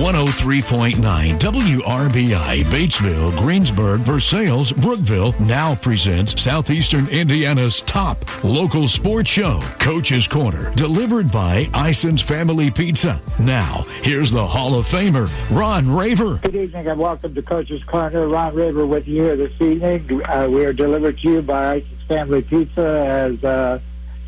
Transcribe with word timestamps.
103.9 0.00 0.94
WRBI, 1.38 2.62
Batesville, 2.64 3.38
Greensburg, 3.42 4.00
Versailles, 4.00 4.72
Brookville 4.72 5.34
now 5.40 5.74
presents 5.74 6.40
Southeastern 6.42 7.06
Indiana's 7.08 7.82
top 7.82 8.24
local 8.42 8.88
sports 8.88 9.28
show, 9.28 9.60
Coach's 9.78 10.26
Corner, 10.26 10.74
delivered 10.74 11.30
by 11.30 11.68
Ison's 11.74 12.22
Family 12.22 12.70
Pizza. 12.70 13.20
Now, 13.38 13.84
here's 14.02 14.30
the 14.30 14.46
Hall 14.46 14.74
of 14.74 14.86
Famer, 14.86 15.30
Ron 15.50 15.90
Raver. 15.94 16.36
Good 16.36 16.54
evening 16.54 16.86
and 16.86 16.98
welcome 16.98 17.34
to 17.34 17.42
Coach's 17.42 17.84
Corner. 17.84 18.26
Ron 18.26 18.54
Raver 18.54 18.86
with 18.86 19.06
you 19.06 19.22
here 19.22 19.36
this 19.36 19.60
evening. 19.60 20.22
Uh, 20.26 20.48
we 20.50 20.64
are 20.64 20.72
delivered 20.72 21.18
to 21.18 21.28
you 21.28 21.42
by 21.42 21.74
Ison's 21.74 22.02
Family 22.08 22.40
Pizza 22.40 23.04
as 23.06 23.44
uh, 23.44 23.78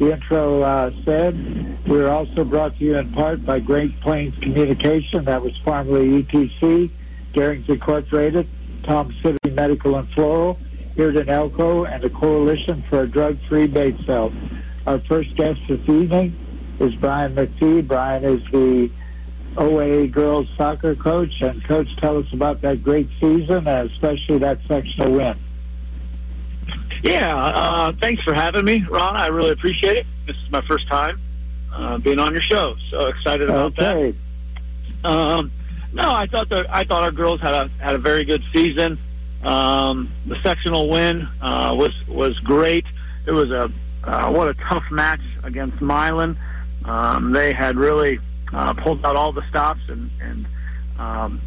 the 0.02 0.12
intro 0.12 0.62
uh, 0.62 0.90
said. 1.04 1.86
We 1.86 2.00
are 2.00 2.08
also 2.08 2.44
brought 2.44 2.76
to 2.78 2.84
you 2.84 2.96
in 2.96 3.12
part 3.12 3.44
by 3.46 3.60
Great 3.60 3.98
Plains 4.00 4.36
Communication, 4.38 5.24
that 5.26 5.42
was 5.42 5.56
formerly 5.58 6.24
ETC, 6.24 6.90
Garings 7.32 7.68
Incorporated, 7.68 8.48
Tom 8.82 9.14
City 9.22 9.50
Medical 9.50 9.96
and 9.96 10.08
Floral, 10.08 10.58
Irden 10.98 11.28
Elko, 11.28 11.84
and 11.84 12.02
the 12.02 12.10
Coalition 12.10 12.82
for 12.82 13.02
a 13.02 13.08
Drug-Free 13.08 13.68
Batesville. 13.68 14.32
Our 14.88 14.98
first 14.98 15.36
guest 15.36 15.60
this 15.68 15.88
evening 15.88 16.34
is 16.80 16.96
Brian 16.96 17.36
McPhee. 17.36 17.86
Brian 17.86 18.24
is 18.24 18.42
the 18.50 18.90
OA 19.56 20.08
girls 20.08 20.48
soccer 20.56 20.96
coach. 20.96 21.40
And 21.42 21.62
coach, 21.62 21.94
tell 21.96 22.18
us 22.18 22.32
about 22.32 22.60
that 22.62 22.82
great 22.82 23.08
season, 23.20 23.68
and 23.68 23.88
especially 23.88 24.38
that 24.38 24.58
sectional 24.66 25.12
win. 25.12 25.36
Yeah, 27.02 27.36
uh, 27.36 27.92
thanks 28.00 28.22
for 28.22 28.32
having 28.32 28.64
me, 28.64 28.84
Ron. 28.88 29.16
I 29.16 29.26
really 29.26 29.50
appreciate 29.50 29.98
it. 29.98 30.06
This 30.26 30.36
is 30.36 30.50
my 30.52 30.60
first 30.60 30.86
time 30.86 31.20
uh, 31.74 31.98
being 31.98 32.20
on 32.20 32.32
your 32.32 32.42
show, 32.42 32.76
so 32.90 33.06
excited 33.06 33.50
about 33.50 33.78
okay. 33.78 34.14
that. 35.02 35.08
Um, 35.08 35.50
no, 35.92 36.12
I 36.12 36.26
thought 36.26 36.48
that 36.50 36.72
I 36.72 36.84
thought 36.84 37.02
our 37.02 37.10
girls 37.10 37.40
had 37.40 37.54
a 37.54 37.68
had 37.78 37.96
a 37.96 37.98
very 37.98 38.24
good 38.24 38.42
season. 38.52 38.98
Um, 39.42 40.12
the 40.26 40.40
sectional 40.42 40.88
win 40.88 41.28
uh, 41.40 41.74
was 41.76 41.92
was 42.06 42.38
great. 42.38 42.86
It 43.26 43.32
was 43.32 43.50
a 43.50 43.70
uh, 44.04 44.30
what 44.30 44.48
a 44.48 44.54
tough 44.54 44.88
match 44.92 45.20
against 45.42 45.80
Milan. 45.80 46.36
Um, 46.84 47.32
they 47.32 47.52
had 47.52 47.76
really 47.76 48.20
uh, 48.52 48.74
pulled 48.74 49.04
out 49.04 49.16
all 49.16 49.32
the 49.32 49.46
stops 49.48 49.88
and 49.88 50.08
and 50.20 50.46
um, 51.00 51.40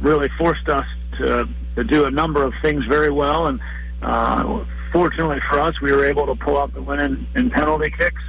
really 0.00 0.28
forced 0.30 0.70
us 0.70 0.86
to 1.18 1.46
to 1.74 1.84
do 1.84 2.06
a 2.06 2.10
number 2.10 2.42
of 2.42 2.54
things 2.62 2.86
very 2.86 3.10
well 3.10 3.48
and. 3.48 3.60
Uh, 4.02 4.64
fortunately 4.94 5.40
for 5.40 5.58
us, 5.58 5.80
we 5.80 5.90
were 5.90 6.06
able 6.06 6.24
to 6.24 6.36
pull 6.36 6.56
out 6.56 6.72
the 6.72 6.80
win 6.80 7.00
in, 7.00 7.26
in 7.34 7.50
penalty 7.50 7.90
kicks. 7.90 8.22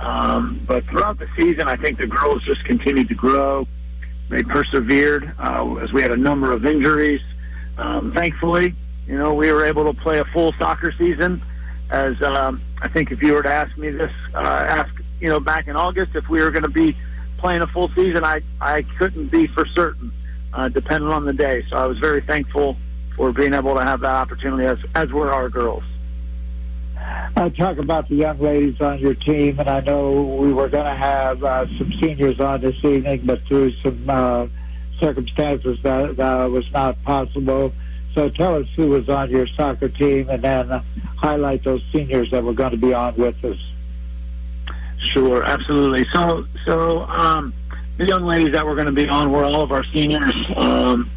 Um, 0.00 0.60
but 0.66 0.84
throughout 0.86 1.20
the 1.20 1.28
season, 1.36 1.68
I 1.68 1.76
think 1.76 1.98
the 1.98 2.08
girls 2.08 2.42
just 2.42 2.64
continued 2.64 3.08
to 3.08 3.14
grow. 3.14 3.68
They 4.28 4.42
persevered 4.42 5.32
uh, 5.38 5.76
as 5.76 5.92
we 5.92 6.02
had 6.02 6.10
a 6.10 6.16
number 6.16 6.52
of 6.52 6.66
injuries. 6.66 7.22
Um, 7.78 8.12
thankfully, 8.12 8.74
you 9.06 9.16
know, 9.16 9.34
we 9.34 9.52
were 9.52 9.64
able 9.64 9.84
to 9.92 9.98
play 9.98 10.18
a 10.18 10.24
full 10.24 10.52
soccer 10.54 10.90
season. 10.90 11.40
As 11.90 12.20
um, 12.22 12.60
I 12.82 12.88
think, 12.88 13.12
if 13.12 13.22
you 13.22 13.32
were 13.32 13.42
to 13.44 13.52
ask 13.52 13.76
me 13.78 13.90
this, 13.90 14.12
uh, 14.34 14.38
ask 14.38 14.92
you 15.20 15.28
know, 15.28 15.38
back 15.38 15.68
in 15.68 15.76
August, 15.76 16.16
if 16.16 16.28
we 16.28 16.40
were 16.40 16.50
going 16.50 16.64
to 16.64 16.68
be 16.68 16.96
playing 17.38 17.62
a 17.62 17.68
full 17.68 17.88
season, 17.90 18.24
I 18.24 18.42
I 18.60 18.82
couldn't 18.82 19.28
be 19.28 19.46
for 19.46 19.64
certain, 19.64 20.10
uh, 20.54 20.68
depending 20.70 21.10
on 21.10 21.24
the 21.24 21.32
day. 21.32 21.62
So 21.68 21.76
I 21.76 21.86
was 21.86 21.98
very 21.98 22.20
thankful 22.20 22.76
for 23.14 23.32
being 23.32 23.54
able 23.54 23.74
to 23.74 23.84
have 23.84 24.00
that 24.00 24.14
opportunity, 24.14 24.64
as 24.64 24.78
as 24.96 25.12
were 25.12 25.32
our 25.32 25.48
girls. 25.48 25.84
I 27.36 27.48
talk 27.48 27.78
about 27.78 28.08
the 28.08 28.16
young 28.16 28.38
ladies 28.38 28.80
on 28.80 28.98
your 28.98 29.14
team, 29.14 29.58
and 29.58 29.68
I 29.68 29.80
know 29.80 30.22
we 30.22 30.52
were 30.52 30.68
going 30.68 30.84
to 30.84 30.94
have 30.94 31.42
uh, 31.42 31.66
some 31.78 31.92
seniors 31.94 32.38
on 32.40 32.60
this 32.60 32.84
evening, 32.84 33.22
but 33.24 33.42
through 33.44 33.72
some 33.76 34.04
uh, 34.08 34.46
circumstances 34.98 35.80
that, 35.82 36.16
that 36.16 36.50
was 36.50 36.70
not 36.72 37.02
possible. 37.02 37.72
So 38.14 38.28
tell 38.28 38.56
us 38.56 38.66
who 38.76 38.88
was 38.88 39.08
on 39.08 39.30
your 39.30 39.46
soccer 39.46 39.88
team, 39.88 40.28
and 40.28 40.42
then 40.42 40.70
uh, 40.70 40.82
highlight 41.16 41.64
those 41.64 41.82
seniors 41.92 42.30
that 42.32 42.44
were 42.44 42.52
going 42.52 42.72
to 42.72 42.76
be 42.76 42.92
on 42.92 43.16
with 43.16 43.42
us. 43.44 43.58
Sure, 44.98 45.42
absolutely. 45.42 46.06
So, 46.12 46.46
so 46.66 47.02
um, 47.04 47.54
the 47.96 48.06
young 48.06 48.24
ladies 48.24 48.52
that 48.52 48.66
were 48.66 48.74
going 48.74 48.86
to 48.86 48.92
be 48.92 49.08
on 49.08 49.32
were 49.32 49.44
all 49.44 49.62
of 49.62 49.72
our 49.72 49.84
seniors, 49.84 50.34
um, 50.56 51.10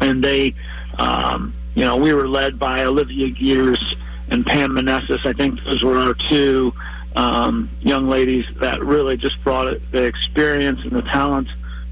and 0.00 0.22
they, 0.22 0.54
um, 0.98 1.52
you 1.74 1.84
know, 1.84 1.96
we 1.96 2.12
were 2.12 2.28
led 2.28 2.58
by 2.58 2.84
Olivia 2.84 3.30
Gears 3.30 3.96
and 4.32 4.46
Pam 4.46 4.72
Manessis. 4.72 5.26
I 5.26 5.34
think 5.34 5.62
those 5.62 5.84
were 5.84 5.98
our 5.98 6.14
two 6.14 6.72
um, 7.14 7.68
young 7.82 8.08
ladies 8.08 8.46
that 8.56 8.80
really 8.80 9.18
just 9.18 9.42
brought 9.44 9.68
it, 9.68 9.92
the 9.92 10.04
experience 10.04 10.80
and 10.82 10.92
the 10.92 11.02
talent 11.02 11.48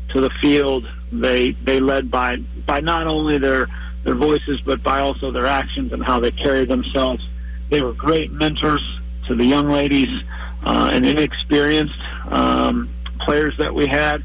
to 0.08 0.22
the 0.22 0.30
field. 0.30 0.88
They 1.12 1.52
they 1.52 1.80
led 1.80 2.10
by 2.10 2.38
by 2.66 2.80
not 2.80 3.06
only 3.06 3.36
their 3.36 3.68
their 4.04 4.14
voices 4.14 4.62
but 4.62 4.82
by 4.82 5.00
also 5.00 5.30
their 5.30 5.46
actions 5.46 5.92
and 5.92 6.02
how 6.02 6.18
they 6.18 6.30
carried 6.30 6.68
themselves. 6.68 7.28
They 7.68 7.82
were 7.82 7.92
great 7.92 8.32
mentors 8.32 8.82
to 9.26 9.34
the 9.34 9.44
young 9.44 9.68
ladies 9.68 10.24
uh, 10.64 10.90
and 10.92 11.04
inexperienced 11.04 12.00
um, 12.28 12.88
players 13.20 13.56
that 13.58 13.74
we 13.74 13.86
had. 13.86 14.24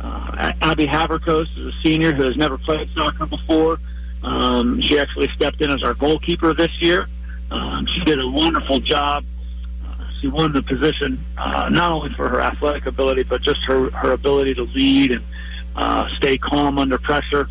Uh, 0.00 0.52
Abby 0.62 0.86
Haverkos 0.86 1.58
is 1.58 1.74
a 1.74 1.82
senior 1.82 2.12
who 2.12 2.22
has 2.22 2.36
never 2.36 2.56
played 2.56 2.88
soccer 2.90 3.26
before. 3.26 3.80
Um, 4.22 4.80
she 4.80 4.98
actually 4.98 5.28
stepped 5.30 5.60
in 5.60 5.70
as 5.70 5.82
our 5.82 5.94
goalkeeper 5.94 6.54
this 6.54 6.80
year. 6.80 7.08
Um, 7.50 7.86
she 7.86 8.04
did 8.04 8.20
a 8.20 8.28
wonderful 8.28 8.80
job. 8.80 9.24
Uh, 9.86 10.04
she 10.20 10.28
won 10.28 10.52
the 10.52 10.62
position 10.62 11.24
uh, 11.36 11.68
not 11.70 11.92
only 11.92 12.10
for 12.10 12.28
her 12.28 12.40
athletic 12.40 12.86
ability, 12.86 13.22
but 13.22 13.42
just 13.42 13.64
her, 13.64 13.90
her 13.90 14.12
ability 14.12 14.54
to 14.54 14.62
lead 14.64 15.12
and 15.12 15.24
uh, 15.76 16.08
stay 16.16 16.38
calm 16.38 16.78
under 16.78 16.98
pressure. 16.98 17.48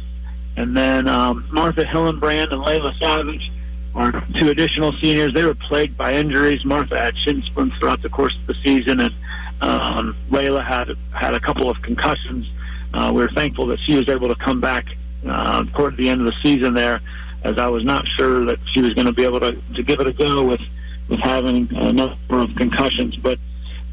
And 0.56 0.76
then 0.76 1.08
um, 1.08 1.48
Martha 1.52 1.84
Hillenbrand 1.84 2.52
and 2.52 2.62
Layla 2.64 2.98
Savage 3.00 3.52
are 3.96 4.24
two 4.36 4.50
additional 4.50 4.92
seniors. 4.94 5.34
They 5.34 5.44
were 5.44 5.56
plagued 5.56 5.98
by 5.98 6.14
injuries. 6.14 6.64
Martha 6.66 6.98
had 6.98 7.18
shin 7.18 7.42
splints 7.42 7.78
throughout 7.78 8.02
the 8.02 8.10
course 8.10 8.36
of 8.36 8.46
the 8.46 8.54
season, 8.56 9.00
and 9.00 9.14
um, 9.62 10.16
Layla 10.30 10.64
had 10.64 10.96
had 11.14 11.34
a 11.34 11.40
couple 11.40 11.70
of 11.70 11.82
concussions. 11.82 12.50
Uh, 12.94 13.12
we 13.14 13.22
were 13.22 13.30
thankful 13.30 13.66
that 13.68 13.80
she 13.80 13.96
was 13.96 14.08
able 14.10 14.28
to 14.28 14.36
come 14.36 14.62
back 14.62 14.86
uh, 15.28 15.64
toward 15.74 15.98
the 15.98 16.10
end 16.10 16.22
of 16.22 16.26
the 16.26 16.36
season 16.44 16.74
there 16.74 17.02
as 17.44 17.58
I 17.58 17.68
was 17.68 17.84
not 17.84 18.08
sure 18.08 18.46
that 18.46 18.60
she 18.72 18.82
was 18.82 18.94
going 18.94 19.08
to 19.08 19.14
be 19.14 19.24
able 19.24 19.40
to, 19.40 19.58
to 19.76 19.84
give 19.84 20.00
it 20.00 20.08
a 20.08 20.14
go 20.14 20.44
with, 20.44 20.62
with 21.08 21.20
having 21.20 21.70
a 21.76 21.94
number 21.94 22.40
of 22.40 22.56
concussions. 22.56 23.16
But 23.16 23.40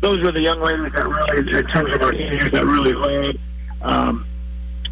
those 0.00 0.20
were 0.22 0.32
the 0.32 0.40
young 0.40 0.60
ladies 0.60 0.92
that 0.92 1.06
really, 1.06 1.58
in 1.58 1.66
terms 1.66 1.92
of 1.92 2.02
our 2.02 2.12
seniors, 2.12 2.52
that 2.52 2.64
really 2.64 2.92
led. 2.92 3.38
Um, 3.82 4.26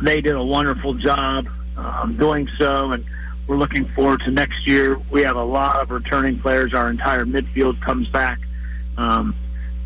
they 0.00 0.20
did 0.20 0.34
a 0.34 0.42
wonderful 0.42 0.94
job 0.94 1.48
um, 1.76 2.16
doing 2.16 2.48
so, 2.58 2.92
and 2.92 3.04
we're 3.46 3.56
looking 3.56 3.84
forward 3.84 4.20
to 4.20 4.30
next 4.30 4.66
year. 4.66 4.98
We 5.10 5.22
have 5.22 5.36
a 5.36 5.44
lot 5.44 5.76
of 5.76 5.90
returning 5.90 6.38
players. 6.38 6.74
Our 6.74 6.90
entire 6.90 7.24
midfield 7.24 7.80
comes 7.80 8.08
back. 8.08 8.40
Um, 8.96 9.34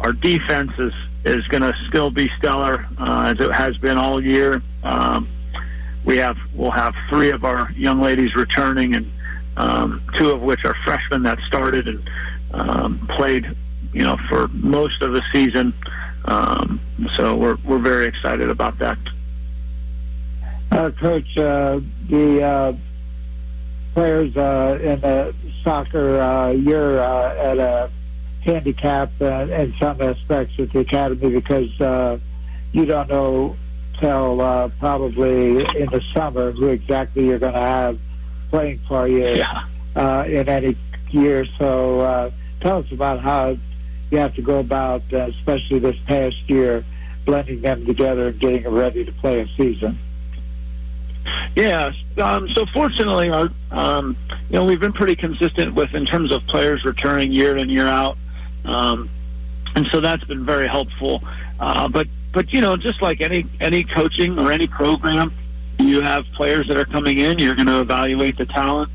our 0.00 0.12
defense 0.12 0.72
is 0.78 0.92
is 1.24 1.46
going 1.48 1.62
to 1.62 1.74
still 1.88 2.10
be 2.10 2.28
stellar 2.38 2.86
uh, 2.98 3.34
as 3.34 3.40
it 3.40 3.50
has 3.50 3.76
been 3.78 3.98
all 3.98 4.22
year. 4.22 4.62
Um, 4.84 5.28
we 6.06 6.16
have 6.16 6.38
we'll 6.54 6.70
have 6.70 6.94
three 7.10 7.30
of 7.30 7.44
our 7.44 7.70
young 7.72 8.00
ladies 8.00 8.34
returning, 8.34 8.94
and 8.94 9.12
um, 9.56 10.00
two 10.14 10.30
of 10.30 10.40
which 10.40 10.64
are 10.64 10.74
freshmen 10.84 11.24
that 11.24 11.38
started 11.40 11.88
and 11.88 12.10
um, 12.54 13.06
played, 13.08 13.54
you 13.92 14.02
know, 14.02 14.16
for 14.28 14.48
most 14.48 15.02
of 15.02 15.12
the 15.12 15.22
season. 15.32 15.74
Um, 16.24 16.80
so 17.14 17.36
we're 17.36 17.58
we're 17.64 17.78
very 17.78 18.06
excited 18.06 18.48
about 18.48 18.78
that. 18.78 18.98
Uh, 20.70 20.90
Coach, 20.90 21.36
uh, 21.36 21.80
the 22.08 22.42
uh, 22.42 22.72
players 23.94 24.36
uh, 24.36 24.78
in 24.80 25.00
the 25.00 25.34
soccer, 25.62 26.20
uh, 26.20 26.50
you're 26.50 27.00
uh, 27.00 27.34
at 27.34 27.58
a 27.58 27.90
handicap 28.42 29.10
in 29.20 29.74
some 29.80 30.00
aspects 30.00 30.58
at 30.60 30.70
the 30.72 30.78
academy 30.78 31.30
because 31.30 32.20
you 32.72 32.84
don't 32.84 33.08
know 33.08 33.56
till 33.98 34.40
uh, 34.40 34.68
probably 34.80 35.58
in 35.76 35.88
the 35.90 36.02
summer 36.12 36.52
who 36.52 36.68
exactly 36.68 37.26
you're 37.26 37.38
going 37.38 37.54
to 37.54 37.58
have 37.58 37.98
playing 38.50 38.78
for 38.80 39.08
you 39.08 39.26
yeah. 39.26 39.64
uh, 39.94 40.24
in 40.26 40.48
any 40.48 40.76
year. 41.10 41.44
So 41.58 42.00
uh, 42.00 42.30
tell 42.60 42.78
us 42.78 42.92
about 42.92 43.20
how 43.20 43.56
you 44.10 44.18
have 44.18 44.34
to 44.34 44.42
go 44.42 44.60
about, 44.60 45.02
uh, 45.12 45.28
especially 45.28 45.78
this 45.78 45.96
past 46.06 46.48
year, 46.48 46.84
blending 47.24 47.60
them 47.60 47.84
together 47.84 48.28
and 48.28 48.38
getting 48.38 48.62
them 48.62 48.74
ready 48.74 49.04
to 49.04 49.12
play 49.12 49.40
a 49.40 49.48
season. 49.48 49.98
Yeah. 51.56 51.92
Um, 52.18 52.48
so 52.50 52.66
fortunately, 52.66 53.30
our 53.30 53.50
um, 53.72 54.16
you 54.48 54.58
know 54.58 54.64
we've 54.64 54.80
been 54.80 54.92
pretty 54.92 55.16
consistent 55.16 55.74
with 55.74 55.94
in 55.94 56.06
terms 56.06 56.30
of 56.30 56.46
players 56.46 56.84
returning 56.84 57.32
year 57.32 57.56
in 57.56 57.68
year 57.68 57.88
out, 57.88 58.16
um, 58.64 59.10
and 59.74 59.86
so 59.88 60.00
that's 60.00 60.22
been 60.24 60.44
very 60.44 60.68
helpful. 60.68 61.22
Uh, 61.58 61.88
but 61.88 62.06
but 62.36 62.52
you 62.52 62.60
know, 62.60 62.76
just 62.76 63.00
like 63.00 63.22
any 63.22 63.46
any 63.62 63.82
coaching 63.82 64.38
or 64.38 64.52
any 64.52 64.66
program, 64.66 65.32
you 65.78 66.02
have 66.02 66.26
players 66.32 66.68
that 66.68 66.76
are 66.76 66.84
coming 66.84 67.16
in. 67.16 67.38
You're 67.38 67.54
going 67.54 67.66
to 67.66 67.80
evaluate 67.80 68.36
the 68.36 68.44
talent, 68.44 68.90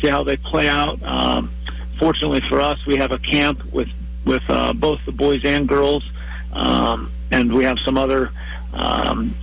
see 0.00 0.08
how 0.08 0.22
they 0.22 0.38
play 0.38 0.66
out. 0.66 0.98
Um, 1.02 1.52
fortunately 1.98 2.40
for 2.40 2.58
us, 2.58 2.86
we 2.86 2.96
have 2.96 3.12
a 3.12 3.18
camp 3.18 3.62
with 3.70 3.90
with 4.24 4.42
uh, 4.48 4.72
both 4.72 5.04
the 5.04 5.12
boys 5.12 5.44
and 5.44 5.68
girls, 5.68 6.10
um, 6.54 7.12
and 7.30 7.52
we 7.52 7.64
have 7.64 7.78
some 7.80 7.98
other 7.98 8.32
um, 8.72 9.34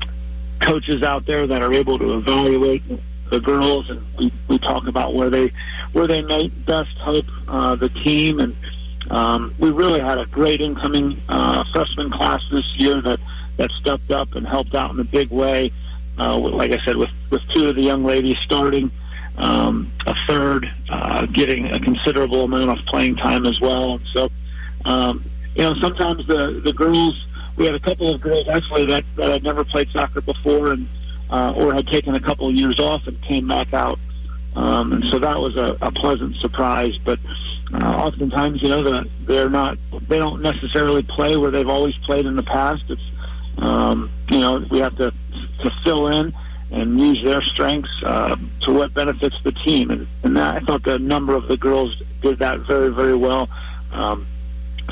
coaches 0.59 1.03
out 1.03 1.27
there 1.27 1.45
that 1.45 1.61
are 1.61 1.73
able 1.73 1.99
to 1.99 2.15
evaluate 2.15 2.81
the 3.29 3.39
girls, 3.39 3.87
and 3.91 4.01
we, 4.17 4.31
we 4.47 4.57
talk 4.57 4.87
about 4.87 5.13
where 5.13 5.29
they 5.29 5.51
where 5.93 6.07
they 6.07 6.23
may 6.23 6.47
best 6.47 6.97
help 6.97 7.27
uh, 7.47 7.75
the 7.75 7.89
team. 7.89 8.39
And 8.39 8.55
um, 9.11 9.53
we 9.59 9.69
really 9.69 9.99
had 9.99 10.17
a 10.17 10.25
great 10.25 10.61
incoming 10.61 11.21
uh, 11.29 11.63
freshman 11.71 12.09
class 12.11 12.43
this 12.51 12.65
year 12.75 13.01
that 13.01 13.19
that 13.57 13.71
stepped 13.71 14.11
up 14.11 14.35
and 14.35 14.47
helped 14.47 14.75
out 14.75 14.91
in 14.91 14.99
a 14.99 15.03
big 15.03 15.29
way. 15.29 15.71
Uh, 16.19 16.37
like 16.37 16.71
I 16.71 16.83
said, 16.83 16.97
with 16.97 17.09
with 17.29 17.41
two 17.49 17.69
of 17.69 17.75
the 17.75 17.81
young 17.81 18.03
ladies 18.03 18.37
starting, 18.39 18.91
um, 19.37 19.91
a 20.05 20.15
third 20.27 20.71
uh, 20.89 21.25
getting 21.27 21.67
a 21.67 21.79
considerable 21.79 22.43
amount 22.43 22.79
of 22.79 22.85
playing 22.85 23.15
time 23.15 23.45
as 23.45 23.61
well. 23.61 23.99
So, 24.13 24.29
um, 24.85 25.23
you 25.55 25.63
know, 25.63 25.73
sometimes 25.75 26.27
the 26.27 26.61
the 26.63 26.73
girls. 26.73 27.23
We 27.55 27.65
had 27.65 27.73
a 27.73 27.79
couple 27.79 28.13
of 28.13 28.21
girls 28.21 28.47
actually 28.47 28.85
that, 28.85 29.03
that 29.15 29.31
had 29.31 29.41
never 29.41 29.63
played 29.63 29.89
soccer 29.89 30.21
before, 30.21 30.73
and 30.73 30.87
uh, 31.31 31.53
or 31.55 31.73
had 31.73 31.87
taken 31.87 32.13
a 32.13 32.19
couple 32.19 32.47
of 32.47 32.53
years 32.53 32.79
off 32.79 33.07
and 33.07 33.19
came 33.23 33.47
back 33.47 33.73
out. 33.73 33.97
Um, 34.55 34.93
and 34.93 35.05
so 35.05 35.17
that 35.19 35.39
was 35.39 35.55
a, 35.55 35.75
a 35.81 35.91
pleasant 35.91 36.35
surprise. 36.35 36.97
But 36.99 37.19
uh, 37.73 37.77
oftentimes, 37.77 38.61
you 38.61 38.69
know, 38.69 38.81
the, 38.81 39.09
they're 39.25 39.49
not, 39.49 39.77
they 40.07 40.17
don't 40.17 40.41
necessarily 40.41 41.03
play 41.03 41.37
where 41.37 41.51
they've 41.51 41.69
always 41.69 41.95
played 41.97 42.25
in 42.25 42.35
the 42.35 42.43
past. 42.43 42.83
It's, 42.89 43.01
um, 43.57 44.09
you 44.29 44.39
know, 44.39 44.65
we 44.69 44.79
have 44.79 44.95
to 44.97 45.13
to 45.61 45.71
fill 45.83 46.07
in 46.07 46.33
and 46.71 46.99
use 46.99 47.23
their 47.23 47.41
strengths 47.41 48.03
uh, 48.03 48.35
to 48.61 48.73
what 48.73 48.93
benefits 48.93 49.41
the 49.43 49.51
team. 49.51 49.89
And, 49.89 50.07
and 50.23 50.37
that, 50.37 50.55
I 50.55 50.59
thought 50.59 50.83
the 50.83 50.99
number 50.99 51.33
of 51.33 51.47
the 51.47 51.57
girls 51.57 52.01
did 52.21 52.39
that 52.39 52.59
very, 52.61 52.93
very 52.93 53.15
well. 53.15 53.49
Um, 53.91 54.27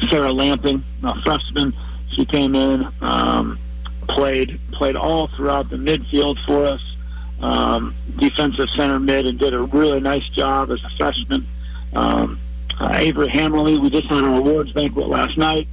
Sarah 0.10 0.32
Lamping, 0.32 0.84
a 1.04 1.22
freshman, 1.22 1.74
she 2.12 2.26
came 2.26 2.56
in. 2.56 2.88
Um, 3.02 3.60
played 4.08 4.60
played 4.72 4.96
all 4.96 5.28
throughout 5.28 5.70
the 5.70 5.78
midfield 5.78 6.38
for 6.46 6.66
us, 6.66 6.96
um, 7.42 7.96
defensive 8.18 8.70
center 8.76 9.00
mid, 9.00 9.26
and 9.26 9.40
did 9.40 9.54
a 9.54 9.62
really 9.62 10.00
nice 10.00 10.28
job 10.30 10.72
as 10.72 10.84
a 10.84 10.90
freshman. 10.98 11.46
Um, 11.94 12.40
uh, 12.80 12.90
Avery 12.94 13.28
Hammerly, 13.28 13.78
we 13.78 13.90
just 13.90 14.08
had 14.08 14.24
our 14.24 14.36
awards 14.36 14.72
banquet 14.72 15.08
last 15.08 15.38
night. 15.38 15.68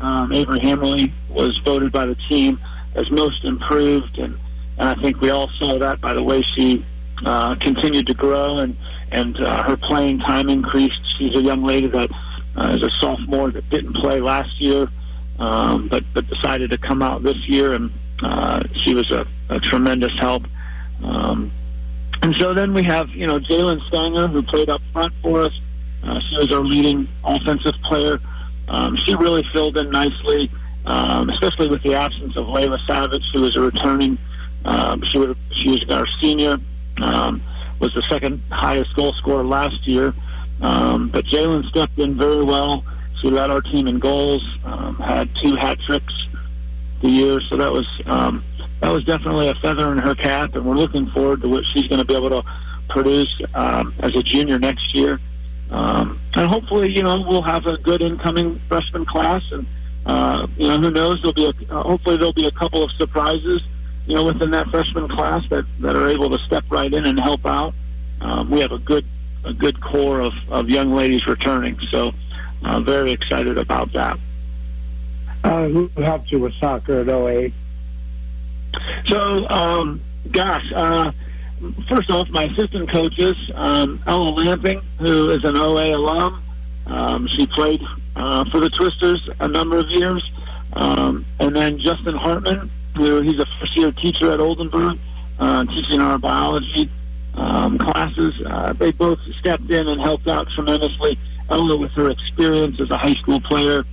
Um, 0.00 0.32
Avery 0.32 1.12
was 1.30 1.58
voted 1.58 1.92
by 1.92 2.06
the 2.06 2.14
team 2.14 2.58
as 2.94 3.10
most 3.10 3.44
improved, 3.44 4.18
and, 4.18 4.38
and 4.78 4.88
I 4.88 4.94
think 4.94 5.20
we 5.20 5.30
all 5.30 5.48
saw 5.58 5.78
that 5.78 6.00
by 6.00 6.14
the 6.14 6.22
way 6.22 6.42
she 6.42 6.84
uh, 7.24 7.54
continued 7.56 8.06
to 8.08 8.14
grow 8.14 8.58
and 8.58 8.76
and 9.12 9.38
uh, 9.40 9.62
her 9.62 9.76
playing 9.76 10.18
time 10.18 10.48
increased. 10.48 11.00
She's 11.16 11.36
a 11.36 11.40
young 11.40 11.62
lady 11.62 11.86
that 11.86 12.10
uh, 12.56 12.72
is 12.74 12.82
a 12.82 12.90
sophomore 12.90 13.50
that 13.52 13.68
didn't 13.70 13.94
play 13.94 14.20
last 14.20 14.60
year 14.60 14.88
um, 15.38 15.88
but 15.88 16.04
but 16.14 16.26
decided 16.28 16.70
to 16.70 16.78
come 16.78 17.02
out 17.02 17.22
this 17.22 17.48
year, 17.48 17.74
and 17.74 17.92
uh, 18.22 18.62
she 18.74 18.94
was 18.94 19.10
a, 19.10 19.26
a 19.48 19.60
tremendous 19.60 20.18
help. 20.18 20.44
Um, 21.02 21.50
and 22.22 22.34
so 22.36 22.54
then 22.54 22.72
we 22.72 22.82
have 22.84 23.10
you 23.10 23.26
know 23.26 23.38
Jalen 23.38 23.86
Stanger 23.88 24.28
who 24.28 24.42
played 24.42 24.68
up 24.68 24.80
front 24.92 25.12
for 25.22 25.42
us. 25.42 25.58
Uh, 26.06 26.20
she 26.20 26.36
was 26.38 26.52
our 26.52 26.60
leading 26.60 27.08
offensive 27.24 27.74
player. 27.82 28.20
Um, 28.68 28.96
she 28.96 29.14
really 29.14 29.42
filled 29.52 29.76
in 29.76 29.90
nicely, 29.90 30.50
um, 30.86 31.30
especially 31.30 31.68
with 31.68 31.82
the 31.82 31.94
absence 31.94 32.36
of 32.36 32.46
Layla 32.46 32.84
Savage, 32.86 33.24
who 33.32 33.42
was 33.42 33.56
a 33.56 33.60
returning. 33.60 34.18
Um, 34.64 35.02
she 35.02 35.34
she 35.52 35.70
was 35.70 35.88
our 35.90 36.06
senior, 36.20 36.58
um, 37.00 37.42
was 37.80 37.94
the 37.94 38.02
second 38.02 38.40
highest 38.50 38.94
goal 38.96 39.12
scorer 39.14 39.44
last 39.44 39.86
year. 39.86 40.14
Um, 40.60 41.08
but 41.08 41.24
Jalen 41.26 41.68
stepped 41.68 41.98
in 41.98 42.14
very 42.14 42.42
well. 42.42 42.84
She 43.20 43.30
led 43.30 43.50
our 43.50 43.60
team 43.60 43.86
in 43.86 43.98
goals, 43.98 44.42
um, 44.64 44.96
had 44.96 45.34
two 45.36 45.54
hat 45.56 45.78
tricks 45.80 46.26
the 47.00 47.08
year, 47.08 47.40
so 47.40 47.56
that 47.56 47.72
was 47.72 47.86
um, 48.06 48.44
that 48.80 48.90
was 48.90 49.04
definitely 49.04 49.48
a 49.48 49.54
feather 49.56 49.92
in 49.92 49.98
her 49.98 50.14
cap, 50.14 50.54
and 50.54 50.64
we're 50.64 50.76
looking 50.76 51.06
forward 51.06 51.42
to 51.42 51.48
what 51.48 51.64
she's 51.64 51.86
going 51.86 51.98
to 51.98 52.04
be 52.04 52.14
able 52.14 52.30
to 52.30 52.48
produce 52.88 53.40
um, 53.54 53.94
as 54.00 54.14
a 54.16 54.22
junior 54.22 54.58
next 54.58 54.94
year. 54.94 55.20
Um, 55.70 56.20
and 56.34 56.48
hopefully, 56.48 56.94
you 56.94 57.02
know, 57.02 57.20
we'll 57.20 57.42
have 57.42 57.66
a 57.66 57.76
good 57.78 58.02
incoming 58.02 58.58
freshman 58.68 59.04
class, 59.04 59.42
and 59.50 59.66
uh, 60.04 60.46
you 60.56 60.68
know, 60.68 60.78
who 60.78 60.90
knows? 60.90 61.20
There'll 61.22 61.32
be 61.32 61.46
a, 61.46 61.74
uh, 61.74 61.82
hopefully 61.82 62.16
there'll 62.16 62.32
be 62.32 62.46
a 62.46 62.52
couple 62.52 62.82
of 62.82 62.92
surprises, 62.92 63.62
you 64.06 64.14
know, 64.14 64.24
within 64.24 64.50
that 64.52 64.68
freshman 64.68 65.08
class 65.08 65.48
that 65.48 65.64
that 65.80 65.96
are 65.96 66.08
able 66.08 66.30
to 66.30 66.38
step 66.44 66.64
right 66.70 66.92
in 66.92 67.06
and 67.06 67.18
help 67.18 67.44
out. 67.44 67.74
Um, 68.20 68.50
we 68.50 68.60
have 68.60 68.72
a 68.72 68.78
good 68.78 69.04
a 69.44 69.52
good 69.52 69.80
core 69.80 70.20
of, 70.20 70.34
of 70.50 70.68
young 70.68 70.92
ladies 70.92 71.26
returning, 71.26 71.78
so 71.90 72.12
uh, 72.64 72.80
very 72.80 73.12
excited 73.12 73.58
about 73.58 73.92
that. 73.92 74.18
Uh, 75.44 75.68
who 75.68 75.88
helped 75.96 76.32
you 76.32 76.40
with 76.40 76.54
soccer 76.54 77.00
at 77.00 77.08
OA? 77.08 77.50
So, 79.06 79.48
um, 79.48 80.00
gosh, 80.30 80.72
uh, 80.74 81.12
first 81.88 82.10
off, 82.10 82.28
my 82.30 82.44
assistant 82.44 82.90
coaches, 82.90 83.36
um, 83.54 84.02
Ella 84.06 84.30
Lamping, 84.30 84.80
who 84.98 85.30
is 85.30 85.44
an 85.44 85.56
OA 85.56 85.96
alum. 85.96 86.42
Um, 86.86 87.26
she 87.26 87.46
played 87.46 87.82
uh, 88.14 88.44
for 88.50 88.60
the 88.60 88.70
Twisters 88.70 89.28
a 89.40 89.48
number 89.48 89.78
of 89.78 89.88
years. 89.88 90.30
Um, 90.74 91.24
and 91.40 91.54
then 91.54 91.78
Justin 91.78 92.14
Hartman, 92.14 92.70
who 92.96 93.20
he's 93.20 93.38
a 93.38 93.46
first-year 93.60 93.92
teacher 93.92 94.30
at 94.32 94.40
Oldenburg, 94.40 94.98
uh, 95.38 95.64
teaching 95.66 96.00
our 96.00 96.18
biology 96.18 96.90
um, 97.34 97.78
classes. 97.78 98.34
Uh, 98.44 98.72
they 98.72 98.92
both 98.92 99.20
stepped 99.38 99.70
in 99.70 99.88
and 99.88 100.00
helped 100.00 100.28
out 100.28 100.48
tremendously. 100.50 101.18
Ella, 101.48 101.76
with 101.76 101.92
her 101.92 102.10
experience 102.10 102.80
as 102.80 102.90
a 102.90 102.98
high 102.98 103.14
school 103.14 103.40
player 103.40 103.84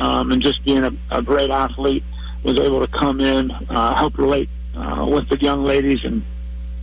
um, 0.00 0.32
and 0.32 0.42
just 0.42 0.64
being 0.64 0.84
a, 0.84 0.92
a 1.10 1.22
great 1.22 1.50
athlete, 1.50 2.02
was 2.42 2.58
able 2.58 2.84
to 2.84 2.92
come 2.92 3.20
in, 3.20 3.50
uh, 3.50 3.94
help 3.94 4.18
relate 4.18 4.48
uh, 4.76 5.06
with 5.08 5.28
the 5.28 5.36
young 5.38 5.64
ladies, 5.64 6.04
and 6.04 6.22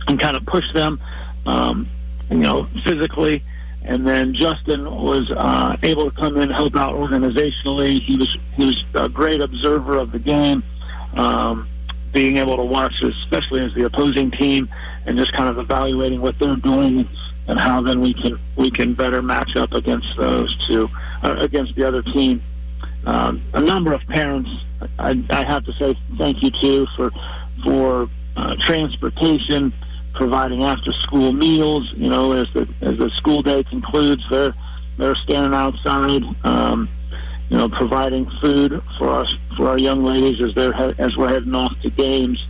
and 0.06 0.18
kind 0.18 0.36
of 0.36 0.44
push 0.46 0.64
them, 0.72 1.00
um, 1.46 1.88
you 2.30 2.38
know, 2.38 2.64
physically. 2.84 3.42
And 3.84 4.06
then 4.06 4.32
Justin 4.32 4.90
was 4.90 5.30
uh, 5.30 5.76
able 5.82 6.10
to 6.10 6.16
come 6.16 6.36
in 6.36 6.44
and 6.44 6.52
help 6.52 6.74
out 6.74 6.94
organizationally. 6.94 8.00
He 8.00 8.16
was 8.16 8.36
he 8.56 8.66
was 8.66 8.84
a 8.94 9.08
great 9.08 9.42
observer 9.42 9.98
of 9.98 10.10
the 10.10 10.18
game, 10.18 10.62
um, 11.14 11.68
being 12.12 12.38
able 12.38 12.56
to 12.56 12.64
watch, 12.64 13.02
especially 13.02 13.60
as 13.60 13.74
the 13.74 13.84
opposing 13.84 14.30
team, 14.30 14.70
and 15.04 15.18
just 15.18 15.34
kind 15.34 15.50
of 15.50 15.58
evaluating 15.58 16.22
what 16.22 16.38
they're 16.38 16.56
doing 16.56 17.06
and 17.46 17.58
how 17.58 17.80
then 17.82 18.00
we 18.00 18.14
can 18.14 18.38
we 18.56 18.70
can 18.70 18.94
better 18.94 19.22
match 19.22 19.56
up 19.56 19.72
against 19.72 20.16
those 20.16 20.54
two 20.66 20.88
uh, 21.22 21.36
against 21.38 21.74
the 21.74 21.84
other 21.84 22.02
team. 22.02 22.42
Um, 23.06 23.42
a 23.52 23.60
number 23.60 23.92
of 23.92 24.06
parents, 24.06 24.48
I, 24.98 25.22
I 25.30 25.44
have 25.44 25.64
to 25.66 25.72
say 25.74 25.94
thank 26.16 26.42
you 26.42 26.50
to 26.50 26.86
for 26.96 27.10
for 27.62 28.08
uh, 28.36 28.56
transportation, 28.56 29.72
providing 30.14 30.62
after 30.62 30.92
school 30.92 31.32
meals. 31.32 31.92
You 31.94 32.08
know, 32.08 32.32
as 32.32 32.50
the 32.52 32.68
as 32.80 32.98
the 32.98 33.10
school 33.10 33.42
day 33.42 33.64
concludes, 33.64 34.24
they're 34.30 34.54
they're 34.96 35.16
standing 35.16 35.54
outside. 35.54 36.22
Um, 36.44 36.88
you 37.50 37.58
know, 37.58 37.68
providing 37.68 38.28
food 38.40 38.82
for 38.98 39.10
us 39.10 39.34
for 39.56 39.68
our 39.68 39.78
young 39.78 40.02
ladies 40.02 40.40
as 40.40 40.54
they're 40.54 40.74
as 40.98 41.16
we're 41.16 41.28
heading 41.28 41.54
off 41.54 41.78
to 41.82 41.90
games. 41.90 42.44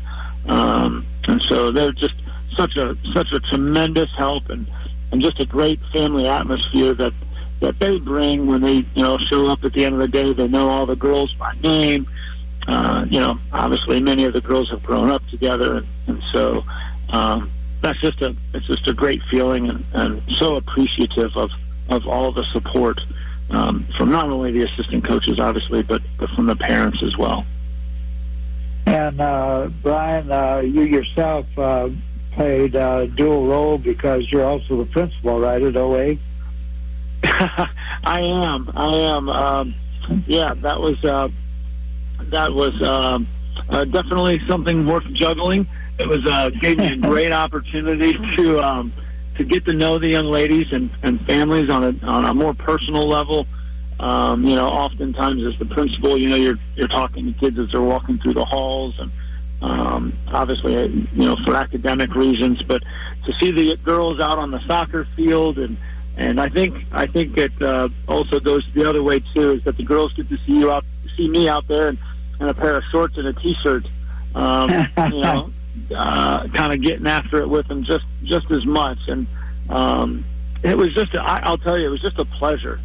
Um, 0.46 1.04
and 1.26 1.42
so 1.42 1.70
they're 1.70 1.92
just 1.92 2.14
such 2.56 2.76
a 2.76 2.96
such 3.12 3.32
a 3.32 3.40
tremendous 3.40 4.10
help 4.16 4.48
and 4.50 4.66
and 5.12 5.20
just 5.20 5.40
a 5.40 5.46
great 5.46 5.80
family 5.92 6.26
atmosphere 6.28 6.94
that 6.94 7.12
that 7.60 7.78
they 7.78 7.98
bring 7.98 8.46
when 8.46 8.60
they 8.60 8.84
you 8.94 9.02
know 9.02 9.18
show 9.18 9.50
up 9.50 9.64
at 9.64 9.72
the 9.72 9.84
end 9.84 9.94
of 9.94 10.00
the 10.00 10.08
day. 10.08 10.32
They 10.32 10.48
know 10.48 10.68
all 10.68 10.86
the 10.86 10.96
girls 10.96 11.32
by 11.34 11.52
name. 11.62 12.06
Uh, 12.66 13.04
you 13.10 13.20
know, 13.20 13.38
obviously 13.52 14.00
many 14.00 14.24
of 14.24 14.32
the 14.32 14.40
girls 14.40 14.70
have 14.70 14.82
grown 14.82 15.10
up 15.10 15.26
together, 15.28 15.76
and, 15.78 15.86
and 16.06 16.22
so 16.32 16.64
um, 17.14 17.50
that's 17.80 18.00
just 18.00 18.21
a 18.23 18.35
it's 18.52 18.66
just 18.66 18.88
a 18.88 18.94
great 18.94 19.23
feeling, 19.25 19.68
and, 19.68 19.85
and 19.92 20.23
so 20.30 20.56
appreciative 20.56 21.37
of 21.37 21.50
of 21.88 22.06
all 22.06 22.33
the 22.33 22.44
support 22.44 22.99
um, 23.50 23.87
from 23.97 24.11
not 24.11 24.28
only 24.28 24.52
the 24.52 24.62
assistant 24.62 25.04
coaches, 25.04 25.38
obviously, 25.38 25.83
but, 25.83 26.02
but 26.18 26.30
from 26.30 26.47
the 26.47 26.56
parents 26.56 27.02
as 27.02 27.16
well. 27.16 27.44
And 28.87 29.21
uh, 29.21 29.71
Brian, 29.83 30.30
uh, 30.30 30.59
you 30.59 30.83
yourself 30.83 31.47
uh, 31.59 31.90
played 32.33 32.75
a 32.75 33.06
dual 33.06 33.47
role 33.47 33.78
because 33.78 34.30
you're 34.30 34.44
also 34.44 34.78
the 34.78 34.87
principal, 34.87 35.40
right, 35.40 35.62
at 35.62 35.76
OA? 35.76 36.16
I 37.25 38.21
am. 38.21 38.71
I 38.75 38.94
am. 38.94 39.28
Um, 39.28 39.75
yeah, 40.26 40.54
that 40.54 40.80
was 40.80 41.02
uh, 41.04 41.28
that 42.25 42.52
was 42.52 42.80
um, 42.83 43.26
uh, 43.71 43.85
definitely 43.87 44.40
something 44.47 44.87
worth 44.87 45.11
juggling. 45.12 45.66
It 45.98 46.08
was 46.08 46.26
uh, 46.26 46.50
gave 46.50 46.78
me 46.78 46.92
a 46.92 46.96
great 46.96 47.32
opportunity 47.32 48.14
to 48.36 48.60
um, 48.60 48.92
to 49.36 49.44
get 49.44 49.64
to 49.66 49.72
know 49.72 49.98
the 49.98 50.08
young 50.08 50.26
ladies 50.26 50.72
and, 50.72 50.90
and 51.02 51.20
families 51.26 51.70
on 51.70 51.84
a 51.84 52.06
on 52.06 52.24
a 52.24 52.34
more 52.34 52.54
personal 52.54 53.06
level. 53.06 53.46
Um, 54.00 54.44
you 54.44 54.56
know, 54.56 54.66
oftentimes 54.66 55.44
as 55.44 55.56
the 55.58 55.66
principal, 55.66 56.18
you 56.18 56.28
know, 56.28 56.36
you're 56.36 56.58
you're 56.74 56.88
talking 56.88 57.32
to 57.32 57.38
kids 57.38 57.58
as 57.58 57.70
they're 57.70 57.80
walking 57.80 58.18
through 58.18 58.34
the 58.34 58.44
halls 58.44 58.98
and 58.98 59.10
um, 59.62 60.12
obviously, 60.32 60.76
uh, 60.76 60.82
you 60.82 61.06
know, 61.24 61.36
for 61.36 61.54
academic 61.54 62.14
reasons, 62.14 62.62
but 62.62 62.82
to 63.24 63.32
see 63.34 63.50
the 63.50 63.76
girls 63.76 64.20
out 64.20 64.38
on 64.38 64.50
the 64.50 64.60
soccer 64.66 65.04
field 65.16 65.58
and 65.58 65.76
and 66.16 66.40
I 66.40 66.48
think 66.48 66.84
I 66.92 67.06
think 67.06 67.36
it 67.38 67.60
uh, 67.60 67.88
also 68.06 68.38
goes 68.38 68.68
the 68.72 68.88
other 68.88 69.02
way 69.02 69.20
too 69.20 69.52
is 69.52 69.64
that 69.64 69.76
the 69.76 69.82
girls 69.82 70.12
get 70.12 70.28
to 70.28 70.36
see 70.38 70.58
you 70.58 70.70
out, 70.70 70.84
see 71.16 71.28
me 71.28 71.48
out 71.48 71.66
there 71.66 71.88
in 71.88 71.98
a 72.40 72.54
pair 72.54 72.76
of 72.76 72.84
shorts 72.84 73.16
and 73.16 73.26
a 73.26 73.32
t-shirt. 73.32 73.86
Um, 74.34 74.70
you 74.96 75.20
know, 75.22 75.50
uh, 75.94 76.48
kind 76.48 76.72
of 76.72 76.80
getting 76.80 77.06
after 77.06 77.40
it 77.40 77.48
with 77.48 77.68
them 77.68 77.84
just 77.84 78.04
just 78.24 78.50
as 78.50 78.64
much. 78.66 78.98
And 79.08 79.26
um, 79.68 80.24
it 80.62 80.76
was 80.76 80.94
just, 80.94 81.14
I, 81.14 81.40
I'll 81.44 81.58
tell 81.58 81.78
you, 81.78 81.86
it 81.86 81.90
was 81.90 82.00
just 82.00 82.18
a 82.18 82.24
pleasure 82.24 82.80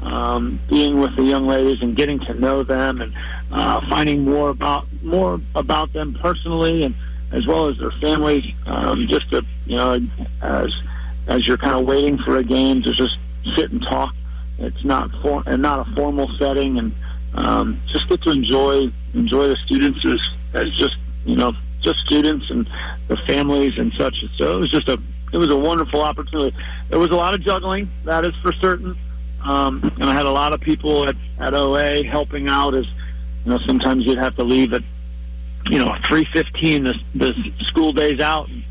um, 0.00 0.58
being 0.68 1.00
with 1.00 1.16
the 1.16 1.22
young 1.22 1.46
ladies 1.46 1.82
and 1.82 1.96
getting 1.96 2.18
to 2.20 2.34
know 2.34 2.62
them 2.62 3.00
and 3.00 3.14
uh, 3.50 3.80
finding 3.88 4.24
more 4.24 4.50
about 4.50 4.86
more 5.02 5.40
about 5.54 5.92
them 5.92 6.14
personally 6.14 6.84
and 6.84 6.94
as 7.30 7.46
well 7.46 7.68
as 7.68 7.78
their 7.78 7.90
families. 7.92 8.44
Um, 8.66 9.06
just 9.06 9.30
to 9.30 9.44
you 9.66 9.76
know, 9.76 10.00
as 10.42 10.74
as 11.28 11.46
you're 11.46 11.56
kind 11.56 11.74
of 11.74 11.86
waiting 11.86 12.18
for 12.18 12.36
a 12.36 12.44
game 12.44 12.82
to 12.82 12.92
just 12.92 13.16
sit 13.56 13.70
and 13.70 13.82
talk. 13.82 14.14
It's 14.58 14.84
not 14.84 15.10
for 15.22 15.42
and 15.46 15.62
not 15.62 15.86
a 15.86 15.90
formal 15.92 16.28
setting, 16.38 16.78
and 16.78 16.92
um, 17.34 17.80
just 17.86 18.08
get 18.08 18.22
to 18.22 18.30
enjoy 18.30 18.90
enjoy 19.14 19.48
the 19.48 19.56
students 19.56 20.04
as, 20.04 20.20
as 20.54 20.72
just 20.74 20.96
you 21.24 21.36
know 21.36 21.54
just 21.82 22.00
students 22.00 22.50
and 22.50 22.68
the 23.08 23.16
families 23.16 23.78
and 23.78 23.92
such. 23.92 24.24
So 24.36 24.56
it 24.56 24.58
was 24.58 24.70
just 24.70 24.88
a 24.88 24.98
it 25.32 25.38
was 25.38 25.50
a 25.50 25.56
wonderful 25.56 26.02
opportunity. 26.02 26.56
There 26.90 26.98
was 26.98 27.10
a 27.10 27.16
lot 27.16 27.34
of 27.34 27.40
juggling, 27.40 27.90
that 28.04 28.24
is 28.24 28.34
for 28.36 28.52
certain. 28.52 28.96
Um, 29.42 29.92
and 29.96 30.04
I 30.04 30.12
had 30.12 30.26
a 30.26 30.30
lot 30.30 30.52
of 30.52 30.60
people 30.60 31.08
at, 31.08 31.16
at 31.40 31.54
OA 31.54 32.04
helping 32.04 32.48
out 32.48 32.74
as, 32.74 32.86
you 32.86 33.50
know, 33.50 33.58
sometimes 33.58 34.04
you'd 34.04 34.18
have 34.18 34.36
to 34.36 34.44
leave 34.44 34.72
at, 34.72 34.82
you 35.70 35.78
know, 35.78 35.88
3.15, 35.88 36.84
the, 36.84 37.18
the 37.18 37.64
school 37.64 37.92
day's 37.92 38.20
out. 38.20 38.48
And, 38.48 38.62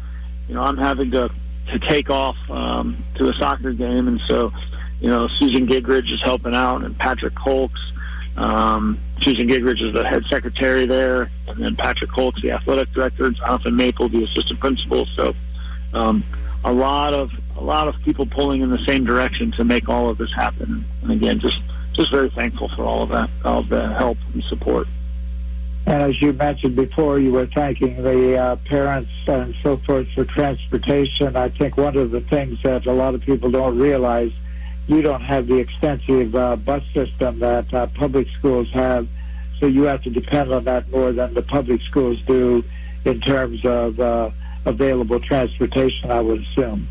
you 0.47 0.55
know, 0.55 0.61
I'm 0.61 0.77
having 0.77 1.11
to, 1.11 1.31
to 1.71 1.79
take 1.79 2.09
off 2.09 2.37
um, 2.49 3.03
to 3.15 3.27
a 3.27 3.33
soccer 3.33 3.73
game. 3.73 4.07
And 4.07 4.21
so, 4.27 4.53
you 5.01 5.07
know, 5.07 5.27
Susan 5.27 5.67
Gigridge 5.67 6.13
is 6.13 6.21
helping 6.21 6.53
out 6.53 6.83
and 6.83 6.97
Patrick 6.97 7.35
Colks. 7.35 7.81
Um, 8.37 8.97
Susan 9.21 9.47
Gigridge 9.47 9.81
is 9.81 9.93
the 9.93 10.07
head 10.07 10.23
secretary 10.29 10.85
there. 10.85 11.29
And 11.47 11.63
then 11.63 11.75
Patrick 11.75 12.11
Colks, 12.11 12.41
the 12.41 12.51
athletic 12.51 12.91
director, 12.93 13.25
and 13.25 13.35
Jonathan 13.35 13.75
Maple, 13.75 14.09
the 14.09 14.23
assistant 14.23 14.59
principal. 14.59 15.05
So, 15.07 15.35
um, 15.93 16.23
a 16.63 16.71
lot 16.71 17.13
of 17.13 17.31
a 17.57 17.63
lot 17.63 17.87
of 17.87 18.01
people 18.03 18.25
pulling 18.25 18.61
in 18.61 18.69
the 18.69 18.83
same 18.85 19.03
direction 19.03 19.51
to 19.51 19.63
make 19.63 19.89
all 19.89 20.09
of 20.09 20.17
this 20.17 20.33
happen. 20.33 20.85
And 21.01 21.11
again, 21.11 21.39
just 21.39 21.59
just 21.93 22.11
very 22.11 22.29
thankful 22.29 22.69
for 22.69 22.83
all 22.83 23.03
of 23.03 23.09
that, 23.09 23.29
all 23.43 23.59
of 23.59 23.69
the 23.69 23.93
help 23.93 24.17
and 24.33 24.43
support. 24.43 24.87
And 25.85 26.01
as 26.03 26.21
you 26.21 26.31
mentioned 26.33 26.75
before, 26.75 27.19
you 27.19 27.31
were 27.31 27.47
thanking 27.47 28.01
the 28.03 28.37
uh, 28.37 28.55
parents 28.57 29.11
and 29.27 29.55
so 29.63 29.77
forth 29.77 30.07
for 30.09 30.25
transportation. 30.25 31.35
I 31.35 31.49
think 31.49 31.75
one 31.75 31.97
of 31.97 32.11
the 32.11 32.21
things 32.21 32.61
that 32.63 32.85
a 32.85 32.93
lot 32.93 33.15
of 33.15 33.21
people 33.21 33.49
don't 33.49 33.77
realize, 33.77 34.31
you 34.91 35.01
don't 35.01 35.21
have 35.21 35.47
the 35.47 35.57
extensive 35.57 36.35
uh, 36.35 36.57
bus 36.57 36.83
system 36.93 37.39
that 37.39 37.73
uh, 37.73 37.87
public 37.87 38.27
schools 38.37 38.69
have, 38.71 39.07
so 39.59 39.65
you 39.65 39.83
have 39.83 40.03
to 40.03 40.09
depend 40.09 40.51
on 40.51 40.65
that 40.65 40.89
more 40.91 41.11
than 41.13 41.33
the 41.33 41.41
public 41.41 41.81
schools 41.81 42.19
do 42.23 42.63
in 43.05 43.21
terms 43.21 43.63
of 43.65 43.99
uh, 43.99 44.29
available 44.65 45.19
transportation, 45.19 46.11
I 46.11 46.19
would 46.19 46.41
assume. 46.41 46.87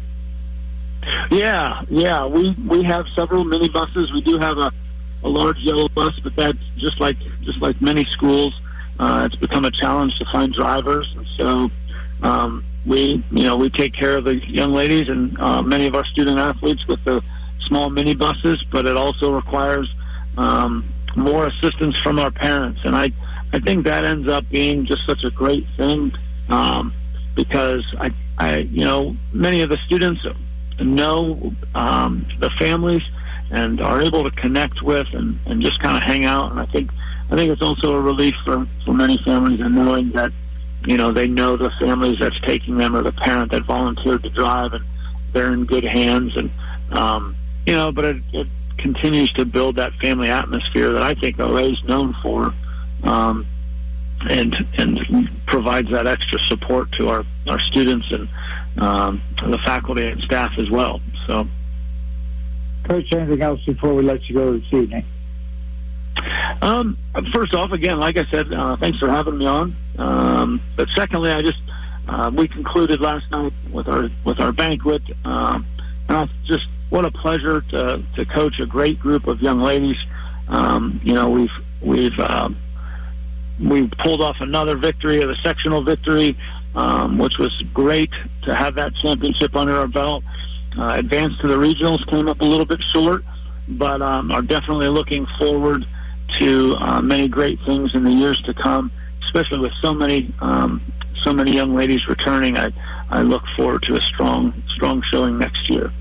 Yeah, 1.30 1.82
yeah. 1.88 2.26
We 2.26 2.50
we 2.66 2.82
have 2.82 3.06
several 3.14 3.44
minibuses. 3.44 4.12
We 4.12 4.20
do 4.20 4.38
have 4.38 4.58
a, 4.58 4.72
a 5.22 5.28
large 5.28 5.58
yellow 5.58 5.88
bus, 5.88 6.18
but 6.20 6.34
that's 6.36 6.58
just 6.76 7.00
like 7.00 7.16
just 7.42 7.60
like 7.60 7.80
many 7.80 8.04
schools. 8.06 8.58
Uh, 8.98 9.24
it's 9.26 9.36
become 9.36 9.64
a 9.64 9.70
challenge 9.70 10.18
to 10.18 10.26
find 10.26 10.52
drivers, 10.52 11.16
so 11.36 11.70
um, 12.22 12.64
we 12.84 13.22
you 13.30 13.44
know 13.44 13.56
we 13.56 13.70
take 13.70 13.94
care 13.94 14.16
of 14.18 14.24
the 14.24 14.36
young 14.46 14.72
ladies 14.72 15.08
and 15.08 15.38
uh, 15.40 15.62
many 15.62 15.86
of 15.86 15.94
our 15.94 16.04
student 16.04 16.38
athletes 16.38 16.86
with 16.86 17.02
the 17.04 17.22
small 17.70 17.88
minibuses, 17.88 18.58
but 18.70 18.84
it 18.84 18.96
also 18.96 19.32
requires 19.32 19.88
um, 20.36 20.84
more 21.16 21.46
assistance 21.46 21.96
from 22.04 22.18
our 22.18 22.32
parents, 22.32 22.80
and 22.84 22.94
I 22.94 23.06
I 23.56 23.58
think 23.58 23.84
that 23.84 24.04
ends 24.04 24.28
up 24.28 24.44
being 24.50 24.84
just 24.84 25.06
such 25.06 25.24
a 25.24 25.30
great 25.30 25.66
thing. 25.78 26.12
Um, 26.48 26.92
because 27.34 27.84
I, 27.98 28.12
I, 28.38 28.58
you 28.58 28.84
know, 28.84 29.16
many 29.32 29.62
of 29.62 29.70
the 29.70 29.78
students 29.86 30.20
know 30.78 31.54
um, 31.74 32.26
the 32.38 32.50
families 32.58 33.02
and 33.50 33.80
are 33.80 34.02
able 34.02 34.24
to 34.24 34.30
connect 34.30 34.82
with 34.82 35.08
and, 35.14 35.38
and 35.46 35.62
just 35.62 35.80
kind 35.80 35.96
of 35.96 36.02
hang 36.02 36.24
out. 36.24 36.50
And 36.50 36.60
I 36.60 36.66
think, 36.66 36.90
I 37.30 37.36
think 37.36 37.50
it's 37.50 37.62
also 37.62 37.96
a 37.96 38.00
relief 38.00 38.34
for, 38.44 38.66
for 38.84 38.92
many 38.92 39.16
families 39.18 39.60
in 39.60 39.74
knowing 39.74 40.10
that, 40.10 40.32
you 40.86 40.96
know, 40.96 41.12
they 41.12 41.28
know 41.28 41.56
the 41.56 41.70
families 41.72 42.18
that's 42.18 42.40
taking 42.42 42.76
them 42.76 42.94
or 42.94 43.02
the 43.02 43.12
parent 43.12 43.52
that 43.52 43.62
volunteered 43.64 44.22
to 44.24 44.30
drive 44.30 44.72
and 44.74 44.84
they're 45.32 45.52
in 45.52 45.64
good 45.64 45.84
hands. 45.84 46.36
And, 46.36 46.50
um, 46.90 47.36
you 47.66 47.72
know, 47.72 47.92
but 47.92 48.04
it, 48.04 48.22
it 48.32 48.46
continues 48.78 49.32
to 49.32 49.44
build 49.44 49.76
that 49.76 49.92
family 49.94 50.30
atmosphere 50.30 50.92
that 50.92 51.02
I 51.02 51.14
think 51.14 51.38
OA 51.38 51.64
is 51.64 51.84
known 51.84 52.14
for. 52.22 52.54
Um, 53.02 53.46
and 54.28 54.66
and 54.76 55.30
provides 55.46 55.90
that 55.90 56.06
extra 56.06 56.38
support 56.38 56.92
to 56.92 57.08
our 57.08 57.24
our 57.48 57.58
students 57.58 58.10
and 58.10 58.28
um, 58.78 59.22
the 59.42 59.58
faculty 59.58 60.06
and 60.06 60.20
staff 60.22 60.58
as 60.58 60.70
well. 60.70 61.00
So, 61.26 61.46
Coach, 62.84 63.12
anything 63.12 63.42
else 63.42 63.64
before 63.64 63.94
we 63.94 64.02
let 64.02 64.28
you 64.28 64.34
go 64.34 64.58
this 64.58 64.72
evening? 64.72 65.04
Um, 66.60 66.98
first 67.32 67.54
off, 67.54 67.72
again, 67.72 67.98
like 67.98 68.18
I 68.18 68.24
said, 68.26 68.52
uh, 68.52 68.76
thanks 68.76 68.98
for 68.98 69.08
having 69.08 69.38
me 69.38 69.46
on. 69.46 69.74
Um, 69.98 70.60
but 70.76 70.88
secondly, 70.90 71.30
I 71.30 71.40
just 71.42 71.60
uh, 72.08 72.30
we 72.34 72.48
concluded 72.48 73.00
last 73.00 73.30
night 73.30 73.52
with 73.70 73.88
our 73.88 74.10
with 74.24 74.40
our 74.40 74.52
banquet, 74.52 75.02
um, 75.24 75.66
and 76.08 76.16
I 76.16 76.28
just 76.44 76.66
what 76.90 77.04
a 77.04 77.10
pleasure 77.10 77.62
to 77.62 78.02
to 78.16 78.24
coach 78.26 78.58
a 78.60 78.66
great 78.66 78.98
group 79.00 79.26
of 79.26 79.40
young 79.40 79.60
ladies. 79.60 79.96
Um, 80.48 81.00
you 81.02 81.14
know, 81.14 81.30
we've 81.30 81.52
we've 81.80 82.18
um, 82.18 82.56
we 83.62 83.86
pulled 83.86 84.20
off 84.20 84.40
another 84.40 84.76
victory, 84.76 85.22
a 85.22 85.34
sectional 85.36 85.82
victory, 85.82 86.36
um, 86.74 87.18
which 87.18 87.38
was 87.38 87.56
great 87.72 88.10
to 88.42 88.54
have 88.54 88.74
that 88.74 88.94
championship 88.94 89.54
under 89.56 89.76
our 89.76 89.88
belt. 89.88 90.24
Uh, 90.78 90.94
advanced 90.96 91.40
to 91.40 91.48
the 91.48 91.56
regionals, 91.56 92.06
came 92.06 92.28
up 92.28 92.40
a 92.40 92.44
little 92.44 92.66
bit 92.66 92.80
short, 92.80 93.24
but 93.68 94.00
um, 94.00 94.30
are 94.30 94.42
definitely 94.42 94.88
looking 94.88 95.26
forward 95.38 95.84
to 96.38 96.76
uh, 96.78 97.02
many 97.02 97.26
great 97.26 97.58
things 97.60 97.94
in 97.94 98.04
the 98.04 98.12
years 98.12 98.40
to 98.42 98.54
come, 98.54 98.90
especially 99.24 99.58
with 99.58 99.72
so 99.80 99.92
many 99.92 100.32
um, 100.40 100.80
so 101.22 101.32
many 101.32 101.52
young 101.52 101.74
ladies 101.74 102.08
returning. 102.08 102.56
I 102.56 102.72
I 103.10 103.22
look 103.22 103.46
forward 103.56 103.82
to 103.82 103.96
a 103.96 104.00
strong 104.00 104.52
strong 104.68 105.02
showing 105.02 105.38
next 105.38 105.68
year. 105.68 105.92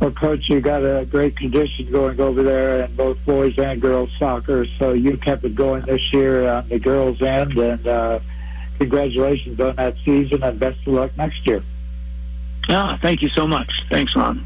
Well, 0.00 0.10
Coach, 0.10 0.50
you 0.50 0.60
got 0.60 0.82
a 0.82 1.06
great 1.06 1.36
tradition 1.36 1.90
going 1.90 2.20
over 2.20 2.42
there 2.42 2.84
in 2.84 2.94
both 2.94 3.24
boys 3.24 3.58
and 3.58 3.80
girls 3.80 4.10
soccer. 4.18 4.66
So 4.78 4.92
you 4.92 5.16
kept 5.16 5.44
it 5.44 5.54
going 5.54 5.82
this 5.86 6.12
year 6.12 6.48
on 6.48 6.68
the 6.68 6.78
girls' 6.78 7.22
end, 7.22 7.56
and 7.56 7.86
uh, 7.86 8.20
congratulations 8.78 9.58
on 9.58 9.76
that 9.76 9.96
season, 10.04 10.42
and 10.42 10.60
best 10.60 10.80
of 10.80 10.88
luck 10.88 11.16
next 11.16 11.46
year. 11.46 11.62
Ah, 12.68 12.98
thank 13.00 13.22
you 13.22 13.28
so 13.30 13.46
much. 13.46 13.84
Thanks, 13.88 14.14
Ron. 14.14 14.44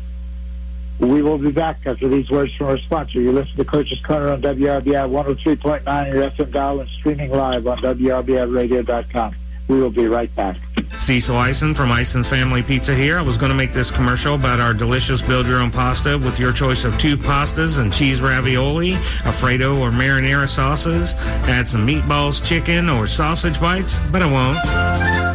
We 1.00 1.22
will 1.22 1.38
be 1.38 1.50
back 1.50 1.78
after 1.86 2.08
these 2.08 2.30
words 2.30 2.54
from 2.54 2.66
our 2.68 2.78
sponsor. 2.78 3.20
You 3.20 3.32
listen 3.32 3.56
to 3.56 3.64
Coach's 3.64 4.00
Corner 4.00 4.28
on 4.30 4.42
WRBI 4.42 5.08
103.9 5.08 6.12
your 6.12 6.30
FM 6.30 6.52
dial 6.52 6.80
and 6.80 6.88
streaming 6.90 7.30
live 7.30 7.66
on 7.66 7.78
WRBIRadio.com. 7.78 9.34
We 9.68 9.80
will 9.80 9.90
be 9.90 10.06
right 10.06 10.32
back. 10.36 10.58
Cecil 10.98 11.36
Ison 11.36 11.74
from 11.74 11.90
Ison's 11.90 12.28
Family 12.28 12.62
Pizza 12.62 12.94
here. 12.94 13.18
I 13.18 13.22
was 13.22 13.38
going 13.38 13.50
to 13.50 13.56
make 13.56 13.72
this 13.72 13.90
commercial 13.90 14.34
about 14.34 14.60
our 14.60 14.74
delicious 14.74 15.22
build 15.22 15.46
your 15.46 15.60
own 15.60 15.70
pasta 15.70 16.18
with 16.18 16.38
your 16.38 16.52
choice 16.52 16.84
of 16.84 16.98
two 16.98 17.16
pastas 17.16 17.78
and 17.78 17.92
cheese 17.92 18.20
ravioli, 18.20 18.94
Alfredo 19.24 19.78
or 19.78 19.90
marinara 19.90 20.48
sauces. 20.48 21.14
Add 21.48 21.68
some 21.68 21.86
meatballs, 21.86 22.44
chicken, 22.44 22.88
or 22.88 23.06
sausage 23.06 23.60
bites, 23.60 23.98
but 24.10 24.22
I 24.22 24.30
won't. 24.30 24.58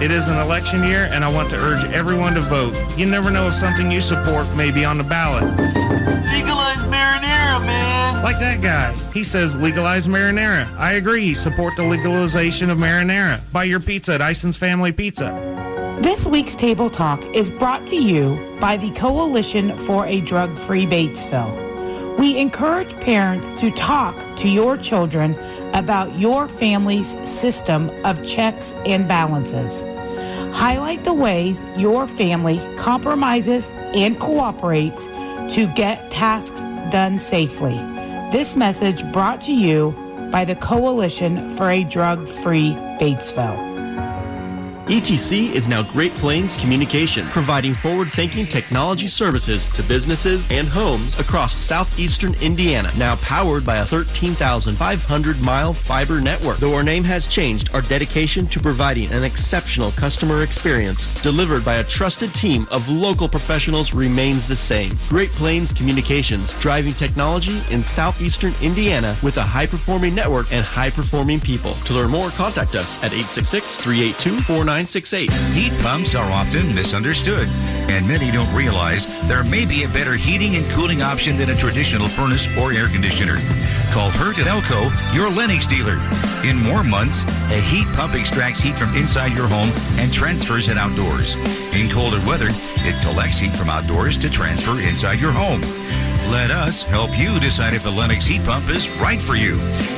It 0.03 0.11
is 0.11 0.27
an 0.27 0.37
election 0.37 0.83
year, 0.83 1.09
and 1.11 1.23
I 1.23 1.31
want 1.31 1.49
to 1.51 1.57
urge 1.57 1.83
everyone 1.85 2.33
to 2.35 2.41
vote. 2.41 2.75
You 2.97 3.05
never 3.05 3.31
know 3.31 3.47
if 3.47 3.53
something 3.53 3.89
you 3.89 4.01
support 4.01 4.47
may 4.55 4.71
be 4.71 4.85
on 4.85 4.97
the 4.97 5.03
ballot. 5.03 5.43
Legalize 5.43 6.83
marinara, 6.83 7.65
man! 7.65 7.84
Like 8.23 8.39
that 8.39 8.61
guy. 8.61 8.93
He 9.13 9.23
says 9.23 9.55
legalize 9.55 10.07
marinara. 10.07 10.67
I 10.77 10.93
agree. 10.93 11.33
Support 11.33 11.75
the 11.75 11.83
legalization 11.83 12.69
of 12.69 12.77
marinara. 12.77 13.39
Buy 13.51 13.65
your 13.65 13.79
pizza 13.79 14.15
at 14.15 14.21
Ison's 14.21 14.57
Family 14.57 14.91
Pizza. 14.91 15.99
This 16.01 16.25
week's 16.25 16.55
Table 16.55 16.89
Talk 16.89 17.23
is 17.33 17.49
brought 17.49 17.87
to 17.87 17.95
you 17.95 18.37
by 18.59 18.77
the 18.77 18.91
Coalition 18.91 19.77
for 19.77 20.05
a 20.05 20.21
Drug 20.21 20.57
Free 20.57 20.85
Batesville. 20.85 22.17
We 22.17 22.37
encourage 22.37 22.93
parents 22.99 23.53
to 23.61 23.71
talk 23.71 24.15
to 24.37 24.49
your 24.49 24.75
children 24.77 25.35
about 25.73 26.17
your 26.17 26.47
family's 26.47 27.09
system 27.27 27.89
of 28.05 28.25
checks 28.25 28.73
and 28.85 29.07
balances. 29.07 29.71
Highlight 30.55 31.03
the 31.03 31.13
ways 31.13 31.65
your 31.77 32.07
family 32.07 32.59
compromises 32.77 33.71
and 33.93 34.19
cooperates 34.19 35.05
to 35.55 35.71
get 35.75 36.11
tasks 36.11 36.61
done 36.91 37.19
safely. 37.19 37.94
This 38.31 38.55
message 38.55 39.03
brought 39.13 39.41
to 39.41 39.53
you 39.53 39.91
by 40.31 40.45
the 40.45 40.55
Coalition 40.55 41.47
for 41.55 41.69
a 41.69 41.83
Drug 41.83 42.27
Free 42.27 42.71
Batesville. 42.99 43.74
ETC 44.85 45.51
is 45.51 45.67
now 45.67 45.81
Great 45.81 46.13
Plains 46.13 46.57
Communication, 46.57 47.25
providing 47.29 47.73
forward-thinking 47.73 48.45
technology 48.45 49.07
services 49.07 49.65
to 49.71 49.81
businesses 49.81 50.45
and 50.51 50.67
homes 50.67 51.19
across 51.19 51.57
southeastern 51.59 52.35
Indiana, 52.35 52.91
now 52.95 53.15
powered 53.15 53.65
by 53.65 53.77
a 53.77 53.83
13,500-mile 53.83 55.73
fiber 55.73 56.21
network. 56.21 56.57
Though 56.57 56.75
our 56.75 56.83
name 56.83 57.03
has 57.03 57.25
changed, 57.25 57.71
our 57.73 57.81
dedication 57.81 58.45
to 58.45 58.59
providing 58.59 59.11
an 59.11 59.23
exceptional 59.23 59.89
customer 59.93 60.43
experience 60.43 61.19
delivered 61.23 61.65
by 61.65 61.77
a 61.77 61.83
trusted 61.83 62.31
team 62.35 62.67
of 62.69 62.87
local 62.87 63.27
professionals 63.27 63.91
remains 63.91 64.45
the 64.45 64.55
same. 64.55 64.91
Great 65.09 65.29
Plains 65.29 65.73
Communications, 65.73 66.53
driving 66.59 66.93
technology 66.93 67.59
in 67.71 67.81
southeastern 67.81 68.53
Indiana 68.61 69.17
with 69.23 69.37
a 69.37 69.41
high-performing 69.41 70.13
network 70.13 70.53
and 70.53 70.63
high-performing 70.63 71.39
people. 71.39 71.73
To 71.73 71.93
learn 71.95 72.11
more, 72.11 72.29
contact 72.29 72.75
us 72.75 73.03
at 73.03 73.13
866-382-49 74.75 75.53
Heat 75.53 75.73
pumps 75.81 76.15
are 76.15 76.29
often 76.31 76.75
misunderstood, 76.75 77.47
and 77.89 78.05
many 78.07 78.29
don't 78.31 78.53
realize 78.53 79.07
there 79.27 79.43
may 79.43 79.65
be 79.65 79.83
a 79.83 79.87
better 79.89 80.15
heating 80.15 80.55
and 80.57 80.69
cooling 80.71 81.01
option 81.01 81.37
than 81.37 81.49
a 81.49 81.55
traditional 81.55 82.09
furnace 82.09 82.47
or 82.57 82.73
air 82.73 82.87
conditioner. 82.89 83.37
Call 83.91 84.09
Hurt 84.09 84.37
and 84.37 84.47
Elko, 84.47 84.91
your 85.13 85.29
Lennox 85.29 85.67
dealer. 85.67 85.97
In 86.43 86.67
warm 86.67 86.89
months, 86.89 87.23
a 87.51 87.61
heat 87.61 87.87
pump 87.95 88.15
extracts 88.15 88.59
heat 88.59 88.77
from 88.77 88.93
inside 88.95 89.33
your 89.33 89.47
home 89.47 89.69
and 89.97 90.11
transfers 90.11 90.67
it 90.67 90.77
outdoors. 90.77 91.35
In 91.73 91.89
colder 91.89 92.19
weather, 92.27 92.49
it 92.49 93.01
collects 93.01 93.37
heat 93.37 93.55
from 93.55 93.69
outdoors 93.69 94.17
to 94.19 94.29
transfer 94.29 94.81
inside 94.81 95.19
your 95.19 95.31
home. 95.31 95.61
Let 96.29 96.51
us 96.51 96.81
help 96.83 97.17
you 97.17 97.39
decide 97.39 97.73
if 97.73 97.85
a 97.85 97.89
Lennox 97.89 98.25
heat 98.25 98.43
pump 98.43 98.69
is 98.69 98.89
right 98.99 99.21
for 99.21 99.35
you. 99.35 99.55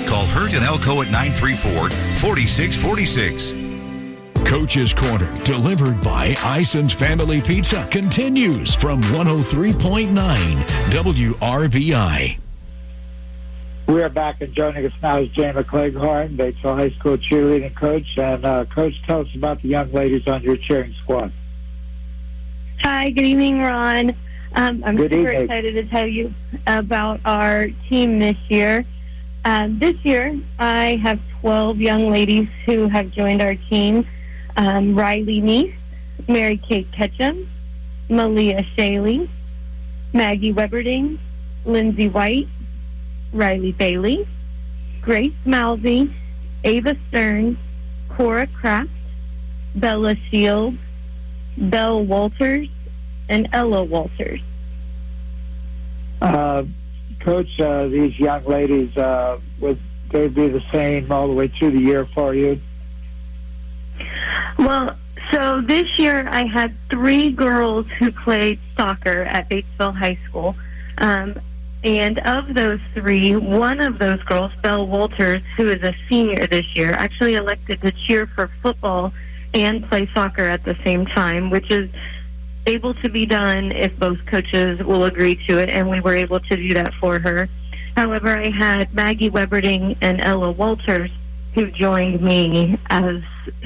Call 0.07 0.25
Hurt 0.27 0.53
and 0.53 0.63
Elko 0.63 1.01
at 1.01 1.09
934 1.09 1.89
4646. 1.89 3.66
Coach's 4.47 4.93
Corner, 4.93 5.29
delivered 5.43 6.01
by 6.01 6.33
Ison's 6.41 6.93
Family 6.93 7.41
Pizza, 7.41 7.83
continues 7.91 8.73
from 8.75 9.01
103.9 9.01 10.07
WRBI. 10.89 12.39
We 13.87 14.01
are 14.01 14.07
back, 14.07 14.39
and 14.39 14.53
joining 14.53 14.85
us 14.85 14.93
now 15.03 15.17
is 15.17 15.29
Jay 15.31 15.51
McCleghorn, 15.51 16.37
Batesville 16.37 16.77
High 16.77 16.91
School 16.91 17.17
cheerleading 17.17 17.75
coach. 17.75 18.17
And 18.17 18.45
uh, 18.45 18.63
coach, 18.63 19.01
tell 19.03 19.19
us 19.19 19.35
about 19.35 19.61
the 19.61 19.67
young 19.67 19.91
ladies 19.91 20.25
on 20.29 20.41
your 20.43 20.55
cheering 20.55 20.93
squad. 20.93 21.33
Hi, 22.79 23.09
good 23.09 23.25
evening, 23.25 23.59
Ron. 23.59 24.11
Um, 24.55 24.81
I'm 24.85 24.95
Good 24.95 25.11
super 25.11 25.29
evening. 25.29 25.41
excited 25.41 25.73
to 25.73 25.83
tell 25.83 26.07
you 26.07 26.33
about 26.65 27.19
our 27.25 27.67
team 27.89 28.19
this 28.19 28.37
year. 28.47 28.85
Um, 29.43 29.77
this 29.77 29.97
year, 30.05 30.39
I 30.57 30.95
have 31.03 31.19
12 31.41 31.81
young 31.81 32.09
ladies 32.09 32.47
who 32.65 32.87
have 32.87 33.11
joined 33.11 33.41
our 33.41 33.55
team. 33.55 34.07
Um, 34.57 34.95
Riley 34.95 35.41
Neese, 35.41 35.75
Mary 36.27 36.57
Kate 36.57 36.91
Ketchum, 36.91 37.47
Malia 38.09 38.63
Shaley, 38.75 39.29
Maggie 40.13 40.53
Weberding, 40.53 41.19
Lindsay 41.65 42.09
White, 42.09 42.47
Riley 43.31 43.71
Bailey, 43.71 44.27
Grace 45.01 45.33
Mousy, 45.45 46.11
Ava 46.63 46.97
Stern, 47.07 47.57
Cora 48.09 48.47
Kraft, 48.47 48.89
Bella 49.75 50.15
Shields, 50.15 50.77
Belle 51.57 52.03
Walters, 52.03 52.67
and 53.29 53.47
Ella 53.53 53.83
Walters. 53.83 54.41
Uh, 56.21 56.63
coach, 57.19 57.59
uh, 57.59 57.87
these 57.87 58.19
young 58.19 58.43
ladies, 58.45 58.97
uh, 58.97 59.39
would 59.59 59.77
they 60.09 60.27
be 60.27 60.47
the 60.47 60.63
same 60.71 61.11
all 61.11 61.27
the 61.27 61.33
way 61.33 61.47
through 61.47 61.71
the 61.71 61.79
year 61.79 62.05
for 62.05 62.33
you? 62.33 62.59
Well, 64.57 64.95
so 65.31 65.61
this 65.61 65.99
year 65.99 66.27
I 66.29 66.45
had 66.45 66.73
three 66.89 67.31
girls 67.31 67.87
who 67.99 68.11
played 68.11 68.59
soccer 68.75 69.23
at 69.23 69.49
Batesville 69.49 69.95
High 69.95 70.17
School. 70.25 70.55
Um, 70.97 71.39
and 71.83 72.19
of 72.19 72.53
those 72.53 72.79
three, 72.93 73.35
one 73.35 73.79
of 73.79 73.99
those 73.99 74.21
girls, 74.23 74.51
Belle 74.61 74.87
Walters, 74.87 75.43
who 75.55 75.69
is 75.69 75.83
a 75.83 75.93
senior 76.09 76.47
this 76.47 76.75
year, 76.75 76.91
actually 76.91 77.35
elected 77.35 77.81
to 77.81 77.91
cheer 77.91 78.25
for 78.25 78.47
football 78.61 79.13
and 79.53 79.87
play 79.87 80.09
soccer 80.13 80.43
at 80.43 80.63
the 80.63 80.75
same 80.83 81.05
time, 81.05 81.49
which 81.49 81.71
is 81.71 81.89
able 82.65 82.93
to 82.95 83.09
be 83.09 83.25
done 83.25 83.71
if 83.71 83.97
both 83.97 84.25
coaches 84.25 84.79
will 84.79 85.05
agree 85.05 85.35
to 85.47 85.57
it, 85.57 85.69
and 85.69 85.89
we 85.89 85.99
were 85.99 86.15
able 86.15 86.39
to 86.39 86.55
do 86.55 86.73
that 86.73 86.93
for 86.95 87.19
her. 87.19 87.47
However, 87.95 88.37
I 88.37 88.49
had 88.49 88.93
Maggie 88.93 89.29
Weberding 89.29 89.97
and 90.01 90.21
Ella 90.21 90.51
Walters 90.51 91.11
who 91.53 91.71
joined 91.71 92.21
me 92.21 92.77
as 92.89 93.21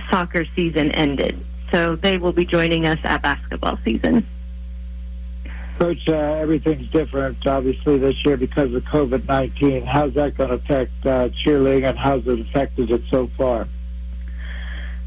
soccer 0.09 0.45
season 0.55 0.91
ended. 0.91 1.43
So 1.71 1.95
they 1.95 2.17
will 2.17 2.33
be 2.33 2.45
joining 2.45 2.85
us 2.85 2.99
at 3.03 3.21
basketball 3.21 3.77
season. 3.83 4.25
Coach, 5.79 6.07
uh, 6.07 6.13
everything's 6.13 6.89
different, 6.89 7.47
obviously, 7.47 7.97
this 7.97 8.23
year 8.23 8.37
because 8.37 8.73
of 8.73 8.83
COVID 8.83 9.27
19. 9.27 9.85
How's 9.85 10.13
that 10.13 10.37
going 10.37 10.49
to 10.49 10.55
affect 10.57 10.91
uh, 11.05 11.29
cheerleading 11.29 11.89
and 11.89 11.97
how's 11.97 12.27
it 12.27 12.39
affected 12.39 12.91
it 12.91 13.01
so 13.09 13.27
far? 13.27 13.67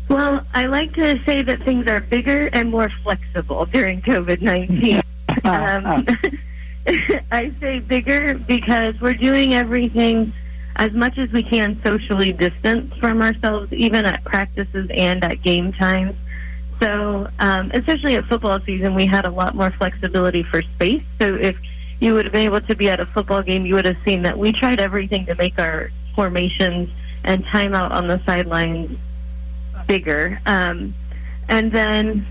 Well, 0.09 0.45
I 0.53 0.67
like 0.67 0.95
to 0.95 1.23
say 1.25 1.43
that 1.43 1.63
things 1.63 1.87
are 1.87 2.01
bigger 2.01 2.49
and 2.53 2.71
more 2.71 2.89
flexible 3.03 3.67
during 3.73 4.03
COVID 4.03 4.41
19. 4.43 5.03
um, 5.45 6.07
I 7.33 7.53
say 7.61 7.81
bigger 7.81 8.35
because 8.35 9.01
we're 9.01 9.15
doing 9.15 9.55
everything 9.55 10.33
as 10.77 10.93
much 10.93 11.19
as 11.19 11.31
we 11.31 11.43
can 11.43 11.81
socially 11.83 12.33
distance 12.33 12.95
from 12.97 13.23
ourselves, 13.23 13.73
even 13.73 14.05
at 14.05 14.25
practices 14.25 14.91
and 14.93 15.23
at 15.25 15.43
game 15.43 15.73
times. 15.73 16.17
So, 16.81 17.29
um, 17.39 17.71
especially 17.73 18.17
at 18.17 18.25
football 18.25 18.61
season, 18.61 18.95
we 18.95 19.07
had 19.07 19.25
a 19.25 19.31
lot 19.31 19.55
more 19.55 19.71
flexibility 19.71 20.43
for 20.43 20.63
space. 20.63 21.03
So, 21.21 21.37
if 21.37 21.57
you 22.01 22.15
would 22.15 22.25
have 22.25 22.33
been 22.33 22.43
able 22.43 22.61
to 22.63 22.75
be 22.75 22.91
at 22.91 22.99
a 22.99 23.07
football 23.07 23.43
game, 23.43 23.65
you 23.65 23.75
would 23.75 23.85
have 23.85 23.97
seen 24.05 24.23
that 24.23 24.37
we 24.37 24.53
tried 24.53 24.81
everything 24.81 25.27
to 25.27 25.35
make 25.37 25.59
our 25.59 25.91
formations 26.15 26.91
and 27.23 27.45
timeout 27.47 27.91
on 27.91 28.09
the 28.09 28.21
sidelines 28.25 28.99
bigger. 29.87 30.41
Um, 30.47 30.95
and 31.49 31.71
then, 31.71 32.27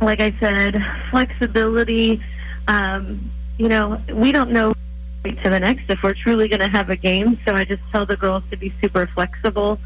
like 0.00 0.20
I 0.20 0.32
said, 0.32 0.84
flexibility. 1.10 2.22
Um, 2.68 3.30
you 3.58 3.68
know, 3.68 4.00
we 4.12 4.32
don't 4.32 4.50
know 4.50 4.74
to 5.24 5.50
the 5.50 5.60
next 5.60 5.90
if 5.90 6.02
we're 6.02 6.14
truly 6.14 6.48
going 6.48 6.60
to 6.60 6.68
have 6.68 6.90
a 6.90 6.96
game. 6.96 7.38
So 7.44 7.54
I 7.54 7.64
just 7.64 7.82
tell 7.92 8.06
the 8.06 8.16
girls 8.16 8.42
to 8.50 8.56
be 8.56 8.72
super 8.80 9.06
flexible. 9.06 9.78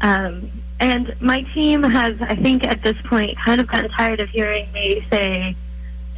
Um, 0.00 0.50
and 0.78 1.14
my 1.20 1.42
team 1.42 1.82
has, 1.82 2.20
I 2.22 2.34
think, 2.34 2.66
at 2.66 2.82
this 2.82 2.96
point, 3.04 3.36
kind 3.38 3.60
of 3.60 3.66
gotten 3.66 3.90
tired 3.90 4.20
of 4.20 4.30
hearing 4.30 4.70
me 4.72 5.04
say, 5.10 5.54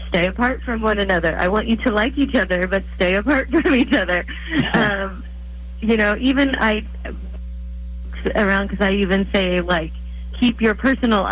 "Stay 0.09 0.27
apart 0.27 0.63
from 0.63 0.83
one 0.83 0.99
another." 0.99 1.37
I 1.37 1.49
want 1.49 1.67
you 1.67 1.77
to 1.79 1.91
like 1.91 2.17
each 2.17 2.37
other, 2.37 2.69
but 2.69 2.85
stay 2.95 3.17
apart 3.17 3.51
from 3.51 3.75
each 3.75 3.93
other. 3.93 4.25
um, 4.75 5.25
you 5.81 5.97
know, 5.97 6.17
even 6.21 6.55
I 6.57 6.87
around 8.37 8.69
because 8.69 8.87
I 8.87 8.93
even 8.93 9.27
say 9.33 9.61
like, 9.61 9.93
keep 10.39 10.61
your 10.61 10.75
personal 10.75 11.27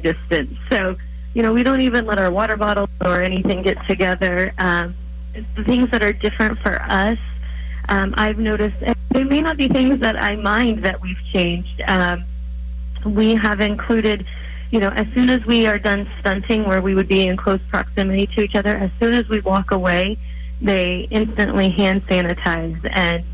distance. 0.00 0.56
So, 0.68 0.96
you 1.34 1.42
know, 1.42 1.52
we 1.52 1.62
don't 1.62 1.80
even 1.80 2.06
let 2.06 2.18
our 2.18 2.30
water 2.30 2.56
bottles 2.56 2.90
or 3.00 3.22
anything 3.22 3.62
get 3.62 3.84
together. 3.86 4.52
Um, 4.58 4.94
things 5.64 5.90
that 5.90 6.02
are 6.02 6.12
different 6.12 6.58
for 6.58 6.80
us, 6.82 7.18
um, 7.88 8.14
I've 8.16 8.38
noticed, 8.38 8.76
they 9.10 9.24
may 9.24 9.40
not 9.40 9.56
be 9.56 9.68
things 9.68 10.00
that 10.00 10.20
I 10.20 10.36
mind 10.36 10.84
that 10.84 11.00
we've 11.00 11.22
changed. 11.32 11.82
Um, 11.86 12.24
we 13.04 13.34
have 13.34 13.60
included, 13.60 14.24
you 14.70 14.78
know, 14.78 14.90
as 14.90 15.06
soon 15.14 15.30
as 15.30 15.44
we 15.44 15.66
are 15.66 15.78
done 15.78 16.08
stunting, 16.20 16.64
where 16.64 16.80
we 16.80 16.94
would 16.94 17.08
be 17.08 17.26
in 17.26 17.36
close 17.36 17.60
proximity 17.68 18.26
to 18.28 18.40
each 18.42 18.54
other, 18.54 18.76
as 18.76 18.90
soon 19.00 19.14
as 19.14 19.28
we 19.28 19.40
walk 19.40 19.72
away, 19.72 20.16
they 20.60 21.08
instantly 21.10 21.70
hand 21.70 22.06
sanitize 22.06 22.78
and 22.92 23.24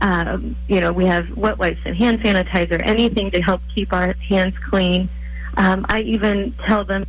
um, 0.00 0.56
you 0.66 0.80
know, 0.80 0.92
we 0.92 1.06
have 1.06 1.36
wet 1.36 1.58
wipes 1.58 1.80
and 1.84 1.94
hand 1.94 2.20
sanitizer, 2.20 2.80
anything 2.82 3.30
to 3.32 3.42
help 3.42 3.60
keep 3.74 3.92
our 3.92 4.14
hands 4.14 4.56
clean. 4.58 5.08
Um, 5.56 5.84
I 5.88 6.00
even 6.02 6.52
tell 6.64 6.84
them 6.84 7.04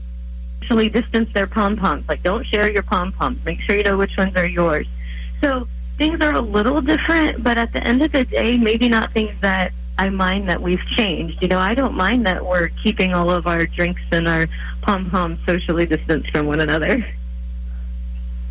socially 0.62 0.90
distance 0.90 1.32
their 1.34 1.48
pom 1.48 1.76
poms. 1.76 2.08
Like, 2.08 2.24
don't 2.24 2.46
share 2.46 2.72
your 2.72 2.84
pom 2.84 3.12
poms. 3.12 3.44
Make 3.46 3.62
sure 3.62 3.76
you 3.76 3.84
know 3.84 3.98
which 3.98 4.16
ones 4.18 4.36
are 4.36 4.46
yours. 4.46 4.88
So 5.40 5.68
things 5.98 6.22
are 6.22 6.34
a 6.34 6.42
little 6.42 6.82
different, 6.82 7.44
but 7.44 7.58
at 7.58 7.74
the 7.74 7.84
end 7.84 8.02
of 8.02 8.12
the 8.12 8.26
day, 8.26 8.58
maybe 8.58 8.88
not 8.88 9.12
things 9.12 9.34
that 9.42 9.74
I 9.98 10.10
mind 10.10 10.50
that 10.50 10.62
we've 10.62 10.86
changed. 10.88 11.42
You 11.42 11.48
know, 11.48 11.60
I 11.60 11.76
don't 11.76 11.96
mind 11.96 12.26
that 12.26 12.46
we're 12.46 12.70
keeping 12.70 13.14
all 13.14 13.30
of 13.30 13.48
our 13.48 13.66
drinks 13.66 14.02
and 14.12 14.28
our 14.28 14.48
pom 14.82 15.10
poms 15.10 15.40
socially 15.46 15.86
distanced 15.86 16.32
from 16.32 16.48
one 16.48 16.60
another. 16.60 17.06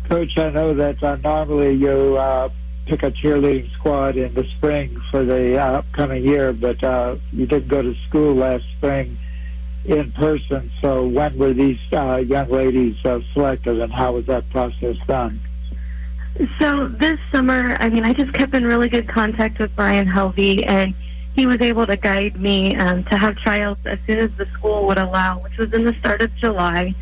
Coach, 0.05 0.37
I 0.37 0.49
know 0.49 0.73
that 0.73 1.01
uh, 1.01 1.15
normally 1.17 1.73
you 1.73 2.17
uh, 2.17 2.49
pick 2.85 3.03
a 3.03 3.11
cheerleading 3.11 3.71
squad 3.71 4.17
in 4.17 4.33
the 4.33 4.43
spring 4.43 4.99
for 5.09 5.23
the 5.23 5.57
uh, 5.57 5.79
upcoming 5.79 6.23
year, 6.23 6.51
but 6.51 6.83
uh, 6.83 7.15
you 7.31 7.45
didn't 7.45 7.69
go 7.69 7.81
to 7.81 7.95
school 8.07 8.35
last 8.35 8.65
spring 8.77 9.17
in 9.85 10.11
person. 10.11 10.71
So 10.79 11.07
when 11.07 11.37
were 11.37 11.53
these 11.53 11.79
uh, 11.91 12.17
young 12.17 12.49
ladies 12.49 13.03
uh, 13.05 13.21
selected, 13.33 13.79
and 13.79 13.91
how 13.91 14.13
was 14.13 14.25
that 14.27 14.49
process 14.49 14.97
done? 15.07 15.39
So 16.59 16.87
this 16.87 17.19
summer, 17.31 17.75
I 17.79 17.89
mean, 17.89 18.05
I 18.05 18.13
just 18.13 18.33
kept 18.33 18.53
in 18.53 18.65
really 18.65 18.89
good 18.89 19.07
contact 19.07 19.59
with 19.59 19.75
Brian 19.75 20.07
Helvey, 20.07 20.65
and 20.65 20.93
he 21.35 21.45
was 21.45 21.61
able 21.61 21.85
to 21.87 21.97
guide 21.97 22.39
me 22.39 22.75
um, 22.75 23.03
to 23.05 23.17
have 23.17 23.35
tryouts 23.37 23.85
as 23.85 23.99
soon 24.05 24.19
as 24.19 24.31
the 24.35 24.45
school 24.47 24.87
would 24.87 24.97
allow, 24.97 25.39
which 25.39 25.57
was 25.57 25.73
in 25.73 25.83
the 25.83 25.93
start 25.93 26.21
of 26.21 26.33
July. 26.35 26.93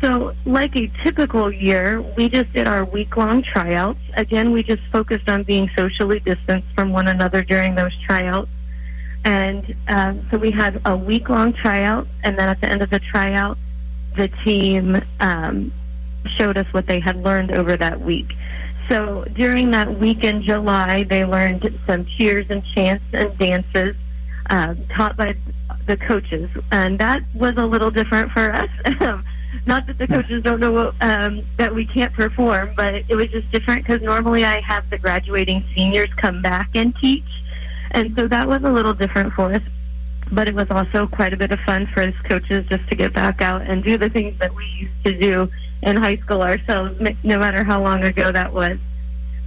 So, 0.00 0.34
like 0.46 0.76
a 0.76 0.90
typical 1.02 1.52
year, 1.52 2.00
we 2.16 2.30
just 2.30 2.52
did 2.54 2.66
our 2.66 2.86
week 2.86 3.16
long 3.18 3.42
tryouts. 3.42 4.00
Again, 4.16 4.50
we 4.50 4.62
just 4.62 4.82
focused 4.84 5.28
on 5.28 5.42
being 5.42 5.68
socially 5.76 6.20
distanced 6.20 6.68
from 6.74 6.90
one 6.90 7.06
another 7.06 7.42
during 7.42 7.74
those 7.74 7.96
tryouts. 7.98 8.48
And 9.24 9.74
um, 9.88 10.26
so 10.30 10.38
we 10.38 10.50
had 10.50 10.80
a 10.84 10.96
week 10.96 11.28
long 11.28 11.52
tryout, 11.52 12.06
and 12.24 12.38
then 12.38 12.48
at 12.48 12.60
the 12.60 12.68
end 12.68 12.82
of 12.82 12.90
the 12.90 12.98
tryout, 12.98 13.58
the 14.16 14.28
team 14.28 15.02
um, 15.20 15.72
showed 16.26 16.56
us 16.56 16.66
what 16.72 16.86
they 16.86 17.00
had 17.00 17.16
learned 17.16 17.52
over 17.52 17.76
that 17.76 18.00
week. 18.00 18.34
So 18.88 19.24
during 19.34 19.70
that 19.70 19.98
week 19.98 20.24
in 20.24 20.42
July, 20.42 21.04
they 21.04 21.24
learned 21.24 21.78
some 21.86 22.04
cheers 22.06 22.46
and 22.50 22.64
chants 22.64 23.04
and 23.12 23.36
dances 23.38 23.94
uh, 24.48 24.74
taught 24.88 25.16
by 25.16 25.36
the 25.86 25.96
coaches, 25.96 26.50
and 26.72 26.98
that 26.98 27.22
was 27.34 27.56
a 27.56 27.64
little 27.64 27.90
different 27.90 28.32
for 28.32 28.52
us. 28.52 28.68
Not 29.66 29.86
that 29.86 29.98
the 29.98 30.06
coaches 30.06 30.42
don't 30.42 30.60
know 30.60 30.92
um, 31.00 31.42
that 31.56 31.74
we 31.74 31.84
can't 31.84 32.12
perform, 32.12 32.72
but 32.76 32.94
it 33.08 33.14
was 33.14 33.28
just 33.28 33.50
different 33.50 33.82
because 33.86 34.02
normally 34.02 34.44
I 34.44 34.60
have 34.60 34.88
the 34.90 34.98
graduating 34.98 35.64
seniors 35.74 36.12
come 36.14 36.42
back 36.42 36.70
and 36.74 36.94
teach, 36.96 37.24
and 37.90 38.14
so 38.14 38.28
that 38.28 38.46
was 38.46 38.62
a 38.62 38.70
little 38.70 38.94
different 38.94 39.32
for 39.32 39.52
us. 39.52 39.62
But 40.32 40.48
it 40.48 40.54
was 40.54 40.70
also 40.70 41.06
quite 41.06 41.32
a 41.32 41.36
bit 41.36 41.50
of 41.50 41.60
fun 41.60 41.86
for 41.86 42.02
us 42.02 42.14
coaches 42.24 42.66
just 42.66 42.88
to 42.88 42.94
get 42.94 43.12
back 43.12 43.42
out 43.42 43.62
and 43.62 43.82
do 43.82 43.98
the 43.98 44.08
things 44.08 44.38
that 44.38 44.54
we 44.54 44.64
used 44.78 45.04
to 45.04 45.18
do 45.18 45.50
in 45.82 45.96
high 45.96 46.16
school 46.16 46.42
ourselves, 46.42 47.00
no 47.24 47.38
matter 47.38 47.64
how 47.64 47.82
long 47.82 48.04
ago 48.04 48.30
that 48.30 48.52
was. 48.52 48.78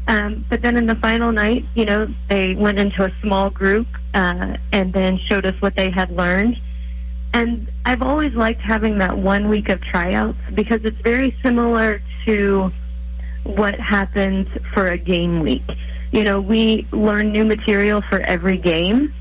Um, 0.08 0.44
but 0.50 0.62
then 0.62 0.76
in 0.76 0.86
the 0.86 0.96
final 0.96 1.32
night, 1.32 1.64
you 1.76 1.86
know, 1.86 2.10
they 2.28 2.56
went 2.56 2.80
into 2.80 3.06
a 3.06 3.12
small 3.22 3.50
group 3.50 3.88
uh, 4.14 4.58
and 4.74 4.92
then 4.92 5.18
showed 5.18 5.46
us 5.46 5.62
what 5.62 5.76
they 5.76 5.90
had 5.90 6.12
learned. 6.12 6.60
And 7.34 7.68
I've 7.86 8.02
always 8.02 8.34
liked 8.36 8.62
having 8.62 8.98
that 8.98 9.18
one 9.18 9.50
week 9.50 9.70
of 9.70 9.82
tryouts 9.82 10.38
because 10.54 10.84
it's 10.86 11.00
very 11.00 11.32
similar 11.42 12.02
to 12.26 12.72
what 13.44 13.80
happens 13.80 14.48
for 14.74 14.88
a 14.88 14.98
game 14.98 15.40
week. 15.40 15.64
You 16.14 16.24
know, 16.24 16.40
we 16.40 16.88
learn 16.92 17.34
new 17.34 17.44
material 17.44 18.00
for 18.02 18.20
every 18.22 18.58
game. 18.58 19.14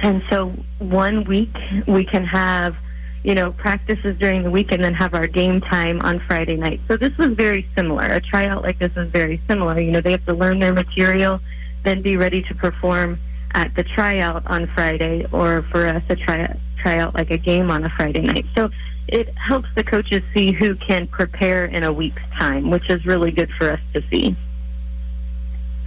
And 0.00 0.22
so 0.30 0.48
one 0.78 1.24
week 1.24 1.54
we 1.86 2.04
can 2.04 2.24
have 2.24 2.76
you 3.22 3.34
know, 3.34 3.52
practices 3.52 4.16
during 4.18 4.42
the 4.42 4.50
week 4.50 4.72
and 4.72 4.82
then 4.82 4.94
have 4.94 5.14
our 5.14 5.26
game 5.26 5.60
time 5.60 6.00
on 6.00 6.18
Friday 6.20 6.56
night. 6.56 6.80
So 6.88 6.96
this 6.96 7.16
was 7.18 7.34
very 7.34 7.68
similar. 7.74 8.04
A 8.04 8.20
tryout 8.20 8.62
like 8.62 8.78
this 8.78 8.96
is 8.96 9.10
very 9.10 9.40
similar. 9.46 9.78
You 9.78 9.90
know, 9.92 10.00
they 10.00 10.12
have 10.12 10.24
to 10.26 10.32
learn 10.32 10.58
their 10.58 10.72
material, 10.72 11.40
then 11.82 12.00
be 12.00 12.16
ready 12.16 12.42
to 12.42 12.54
perform 12.54 13.18
at 13.52 13.74
the 13.74 13.82
tryout 13.82 14.46
on 14.46 14.66
Friday, 14.68 15.26
or 15.32 15.62
for 15.62 15.86
us, 15.86 16.02
a 16.08 16.16
tryout, 16.16 16.56
tryout 16.78 17.14
like 17.14 17.30
a 17.30 17.36
game 17.36 17.70
on 17.70 17.84
a 17.84 17.90
Friday 17.90 18.22
night. 18.22 18.46
So 18.54 18.70
it 19.08 19.28
helps 19.36 19.68
the 19.74 19.84
coaches 19.84 20.22
see 20.32 20.52
who 20.52 20.74
can 20.76 21.06
prepare 21.06 21.66
in 21.66 21.82
a 21.82 21.92
week's 21.92 22.22
time, 22.38 22.70
which 22.70 22.88
is 22.88 23.04
really 23.04 23.32
good 23.32 23.50
for 23.50 23.70
us 23.70 23.80
to 23.92 24.02
see. 24.08 24.34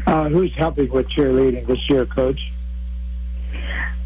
Uh, 0.05 0.29
who's 0.29 0.53
helping 0.55 0.89
with 0.91 1.09
cheerleading 1.09 1.65
this 1.65 1.89
year, 1.89 2.05
Coach? 2.05 2.51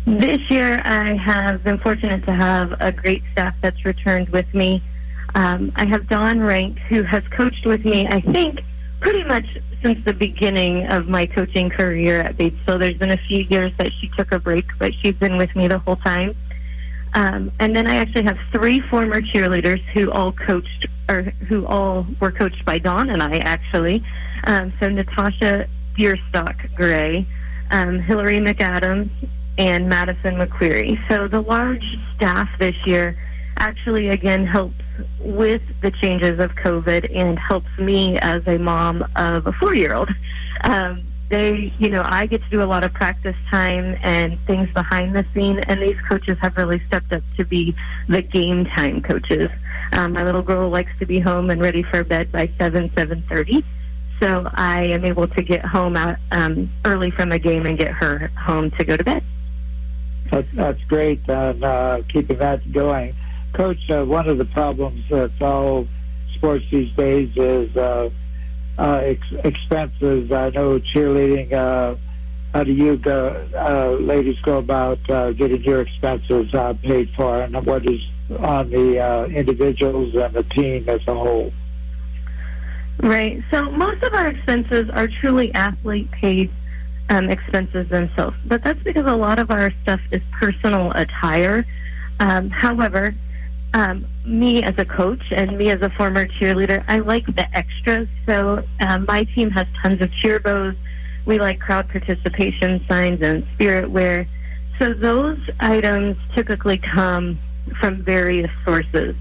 This 0.05 0.49
year, 0.49 0.79
I 0.85 1.13
have 1.15 1.63
been 1.63 1.77
fortunate 1.77 2.23
to 2.25 2.33
have 2.33 2.75
a 2.79 2.91
great 2.91 3.23
staff 3.31 3.55
that's 3.61 3.83
returned 3.83 4.29
with 4.29 4.53
me. 4.53 4.81
Um, 5.35 5.71
I 5.75 5.85
have 5.85 6.07
Dawn 6.07 6.39
Rank, 6.39 6.79
who 6.79 7.03
has 7.03 7.27
coached 7.27 7.65
with 7.65 7.83
me, 7.83 8.07
I 8.07 8.21
think, 8.21 8.63
pretty 8.99 9.23
much 9.23 9.57
since 9.81 10.03
the 10.05 10.13
beginning 10.13 10.87
of 10.87 11.07
my 11.07 11.25
coaching 11.25 11.69
career 11.69 12.21
at 12.21 12.37
Bates. 12.37 12.57
So 12.65 12.77
There's 12.77 12.97
been 12.97 13.11
a 13.11 13.17
few 13.17 13.39
years 13.39 13.71
that 13.77 13.91
she 13.93 14.07
took 14.09 14.31
a 14.31 14.39
break, 14.39 14.65
but 14.79 14.93
she's 14.95 15.15
been 15.15 15.37
with 15.37 15.55
me 15.55 15.67
the 15.67 15.79
whole 15.79 15.97
time. 15.97 16.35
Um, 17.13 17.51
and 17.59 17.75
then 17.75 17.87
I 17.87 17.95
actually 17.95 18.23
have 18.23 18.37
three 18.51 18.79
former 18.79 19.21
cheerleaders 19.21 19.81
who 19.93 20.11
all 20.11 20.31
coached, 20.31 20.85
or 21.09 21.23
who 21.23 21.65
all 21.65 22.05
were 22.19 22.31
coached 22.31 22.63
by 22.65 22.79
Dawn 22.79 23.09
and 23.09 23.21
I, 23.21 23.39
actually. 23.39 24.03
Um, 24.43 24.71
so 24.79 24.89
Natasha 24.89 25.67
Deerstock 25.97 26.73
Gray, 26.75 27.25
um, 27.71 27.99
Hillary 27.99 28.37
McAdams, 28.37 29.09
and 29.57 29.89
Madison 29.89 30.35
McQuarrie. 30.35 30.99
So 31.07 31.27
the 31.27 31.41
large 31.41 31.97
staff 32.15 32.49
this 32.59 32.75
year 32.85 33.17
actually 33.57 34.09
again 34.09 34.45
helps 34.45 34.75
with 35.19 35.63
the 35.81 35.89
changes 35.89 36.39
of 36.39 36.53
COVID 36.55 37.15
and 37.15 37.39
helps 37.39 37.75
me 37.79 38.17
as 38.19 38.47
a 38.47 38.57
mom 38.57 39.03
of 39.15 39.47
a 39.47 39.51
four-year-old. 39.51 40.09
Um, 40.63 41.01
they, 41.29 41.73
you 41.77 41.89
know, 41.89 42.03
I 42.05 42.25
get 42.27 42.43
to 42.43 42.49
do 42.49 42.61
a 42.61 42.65
lot 42.65 42.83
of 42.83 42.93
practice 42.93 43.35
time 43.49 43.97
and 44.01 44.39
things 44.41 44.71
behind 44.73 45.15
the 45.15 45.25
scene, 45.33 45.59
and 45.59 45.81
these 45.81 45.99
coaches 46.01 46.37
have 46.39 46.55
really 46.55 46.79
stepped 46.81 47.11
up 47.11 47.23
to 47.35 47.43
be 47.43 47.75
the 48.07 48.21
game 48.21 48.65
time 48.65 49.01
coaches. 49.01 49.49
Um, 49.91 50.13
my 50.13 50.23
little 50.23 50.41
girl 50.41 50.69
likes 50.69 50.91
to 50.99 51.05
be 51.05 51.19
home 51.19 51.49
and 51.49 51.59
ready 51.59 51.83
for 51.83 52.03
bed 52.03 52.31
by 52.31 52.49
seven, 52.57 52.91
seven 52.93 53.23
thirty. 53.23 53.63
So 54.19 54.49
I 54.53 54.83
am 54.83 55.05
able 55.05 55.27
to 55.27 55.41
get 55.43 55.63
home 55.63 55.95
out 55.95 56.17
um, 56.31 56.69
early 56.85 57.11
from 57.11 57.31
a 57.31 57.39
game 57.39 57.65
and 57.65 57.77
get 57.77 57.91
her 57.91 58.31
home 58.37 58.71
to 58.71 58.83
go 58.83 58.97
to 58.97 59.03
bed. 59.03 59.23
That's, 60.31 60.51
that's 60.53 60.83
great, 60.85 61.27
and 61.29 61.63
uh, 61.63 62.01
keeping 62.09 62.37
that 62.37 62.71
going. 62.71 63.15
Coach, 63.53 63.89
uh, 63.89 64.03
one 64.03 64.27
of 64.27 64.37
the 64.37 64.45
problems 64.45 65.03
that's 65.09 65.41
all 65.41 65.87
sports 66.33 66.65
these 66.69 66.91
days 66.93 67.35
is 67.37 67.75
uh, 67.77 68.09
uh, 68.77 69.01
ex- 69.03 69.31
expenses. 69.43 70.31
I 70.31 70.49
know 70.49 70.79
cheerleading. 70.79 71.53
Uh, 71.53 71.95
how 72.53 72.63
do 72.63 72.73
you 72.73 72.97
go, 72.97 73.47
uh, 73.55 74.01
ladies 74.01 74.39
go 74.39 74.57
about 74.57 75.07
uh, 75.09 75.31
getting 75.31 75.61
your 75.63 75.81
expenses 75.81 76.53
uh, 76.53 76.73
paid 76.81 77.09
for, 77.11 77.41
and 77.41 77.65
what 77.65 77.85
is 77.85 78.01
on 78.39 78.69
the 78.69 78.99
uh, 78.99 79.25
individuals 79.25 80.15
and 80.15 80.33
the 80.33 80.43
team 80.43 80.87
as 80.89 81.07
a 81.07 81.13
whole? 81.13 81.53
Right. 82.99 83.43
So 83.51 83.69
most 83.69 84.01
of 84.03 84.13
our 84.13 84.27
expenses 84.27 84.89
are 84.89 85.07
truly 85.07 85.53
athlete 85.53 86.09
paid 86.11 86.49
um, 87.09 87.29
expenses 87.29 87.87
themselves. 87.89 88.37
But 88.45 88.63
that's 88.63 88.81
because 88.83 89.05
a 89.05 89.15
lot 89.15 89.39
of 89.39 89.51
our 89.51 89.71
stuff 89.83 90.01
is 90.11 90.21
personal 90.31 90.91
attire. 90.91 91.65
Um, 92.19 92.49
however, 92.49 93.13
um, 93.73 94.05
me 94.25 94.63
as 94.63 94.77
a 94.77 94.85
coach 94.85 95.31
and 95.31 95.57
me 95.57 95.69
as 95.69 95.81
a 95.81 95.89
former 95.89 96.25
cheerleader, 96.25 96.83
I 96.87 96.99
like 96.99 97.25
the 97.35 97.47
extras. 97.55 98.07
So 98.25 98.63
um, 98.79 99.05
my 99.07 99.23
team 99.23 99.51
has 99.51 99.67
tons 99.81 100.01
of 100.01 100.11
cheer 100.11 100.39
bows. 100.39 100.75
We 101.25 101.39
like 101.39 101.59
crowd 101.59 101.89
participation 101.89 102.85
signs 102.87 103.21
and 103.21 103.45
spirit 103.53 103.89
wear. 103.89 104.25
So 104.79 104.93
those 104.93 105.39
items 105.59 106.17
typically 106.33 106.77
come 106.77 107.37
from 107.79 107.97
various 107.97 108.51
sources. 108.63 109.15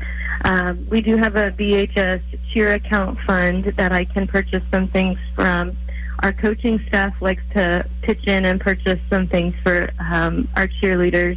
Um, 0.47 0.87
we 0.89 1.01
do 1.01 1.17
have 1.17 1.35
a 1.35 1.51
BHS 1.51 2.23
cheer 2.53 2.75
account 2.75 3.19
fund 3.23 3.65
that 3.65 3.91
I 3.91 4.05
can 4.05 4.29
purchase 4.29 4.63
some 4.71 4.87
things 4.87 5.19
from. 5.35 5.77
Our 6.21 6.33
coaching 6.33 6.79
staff 6.87 7.21
likes 7.21 7.43
to 7.55 7.85
pitch 8.03 8.29
in 8.29 8.45
and 8.45 8.61
purchase 8.61 9.01
some 9.11 9.27
things 9.27 9.57
for 9.65 9.91
um, 9.99 10.49
our 10.55 10.69
cheerleaders. 10.69 11.37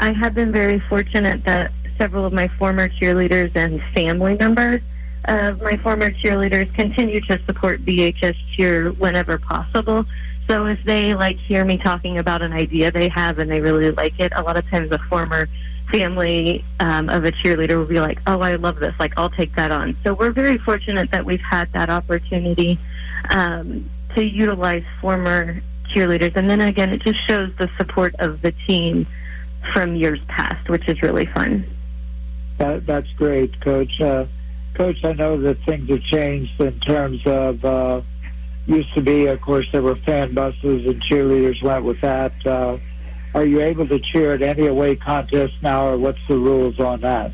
I 0.00 0.10
have 0.10 0.34
been 0.34 0.50
very 0.50 0.80
fortunate 0.80 1.44
that 1.44 1.70
several 1.96 2.24
of 2.24 2.32
my 2.32 2.48
former 2.48 2.88
cheerleaders 2.88 3.54
and 3.54 3.80
family 3.94 4.36
members 4.36 4.82
of 5.26 5.62
my 5.62 5.76
former 5.76 6.10
cheerleaders 6.10 6.74
continue 6.74 7.20
to 7.20 7.38
support 7.44 7.84
BHS 7.84 8.34
Cheer 8.56 8.90
whenever 8.94 9.38
possible. 9.38 10.06
So 10.48 10.66
if 10.66 10.82
they 10.82 11.14
like 11.14 11.36
hear 11.36 11.64
me 11.64 11.78
talking 11.78 12.18
about 12.18 12.42
an 12.42 12.52
idea 12.52 12.90
they 12.90 13.08
have 13.10 13.38
and 13.38 13.48
they 13.48 13.60
really 13.60 13.92
like 13.92 14.18
it, 14.18 14.32
a 14.34 14.42
lot 14.42 14.56
of 14.56 14.68
times 14.68 14.90
a 14.90 14.98
former 14.98 15.48
family 15.90 16.64
um, 16.80 17.08
of 17.08 17.24
a 17.24 17.32
cheerleader 17.32 17.76
will 17.76 17.86
be 17.86 18.00
like, 18.00 18.20
"Oh, 18.26 18.40
I 18.40 18.56
love 18.56 18.80
this! 18.80 18.94
Like, 18.98 19.14
I'll 19.16 19.30
take 19.30 19.54
that 19.56 19.70
on." 19.70 19.96
So 20.02 20.14
we're 20.14 20.32
very 20.32 20.58
fortunate 20.58 21.10
that 21.10 21.24
we've 21.24 21.40
had 21.40 21.72
that 21.72 21.90
opportunity. 21.90 22.78
Um, 23.30 23.88
to 24.14 24.24
utilize 24.24 24.84
former 25.00 25.60
cheerleaders. 25.88 26.36
And 26.36 26.48
then 26.48 26.60
again, 26.60 26.90
it 26.90 27.02
just 27.02 27.26
shows 27.26 27.54
the 27.56 27.68
support 27.76 28.14
of 28.18 28.42
the 28.42 28.52
team 28.52 29.06
from 29.72 29.96
years 29.96 30.20
past, 30.28 30.68
which 30.68 30.88
is 30.88 31.02
really 31.02 31.26
fun. 31.26 31.64
That, 32.58 32.86
that's 32.86 33.10
great, 33.12 33.60
Coach. 33.60 34.00
Uh, 34.00 34.26
Coach, 34.74 35.04
I 35.04 35.12
know 35.12 35.40
that 35.40 35.58
things 35.60 35.88
have 35.88 36.02
changed 36.02 36.60
in 36.60 36.78
terms 36.80 37.26
of 37.26 37.64
uh, 37.64 38.00
used 38.66 38.92
to 38.94 39.00
be, 39.00 39.26
of 39.26 39.40
course, 39.40 39.66
there 39.72 39.82
were 39.82 39.96
fan 39.96 40.34
buses 40.34 40.86
and 40.86 41.02
cheerleaders 41.02 41.62
went 41.62 41.84
with 41.84 42.00
that. 42.00 42.32
Uh, 42.46 42.78
are 43.34 43.44
you 43.44 43.60
able 43.60 43.86
to 43.88 43.98
cheer 43.98 44.34
at 44.34 44.42
any 44.42 44.66
away 44.66 44.96
contest 44.96 45.54
now, 45.62 45.88
or 45.88 45.98
what's 45.98 46.24
the 46.28 46.36
rules 46.36 46.78
on 46.78 47.00
that? 47.00 47.32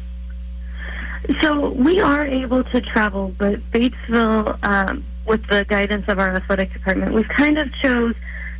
So 1.41 1.71
we 1.71 2.01
are 2.01 2.27
able 2.27 2.65
to 2.65 2.81
travel, 2.81 3.35
but 3.37 3.61
Batesville 3.71 4.59
um, 4.67 5.05
with 5.27 5.47
the 5.49 5.65
guidance 5.67 6.09
of 6.09 6.19
our 6.19 6.35
athletic 6.35 6.73
department, 6.73 7.13
we've 7.13 7.29
kind 7.29 7.59
of 7.59 7.73
chose 7.75 8.15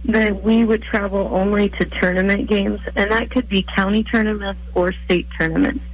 that 0.05 0.42
we 0.42 0.64
would 0.64 0.83
travel 0.83 1.29
only 1.33 1.70
to 1.70 1.85
tournament 1.85 2.46
games, 2.46 2.81
and 2.96 3.11
that 3.11 3.31
could 3.31 3.48
be 3.48 3.62
county 3.62 4.05
tournaments 4.05 4.61
or 4.74 4.92
state 4.92 5.26
tournaments. 5.37 5.85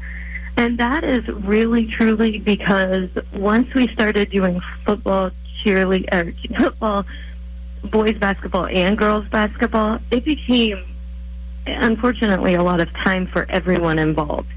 And 0.57 0.79
that 0.79 1.05
is 1.05 1.27
really 1.29 1.87
truly 1.87 2.39
because 2.39 3.11
once 3.33 3.73
we 3.75 3.89
started 3.89 4.31
doing 4.31 4.61
football, 4.85 5.31
cheerleading, 5.63 6.13
or 6.13 6.61
football, 6.61 7.05
boys 7.85 8.17
basketball, 8.17 8.67
and 8.67 8.97
girls 8.97 9.27
basketball, 9.29 9.99
it 10.11 10.25
became 10.25 10.83
unfortunately 11.67 12.55
a 12.55 12.63
lot 12.63 12.81
of 12.81 12.93
time 12.93 13.27
for 13.27 13.47
everyone 13.49 13.99
involved. 13.99 14.49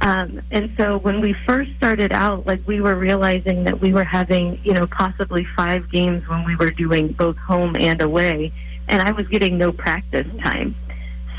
Um, 0.00 0.42
and 0.50 0.70
so 0.76 0.98
when 0.98 1.20
we 1.20 1.32
first 1.32 1.74
started 1.76 2.12
out, 2.12 2.46
like 2.46 2.60
we 2.66 2.80
were 2.80 2.94
realizing 2.94 3.64
that 3.64 3.80
we 3.80 3.92
were 3.92 4.04
having, 4.04 4.60
you 4.62 4.72
know, 4.72 4.86
possibly 4.86 5.44
five 5.44 5.90
games 5.90 6.28
when 6.28 6.44
we 6.44 6.54
were 6.56 6.70
doing 6.70 7.08
both 7.08 7.38
home 7.38 7.76
and 7.76 8.02
away, 8.02 8.52
and 8.88 9.00
I 9.00 9.12
was 9.12 9.26
getting 9.28 9.56
no 9.56 9.72
practice 9.72 10.26
time. 10.42 10.74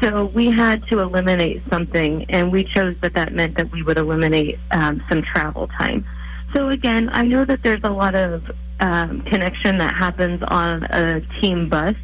So 0.02 0.26
we 0.26 0.52
had 0.52 0.86
to 0.88 1.00
eliminate 1.00 1.62
something, 1.70 2.26
and 2.30 2.52
we 2.52 2.64
chose 2.64 2.96
that 3.02 3.14
that 3.14 3.34
meant 3.34 3.56
that 3.56 3.72
we 3.72 3.84
would 3.84 3.98
eliminate 3.98 4.60
um, 4.72 5.04
some 5.10 5.22
travel 5.22 5.68
time. 5.68 6.06
So 6.54 6.70
again, 6.70 7.10
I 7.12 7.26
know 7.26 7.46
that 7.46 7.62
there's 7.64 7.84
a 7.84 7.90
lot 7.90 8.16
of 8.16 8.52
um, 8.80 9.22
connection 9.22 9.78
that 9.80 9.94
happens 9.94 10.42
on 10.44 10.84
a 10.84 11.22
team 11.42 11.68
bus, 11.70 11.96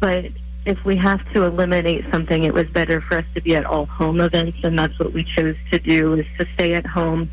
but 0.00 0.26
if 0.66 0.84
we 0.84 0.96
have 0.96 1.30
to 1.32 1.44
eliminate 1.44 2.04
something, 2.10 2.44
it 2.44 2.54
was 2.54 2.68
better 2.68 3.00
for 3.00 3.18
us 3.18 3.24
to 3.34 3.40
be 3.40 3.54
at 3.54 3.64
all 3.66 3.86
home 3.86 4.20
events, 4.20 4.58
and 4.62 4.78
that's 4.78 4.98
what 4.98 5.12
we 5.12 5.24
chose 5.24 5.56
to 5.70 5.78
do: 5.78 6.14
is 6.14 6.26
to 6.38 6.46
stay 6.54 6.74
at 6.74 6.86
home 6.86 7.30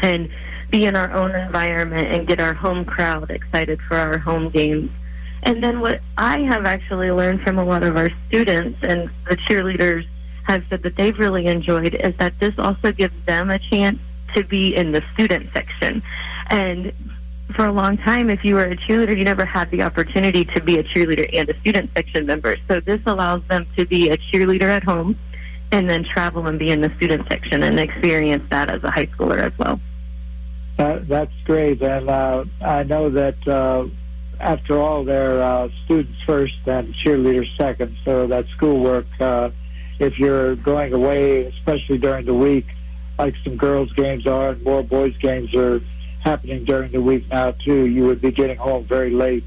and 0.00 0.28
be 0.70 0.84
in 0.84 0.96
our 0.96 1.12
own 1.12 1.34
environment 1.34 2.08
and 2.12 2.26
get 2.26 2.40
our 2.40 2.54
home 2.54 2.84
crowd 2.84 3.30
excited 3.30 3.80
for 3.80 3.96
our 3.96 4.18
home 4.18 4.50
games. 4.50 4.90
And 5.42 5.62
then 5.62 5.80
what 5.80 6.00
I 6.16 6.40
have 6.42 6.66
actually 6.66 7.10
learned 7.10 7.42
from 7.42 7.58
a 7.58 7.64
lot 7.64 7.82
of 7.82 7.96
our 7.96 8.10
students 8.26 8.80
and 8.82 9.08
the 9.28 9.36
cheerleaders 9.36 10.06
have 10.44 10.64
said 10.68 10.82
that 10.82 10.96
they've 10.96 11.18
really 11.18 11.46
enjoyed 11.46 11.94
is 11.94 12.16
that 12.16 12.38
this 12.40 12.58
also 12.58 12.90
gives 12.92 13.14
them 13.24 13.50
a 13.50 13.58
chance 13.58 13.98
to 14.34 14.42
be 14.42 14.74
in 14.74 14.92
the 14.92 15.02
student 15.14 15.50
section. 15.52 16.02
And 16.48 16.92
for 17.54 17.66
a 17.66 17.72
long 17.72 17.96
time, 17.96 18.30
if 18.30 18.44
you 18.44 18.54
were 18.54 18.64
a 18.64 18.76
cheerleader, 18.76 19.16
you 19.16 19.24
never 19.24 19.44
had 19.44 19.70
the 19.70 19.82
opportunity 19.82 20.44
to 20.44 20.60
be 20.60 20.78
a 20.78 20.84
cheerleader 20.84 21.28
and 21.32 21.48
a 21.48 21.58
student 21.60 21.90
section 21.94 22.26
member. 22.26 22.56
So 22.68 22.80
this 22.80 23.00
allows 23.06 23.42
them 23.44 23.66
to 23.76 23.86
be 23.86 24.10
a 24.10 24.16
cheerleader 24.16 24.68
at 24.68 24.84
home 24.84 25.16
and 25.72 25.88
then 25.88 26.04
travel 26.04 26.46
and 26.46 26.58
be 26.58 26.70
in 26.70 26.80
the 26.80 26.94
student 26.96 27.26
section 27.28 27.62
and 27.62 27.78
experience 27.78 28.44
that 28.50 28.70
as 28.70 28.82
a 28.84 28.90
high 28.90 29.06
schooler 29.06 29.38
as 29.38 29.56
well. 29.58 29.80
That, 30.76 31.08
that's 31.08 31.32
great. 31.44 31.82
And 31.82 32.08
uh, 32.08 32.44
I 32.60 32.84
know 32.84 33.10
that 33.10 33.48
uh, 33.48 33.86
after 34.40 34.78
all, 34.78 35.04
they're 35.04 35.42
uh, 35.42 35.68
students 35.84 36.20
first 36.22 36.56
and 36.66 36.94
cheerleaders 36.94 37.54
second. 37.56 37.96
So 38.04 38.26
that 38.28 38.46
schoolwork, 38.48 39.06
uh, 39.20 39.50
if 39.98 40.18
you're 40.18 40.54
going 40.56 40.92
away, 40.92 41.46
especially 41.46 41.98
during 41.98 42.24
the 42.26 42.34
week, 42.34 42.66
like 43.18 43.34
some 43.42 43.56
girls' 43.56 43.92
games 43.92 44.26
are 44.26 44.50
and 44.50 44.62
more 44.62 44.82
boys' 44.82 45.16
games 45.16 45.54
are 45.56 45.80
happening 46.20 46.64
during 46.64 46.92
the 46.92 47.00
week 47.00 47.28
now 47.30 47.52
too. 47.52 47.86
You 47.86 48.06
would 48.06 48.20
be 48.20 48.30
getting 48.30 48.56
home 48.56 48.84
very 48.84 49.10
late 49.10 49.44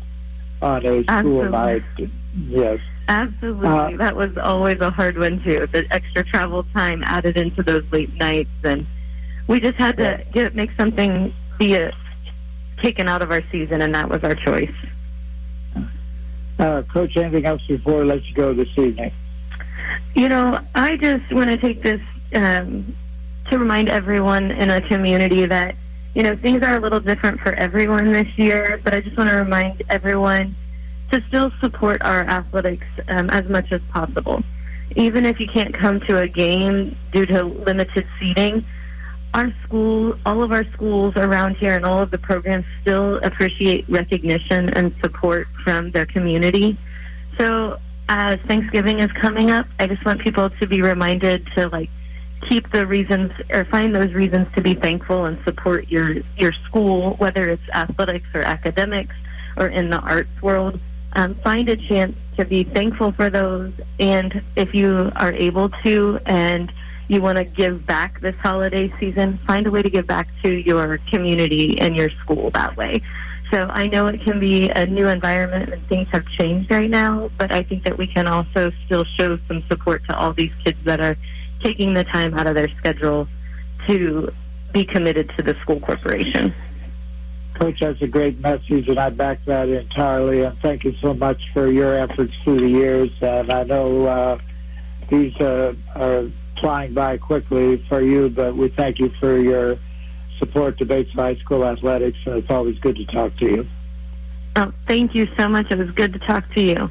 on 0.62 0.86
a 0.86 1.04
school 1.04 1.50
night. 1.50 1.84
Yes. 2.48 2.80
Absolutely. 3.08 3.68
Uh, 3.68 3.98
that 3.98 4.16
was 4.16 4.38
always 4.38 4.80
a 4.80 4.90
hard 4.90 5.18
one 5.18 5.42
too. 5.42 5.68
The 5.68 5.86
extra 5.92 6.24
travel 6.24 6.64
time 6.64 7.04
added 7.04 7.38
into 7.38 7.64
those 7.64 7.90
late 7.92 8.14
nights 8.16 8.50
and 8.64 8.86
we 9.48 9.60
just 9.60 9.78
had 9.78 9.98
to 9.98 10.24
get 10.32 10.56
make 10.56 10.72
something 10.78 11.34
be 11.58 11.76
a, 11.76 11.94
taken 12.78 13.08
out 13.08 13.22
of 13.22 13.32
our 13.32 13.42
season 13.52 13.82
and 13.82 13.94
that 13.96 14.10
was 14.10 14.24
our 14.24 14.36
choice. 14.36 14.74
Uh, 16.58 16.84
Coach, 16.84 17.18
anything 17.18 17.46
else 17.46 17.66
before 17.68 18.02
I 18.02 18.04
let 18.04 18.28
you 18.28 18.36
go 18.36 18.54
this 18.54 18.70
evening? 18.78 19.12
You 20.16 20.30
know, 20.30 20.60
I 20.76 20.96
just 20.96 21.34
want 21.34 21.50
to 21.50 21.58
take 21.58 21.82
this 21.82 22.02
um, 22.36 22.96
to 23.50 23.58
remind 23.58 23.90
everyone 23.90 24.52
in 24.52 24.70
a 24.70 24.80
community 24.80 25.46
that 25.48 25.76
you 26.14 26.24
know, 26.24 26.36
things 26.36 26.62
are 26.64 26.76
a 26.76 26.80
little 26.80 27.00
different 27.00 27.40
for 27.40 27.54
everyone 27.54 28.12
this 28.12 28.38
year, 28.38 28.80
but 28.84 28.94
I 28.94 29.02
just 29.02 29.18
want 29.18 29.30
to 29.30 29.36
remind 29.38 29.82
everyone 29.90 30.56
to 31.12 31.22
still 31.28 31.52
support 31.60 32.02
our 32.02 32.22
athletics 32.22 32.88
um, 33.08 33.30
as 33.30 33.48
much 33.50 33.72
as 33.72 33.82
possible. 33.84 34.44
Even 34.96 35.26
if 35.26 35.40
you 35.40 35.48
can't 35.48 35.74
come 35.74 36.00
to 36.02 36.20
a 36.20 36.28
game 36.28 36.98
due 37.12 37.26
to 37.28 37.44
limited 37.44 38.06
seating, 38.20 38.66
our 39.34 39.54
school, 39.64 40.18
all 40.26 40.44
of 40.44 40.52
our 40.52 40.66
schools 40.66 41.16
around 41.16 41.56
here 41.56 41.76
and 41.76 41.86
all 41.86 42.02
of 42.02 42.12
the 42.12 42.18
programs 42.18 42.66
still 42.82 43.18
appreciate 43.20 43.86
recognition 43.88 44.70
and 44.72 44.94
support 45.00 45.48
from 45.64 45.92
their 45.92 46.06
community. 46.06 46.78
So 47.38 47.80
as 48.10 48.40
Thanksgiving 48.42 49.00
is 49.00 49.12
coming 49.14 49.50
up, 49.50 49.68
I 49.80 49.88
just 49.88 50.04
want 50.04 50.20
people 50.20 50.50
to 50.50 50.68
be 50.68 50.82
reminded 50.82 51.48
to 51.54 51.70
like 51.70 51.90
keep 52.48 52.72
the 52.72 52.86
reasons 52.86 53.32
or 53.50 53.66
find 53.66 53.94
those 53.94 54.14
reasons 54.14 54.48
to 54.56 54.62
be 54.62 54.74
thankful 54.74 55.26
and 55.26 55.42
support 55.44 55.90
your 55.90 56.18
your 56.38 56.52
school, 56.52 57.16
whether 57.16 57.48
it's 57.48 57.68
athletics 57.74 58.28
or 58.34 58.42
academics 58.42 59.16
or 59.58 59.68
in 59.68 59.90
the 59.90 60.00
arts 60.00 60.42
world. 60.42 60.80
Um, 61.14 61.36
find 61.36 61.68
a 61.68 61.76
chance 61.76 62.16
to 62.38 62.46
be 62.46 62.64
thankful 62.64 63.12
for 63.12 63.30
those, 63.30 63.74
and 64.00 64.42
if 64.56 64.74
you 64.74 65.12
are 65.18 65.34
able 65.34 65.70
to, 65.84 66.20
and 66.26 66.72
you 67.10 67.22
want 67.22 67.38
to 67.38 67.44
give 67.44 67.86
back 67.86 68.22
this 68.22 68.36
holiday 68.38 68.92
season, 68.98 69.38
find 69.40 69.68
a 69.68 69.72
way 69.72 69.82
to 69.82 69.90
give 69.90 70.08
back 70.08 70.30
to 70.44 70.50
your 70.50 70.98
community 71.10 71.78
and 71.80 71.96
your 71.96 72.10
school 72.10 72.50
that 72.52 72.78
way. 72.78 73.02
So 73.52 73.68
I 73.70 73.88
know 73.88 74.08
it 74.08 74.22
can 74.22 74.40
be 74.40 74.70
a 74.70 74.86
new 74.86 75.10
environment 75.10 75.74
and 75.74 75.86
things 75.88 76.08
have 76.10 76.26
changed 76.26 76.72
right 76.72 76.90
now, 76.90 77.30
but 77.38 77.52
I 77.52 77.64
think 77.64 77.84
that 77.84 77.98
we 77.98 78.08
can 78.08 78.26
also 78.26 78.72
still 78.86 79.04
show 79.04 79.38
some 79.50 79.62
support 79.64 80.06
to 80.06 80.18
all 80.18 80.32
these 80.32 80.54
kids 80.64 80.78
that 80.86 81.02
are 81.02 81.18
taking 81.62 81.94
the 81.94 82.04
time 82.04 82.34
out 82.34 82.48
of 82.48 82.56
their 82.56 82.70
schedule 82.70 83.28
to 83.88 84.34
be 84.72 84.86
committed 84.86 85.30
to 85.38 85.44
the 85.44 85.54
school 85.56 85.80
corporation. 85.80 86.54
Coach, 87.56 87.80
that's 87.80 88.02
a 88.02 88.08
great 88.08 88.40
message, 88.40 88.88
and 88.90 88.98
I 88.98 89.10
back 89.10 89.44
that 89.46 89.70
entirely. 89.70 90.42
And 90.42 90.58
thank 90.60 90.84
you 90.84 90.94
so 91.02 91.14
much 91.14 91.52
for 91.54 91.68
your 91.68 91.98
efforts 91.98 92.34
through 92.44 92.62
the 92.62 92.70
years. 92.70 93.12
And 93.22 93.52
I 93.52 93.64
know 93.64 94.06
uh, 94.06 94.40
these 95.10 95.36
uh, 95.38 95.76
are 95.96 96.26
flying 96.60 96.94
by 96.94 97.18
quickly 97.18 97.78
for 97.78 98.02
you, 98.02 98.30
but 98.30 98.56
we 98.56 98.70
thank 98.70 99.00
you 99.00 99.10
for 99.10 99.38
your 99.38 99.78
support 100.40 100.78
to 100.80 100.86
Bates 100.86 101.12
High 101.12 101.36
School 101.36 101.66
athletics, 101.66 102.18
and 102.26 102.36
it's 102.36 102.50
always 102.50 102.80
good 102.80 102.96
to 102.96 103.06
talk 103.06 103.36
to 103.38 103.46
you. 103.46 103.68
Oh, 104.56 104.74
thank 104.88 105.14
you 105.14 105.28
so 105.38 105.48
much. 105.48 105.72
It 105.72 105.78
was 105.78 105.92
good 105.92 106.14
to 106.14 106.20
talk 106.20 106.52
to 106.54 106.62
you. 106.62 106.90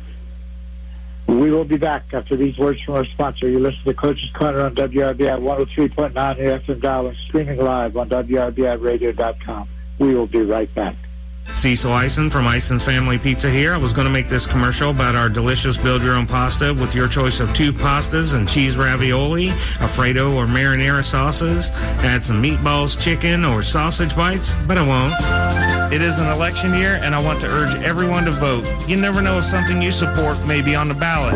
We 1.31 1.53
will 1.53 1.65
be 1.65 1.77
back 1.77 2.13
after 2.13 2.35
these 2.35 2.59
words 2.59 2.81
from 2.81 2.95
our 2.95 3.05
sponsor. 3.05 3.49
You 3.49 3.61
listen 3.61 3.85
to 3.85 3.95
Coach's 3.95 4.31
Corner 4.33 4.63
on 4.63 4.75
WRBI 4.75 5.39
103.9 5.39 6.13
FM 6.13 6.81
dial 6.81 7.07
and 7.07 7.17
streaming 7.17 7.59
live 7.59 7.97
on 7.97 8.09
WRBIRadio.com. 8.09 9.69
We 10.01 10.15
will 10.15 10.27
be 10.27 10.43
right 10.43 10.73
back. 10.75 10.97
Cecil 11.47 11.93
Ison 11.93 12.31
from 12.31 12.47
Ison's 12.47 12.85
Family 12.85 13.19
Pizza 13.19 13.51
here. 13.51 13.75
I 13.75 13.77
was 13.77 13.93
going 13.93 14.07
to 14.07 14.13
make 14.13 14.29
this 14.29 14.47
commercial 14.47 14.91
about 14.91 15.15
our 15.15 15.29
delicious 15.29 15.77
build 15.77 16.03
your 16.03 16.15
own 16.15 16.27
pasta 16.27 16.73
with 16.73 16.95
your 16.95 17.09
choice 17.09 17.41
of 17.41 17.53
two 17.55 17.73
pastas 17.73 18.35
and 18.35 18.49
cheese 18.49 18.77
ravioli, 18.77 19.51
Alfredo 19.81 20.35
or 20.35 20.47
marinara 20.47 21.05
sauces. 21.05 21.71
Add 22.03 22.23
some 22.23 22.43
meatballs, 22.43 23.01
chicken, 23.01 23.45
or 23.45 23.63
sausage 23.63 24.17
bites, 24.17 24.55
but 24.67 24.79
I 24.79 24.87
won't. 24.87 25.93
It 25.93 26.03
is 26.03 26.19
an 26.19 26.29
election 26.29 26.73
year, 26.75 27.01
and 27.03 27.15
I 27.15 27.23
want 27.23 27.41
to 27.41 27.49
urge 27.49 27.75
everyone 27.83 28.25
to 28.25 28.31
vote. 28.31 28.65
You 28.89 28.97
never 28.97 29.21
know 29.21 29.39
if 29.39 29.45
something 29.45 29.83
you 29.83 29.91
support 29.91 30.39
may 30.47 30.63
be 30.63 30.75
on 30.75 30.89
the 30.89 30.95
ballot. 30.95 31.35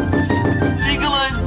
Legalize 0.87 1.39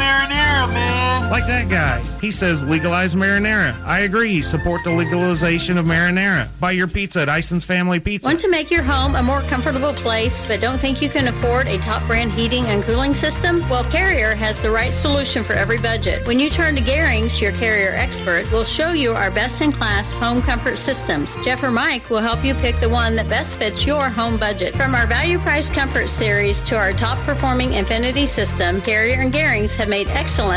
marinara, 0.58 0.74
man. 0.74 1.30
Like 1.30 1.46
that 1.48 1.70
guy. 1.70 2.02
He 2.22 2.32
says 2.32 2.64
legalize 2.64 3.14
marinara. 3.14 3.80
I 3.84 4.02
agree. 4.02 4.42
Support 4.42 4.84
the 4.84 4.92
legalization 4.92 5.78
of 5.78 5.86
marinara. 5.86 6.48
Buy 6.60 6.72
your 6.72 6.88
pizza 6.88 7.22
at 7.22 7.30
Ison's 7.30 7.66
Family 7.66 8.00
Pizza. 8.00 8.28
Want 8.28 8.40
to 8.40 8.50
make 8.50 8.72
your 8.72 8.82
home 8.82 9.16
a 9.16 9.22
more 9.22 9.42
comfortable 9.42 9.94
place 9.94 10.48
but 10.48 10.62
don't 10.62 10.78
think 10.78 11.02
you 11.02 11.10
can 11.10 11.28
afford 11.28 11.68
a 11.68 11.78
top 11.80 12.06
brand 12.08 12.32
heating 12.32 12.66
and 12.66 12.84
cooling 12.84 13.14
system? 13.14 13.68
Well, 13.70 13.84
Carrier 13.86 14.36
has 14.36 14.62
the 14.62 14.72
right 14.72 14.94
solution 14.94 15.44
for 15.44 15.54
every 15.54 15.78
budget. 15.78 16.26
When 16.26 16.40
you 16.40 16.50
turn 16.50 16.76
to 16.76 16.82
Garings, 16.82 17.42
your 17.42 17.52
Carrier 17.54 17.92
expert, 17.92 18.50
will 18.52 18.64
show 18.64 18.92
you 18.92 19.12
our 19.12 19.30
best 19.30 19.62
in 19.62 19.72
class 19.72 20.14
home 20.14 20.42
comfort 20.42 20.78
systems. 20.78 21.36
Jeff 21.44 21.62
or 21.62 21.72
Mike 21.72 22.10
will 22.10 22.20
help 22.22 22.44
you 22.44 22.54
pick 22.56 22.80
the 22.80 22.90
one 22.90 23.16
that 23.16 23.28
best 23.28 23.60
fits 23.60 23.86
your 23.86 24.10
home 24.10 24.38
budget. 24.38 24.76
From 24.76 24.96
our 24.96 25.06
value 25.06 25.40
price 25.40 25.70
comfort 25.70 26.08
series 26.08 26.62
to 26.64 26.78
our 26.78 26.94
top 26.94 27.18
performing 27.26 27.74
Infinity 27.74 28.26
system, 28.26 28.82
Carrier 28.82 29.20
and 29.20 29.34
Garings 29.34 29.76
have 29.76 29.90
made 29.90 30.08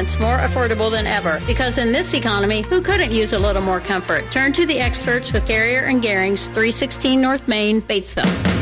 excellence 0.00 0.18
more 0.18 0.38
affordable 0.38 0.90
than 0.90 1.06
ever. 1.06 1.40
Because 1.46 1.78
in 1.78 1.92
this 1.92 2.14
economy, 2.14 2.62
who 2.62 2.80
couldn't 2.80 3.12
use 3.12 3.32
a 3.32 3.38
little 3.38 3.62
more 3.62 3.80
comfort? 3.80 4.30
Turn 4.30 4.52
to 4.54 4.66
the 4.66 4.78
experts 4.78 5.32
with 5.32 5.46
Carrier 5.46 5.82
and 5.82 6.02
Garings, 6.02 6.46
316 6.46 7.20
North 7.20 7.46
Main, 7.46 7.82
Batesville. 7.82 8.59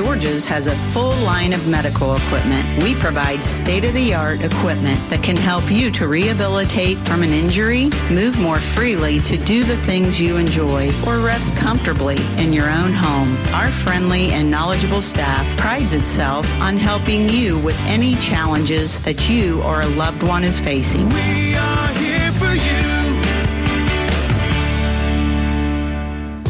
George's 0.00 0.46
has 0.46 0.66
a 0.66 0.74
full 0.94 1.14
line 1.26 1.52
of 1.52 1.68
medical 1.68 2.16
equipment. 2.16 2.82
We 2.82 2.94
provide 2.94 3.44
state 3.44 3.84
of 3.84 3.92
the 3.92 4.14
art 4.14 4.42
equipment 4.42 4.98
that 5.10 5.22
can 5.22 5.36
help 5.36 5.70
you 5.70 5.90
to 5.90 6.08
rehabilitate 6.08 6.96
from 7.00 7.22
an 7.22 7.28
injury, 7.28 7.90
move 8.10 8.40
more 8.40 8.60
freely 8.60 9.20
to 9.20 9.36
do 9.36 9.62
the 9.62 9.76
things 9.82 10.18
you 10.18 10.38
enjoy, 10.38 10.90
or 11.06 11.18
rest 11.18 11.54
comfortably 11.54 12.16
in 12.38 12.50
your 12.50 12.70
own 12.70 12.94
home. 12.94 13.36
Our 13.52 13.70
friendly 13.70 14.30
and 14.30 14.50
knowledgeable 14.50 15.02
staff 15.02 15.54
prides 15.58 15.92
itself 15.92 16.50
on 16.62 16.78
helping 16.78 17.28
you 17.28 17.58
with 17.58 17.78
any 17.86 18.14
challenges 18.14 18.98
that 19.00 19.28
you 19.28 19.60
or 19.64 19.82
a 19.82 19.86
loved 19.86 20.22
one 20.22 20.44
is 20.44 20.58
facing. 20.58 21.10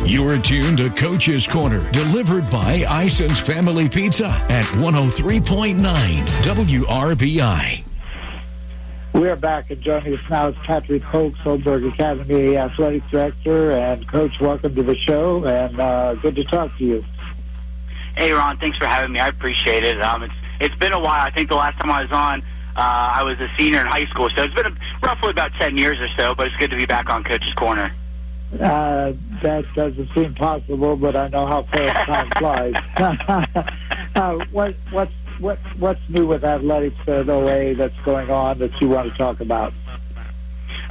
We 0.03 0.17
are 0.17 0.21
here 0.21 0.21
for 0.21 0.25
you. 0.25 0.25
You 0.25 0.29
are 0.29 0.39
tuned 0.39 0.79
to 0.79 0.91
Coach's 0.91 1.47
Corner, 1.47 1.91
delivered 1.93 2.51
by 2.51 2.85
Ison's 3.05 3.39
Family 3.39 3.89
Pizza 3.89 4.27
at 4.49 4.65
103.9 4.65 5.77
WRBI. 6.43 7.85
We 9.13 9.29
are 9.29 9.37
back, 9.37 9.71
and 9.71 9.81
joining 9.83 10.15
us 10.17 10.31
now 10.31 10.49
is 10.49 10.57
Patrick 10.57 11.03
Hoke, 11.03 11.35
Oldenburg 11.45 11.85
Academy 11.85 12.57
Athletic 12.57 13.07
Director. 13.11 13.73
And, 13.73 14.07
Coach, 14.07 14.41
welcome 14.41 14.75
to 14.75 14.83
the 14.83 14.97
show, 14.97 15.45
and 15.45 15.79
uh, 15.81 16.15
good 16.15 16.37
to 16.37 16.45
talk 16.45 16.77
to 16.79 16.85
you. 16.85 17.05
Hey, 18.17 18.33
Ron, 18.33 18.59
thanks 18.59 18.79
for 18.79 18.87
having 18.87 19.13
me. 19.13 19.21
I 19.21 19.29
appreciate 19.29 19.85
it. 19.85 20.01
Um, 20.01 20.23
it's 20.23 20.35
It's 20.61 20.75
been 20.77 20.93
a 20.93 21.01
while. 21.01 21.21
I 21.21 21.31
think 21.31 21.49
the 21.49 21.57
last 21.57 21.79
time 21.79 21.91
I 21.91 22.03
was 22.03 22.13
on, 22.13 22.43
uh, 22.77 23.13
I 23.17 23.23
was 23.25 23.41
a 23.41 23.49
senior 23.59 23.81
in 23.81 23.87
high 23.87 24.07
school, 24.07 24.31
so 24.31 24.45
it's 24.45 24.55
been 24.55 24.67
a, 24.67 24.77
roughly 25.03 25.31
about 25.31 25.53
10 25.55 25.77
years 25.77 25.99
or 26.01 26.09
so, 26.17 26.35
but 26.35 26.47
it's 26.47 26.57
good 26.57 26.71
to 26.71 26.77
be 26.77 26.87
back 26.87 27.11
on 27.11 27.25
Coach's 27.25 27.53
Corner. 27.55 27.93
Uh, 28.59 29.13
that 29.43 29.65
doesn't 29.75 30.09
seem 30.13 30.35
possible, 30.35 30.97
but 30.97 31.15
I 31.15 31.29
know 31.29 31.47
how 31.47 31.63
fast 31.63 32.07
time 32.07 32.31
flies. 32.39 32.75
uh, 34.17 34.45
what, 34.51 34.75
what's 34.91 35.13
what 35.39 35.59
what's 35.79 36.01
new 36.09 36.27
with 36.27 36.45
athletics 36.45 36.97
at 37.07 37.29
OA 37.29 37.75
that's 37.75 37.99
going 38.01 38.31
on 38.31 38.59
that 38.59 38.79
you 38.81 38.89
want 38.89 39.11
to 39.11 39.17
talk 39.17 39.41
about? 39.41 39.73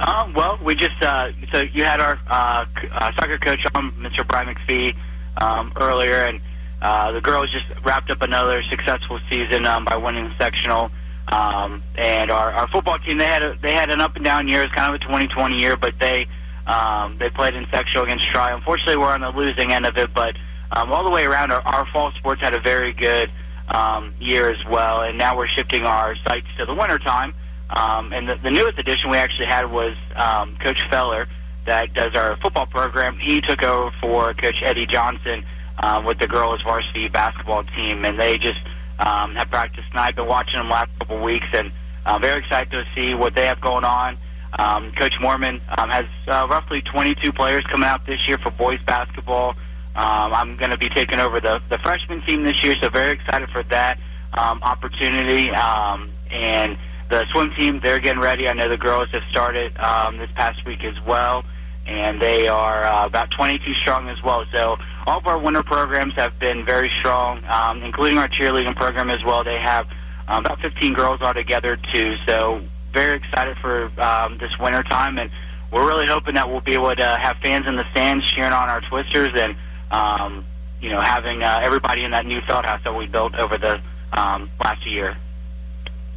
Um, 0.00 0.32
well, 0.32 0.58
we 0.64 0.74
just 0.74 1.00
uh, 1.02 1.30
so 1.52 1.60
you 1.60 1.84
had 1.84 2.00
our 2.00 2.18
uh, 2.28 2.64
uh, 2.92 3.12
soccer 3.12 3.38
coach 3.38 3.64
on, 3.74 3.92
Mr. 3.92 4.26
Brian 4.26 4.54
McPhee, 4.54 4.96
um, 5.36 5.72
earlier, 5.76 6.24
and 6.24 6.40
uh, 6.82 7.12
the 7.12 7.20
girls 7.20 7.50
just 7.52 7.66
wrapped 7.84 8.10
up 8.10 8.22
another 8.22 8.62
successful 8.64 9.20
season 9.28 9.66
um, 9.66 9.84
by 9.84 9.96
winning 9.96 10.24
the 10.24 10.34
sectional. 10.36 10.90
Um, 11.28 11.82
and 11.96 12.30
our, 12.30 12.50
our 12.50 12.68
football 12.68 12.98
team, 12.98 13.18
they 13.18 13.26
had 13.26 13.42
a, 13.42 13.54
they 13.56 13.72
had 13.72 13.90
an 13.90 14.00
up 14.00 14.16
and 14.16 14.24
down 14.24 14.48
year. 14.48 14.62
It's 14.62 14.74
kind 14.74 14.88
of 14.88 15.00
a 15.00 15.04
2020 15.04 15.58
year, 15.58 15.76
but 15.76 15.96
they 15.98 16.26
um, 16.70 17.18
they 17.18 17.28
played 17.30 17.54
in 17.54 17.66
sectional 17.70 18.04
against 18.04 18.26
Tri. 18.26 18.52
Unfortunately, 18.52 18.96
we're 18.96 19.12
on 19.12 19.22
the 19.22 19.30
losing 19.30 19.72
end 19.72 19.86
of 19.86 19.96
it, 19.96 20.14
but 20.14 20.36
um, 20.70 20.92
all 20.92 21.02
the 21.02 21.10
way 21.10 21.24
around, 21.24 21.50
our, 21.50 21.60
our 21.62 21.84
fall 21.86 22.12
sports 22.12 22.40
had 22.40 22.54
a 22.54 22.60
very 22.60 22.92
good 22.92 23.30
um, 23.68 24.14
year 24.20 24.48
as 24.48 24.64
well. 24.66 25.02
And 25.02 25.18
now 25.18 25.36
we're 25.36 25.48
shifting 25.48 25.84
our 25.84 26.14
sights 26.16 26.46
to 26.58 26.64
the 26.64 26.74
winter 26.74 26.98
time. 26.98 27.34
Um, 27.70 28.12
and 28.12 28.28
the, 28.28 28.36
the 28.36 28.50
newest 28.50 28.78
addition 28.78 29.10
we 29.10 29.16
actually 29.16 29.46
had 29.46 29.70
was 29.70 29.96
um, 30.14 30.56
Coach 30.56 30.88
Feller 30.88 31.26
that 31.66 31.92
does 31.94 32.14
our 32.14 32.36
football 32.36 32.66
program. 32.66 33.18
He 33.18 33.40
took 33.40 33.62
over 33.62 33.90
for 34.00 34.34
Coach 34.34 34.62
Eddie 34.62 34.86
Johnson 34.86 35.44
um, 35.82 36.04
with 36.04 36.18
the 36.18 36.26
girls 36.26 36.62
varsity 36.62 37.08
basketball 37.08 37.64
team, 37.64 38.04
and 38.04 38.18
they 38.18 38.38
just 38.38 38.60
um, 38.98 39.34
have 39.34 39.50
practiced. 39.50 39.88
And 39.90 40.00
I've 40.00 40.16
been 40.16 40.26
watching 40.26 40.58
them 40.58 40.68
last 40.68 40.90
couple 40.98 41.22
weeks, 41.22 41.46
and 41.52 41.70
I'm 42.06 42.20
very 42.20 42.40
excited 42.40 42.70
to 42.70 42.84
see 42.94 43.14
what 43.14 43.34
they 43.34 43.46
have 43.46 43.60
going 43.60 43.84
on. 43.84 44.16
Um, 44.58 44.92
Coach 44.92 45.20
Mormon 45.20 45.60
um, 45.78 45.88
has 45.90 46.06
uh, 46.26 46.46
roughly 46.50 46.82
22 46.82 47.32
players 47.32 47.64
coming 47.66 47.86
out 47.86 48.06
this 48.06 48.26
year 48.26 48.38
for 48.38 48.50
boys 48.50 48.80
basketball. 48.82 49.50
Um, 49.96 50.32
I'm 50.32 50.56
going 50.56 50.70
to 50.70 50.78
be 50.78 50.88
taking 50.88 51.20
over 51.20 51.40
the, 51.40 51.60
the 51.68 51.78
freshman 51.78 52.20
team 52.22 52.42
this 52.44 52.62
year, 52.62 52.74
so 52.80 52.88
very 52.88 53.12
excited 53.12 53.48
for 53.50 53.62
that 53.64 53.98
um, 54.34 54.62
opportunity. 54.62 55.50
Um, 55.50 56.10
and 56.30 56.76
the 57.08 57.26
swim 57.26 57.52
team, 57.54 57.80
they're 57.80 57.98
getting 57.98 58.22
ready. 58.22 58.48
I 58.48 58.52
know 58.52 58.68
the 58.68 58.76
girls 58.76 59.10
have 59.10 59.24
started 59.30 59.76
um, 59.78 60.16
this 60.18 60.30
past 60.32 60.64
week 60.64 60.84
as 60.84 61.00
well, 61.02 61.44
and 61.86 62.20
they 62.20 62.46
are 62.46 62.84
uh, 62.84 63.06
about 63.06 63.30
22 63.30 63.74
strong 63.74 64.08
as 64.08 64.22
well. 64.22 64.44
So 64.52 64.78
all 65.06 65.18
of 65.18 65.26
our 65.26 65.38
winter 65.38 65.62
programs 65.62 66.14
have 66.14 66.38
been 66.38 66.64
very 66.64 66.88
strong, 66.88 67.44
um, 67.46 67.82
including 67.82 68.18
our 68.18 68.28
cheerleading 68.28 68.76
program 68.76 69.10
as 69.10 69.24
well. 69.24 69.42
They 69.42 69.58
have 69.58 69.88
um, 70.28 70.44
about 70.44 70.60
15 70.60 70.92
girls 70.92 71.20
altogether 71.20 71.76
too. 71.76 72.16
So 72.26 72.62
very 72.92 73.16
excited 73.16 73.56
for 73.58 73.90
um, 74.00 74.38
this 74.38 74.58
winter 74.58 74.82
time, 74.82 75.18
and 75.18 75.30
we're 75.70 75.86
really 75.86 76.06
hoping 76.06 76.34
that 76.34 76.48
we'll 76.48 76.60
be 76.60 76.74
able 76.74 76.94
to 76.94 77.04
have 77.04 77.36
fans 77.38 77.66
in 77.66 77.76
the 77.76 77.88
stands 77.90 78.26
cheering 78.26 78.52
on 78.52 78.68
our 78.68 78.80
Twisters 78.80 79.30
and 79.34 79.56
um, 79.90 80.44
you 80.80 80.90
know 80.90 81.00
having 81.00 81.42
uh, 81.42 81.60
everybody 81.62 82.04
in 82.04 82.10
that 82.10 82.26
new 82.26 82.40
felt 82.42 82.64
house 82.64 82.82
that 82.84 82.94
we 82.94 83.06
built 83.06 83.34
over 83.34 83.56
the 83.58 83.80
um, 84.12 84.50
last 84.62 84.86
year. 84.86 85.16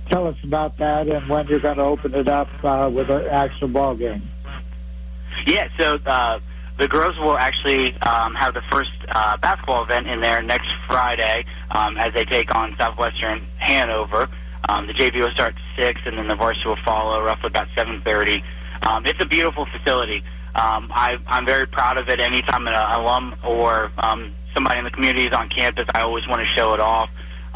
Tell 0.08 0.28
us 0.28 0.36
about 0.44 0.78
that 0.78 1.08
and 1.08 1.30
when 1.30 1.48
you're 1.48 1.60
going 1.60 1.78
to 1.78 1.84
open 1.84 2.14
it 2.14 2.28
up 2.28 2.50
uh, 2.64 2.90
with 2.94 3.10
an 3.10 3.26
actual 3.28 3.70
ball 3.70 3.96
game. 3.96 4.22
Yeah, 5.48 5.70
so 5.78 5.98
uh, 6.06 6.40
the 6.78 6.88
girls 6.88 7.18
will 7.18 7.38
actually 7.38 7.96
um, 8.02 8.36
have 8.36 8.54
the 8.54 8.62
first 8.64 8.92
uh, 9.10 9.38
basketball 9.38 9.84
event 9.84 10.08
in 10.08 10.22
there 10.22 10.42
next 10.42 10.74
Friday 10.88 11.46
um, 11.72 11.98
as 11.98 12.14
they 12.14 12.26
take 12.26 12.54
on 12.54 12.76
Southwestern 12.78 13.42
Hanover. 13.58 14.30
Um, 14.69 14.88
the 14.88 14.93
JV 14.93 15.21
will 15.21 15.32
start 15.32 15.56
at 15.56 15.62
6, 15.78 16.02
and 16.06 16.17
then 16.17 16.28
the 16.28 16.36
varsity 16.36 16.67
will 16.67 16.76
follow 16.78 17.21
roughly 17.23 17.47
about 17.47 17.67
7.30. 17.69 18.43
Um, 18.84 19.06
it's 19.06 19.19
a 19.21 19.26
beautiful 19.26 19.65
facility. 19.65 20.23
Um, 20.56 20.91
I, 20.93 21.17
I'm 21.28 21.45
very 21.45 21.67
proud 21.67 21.97
of 21.97 22.10
it. 22.10 22.19
Anytime 22.19 22.67
an 22.67 22.73
alum 22.73 23.36
or 23.43 23.91
um, 23.97 24.32
somebody 24.54 24.80
in 24.80 24.86
the 24.86 24.91
community 24.91 25.26
is 25.26 25.34
on 25.34 25.49
campus, 25.49 25.88
I 25.93 26.02
always 26.02 26.28
want 26.28 26.41
to 26.41 26.47
show 26.47 26.73
it 26.73 26.80
off. 26.80 27.10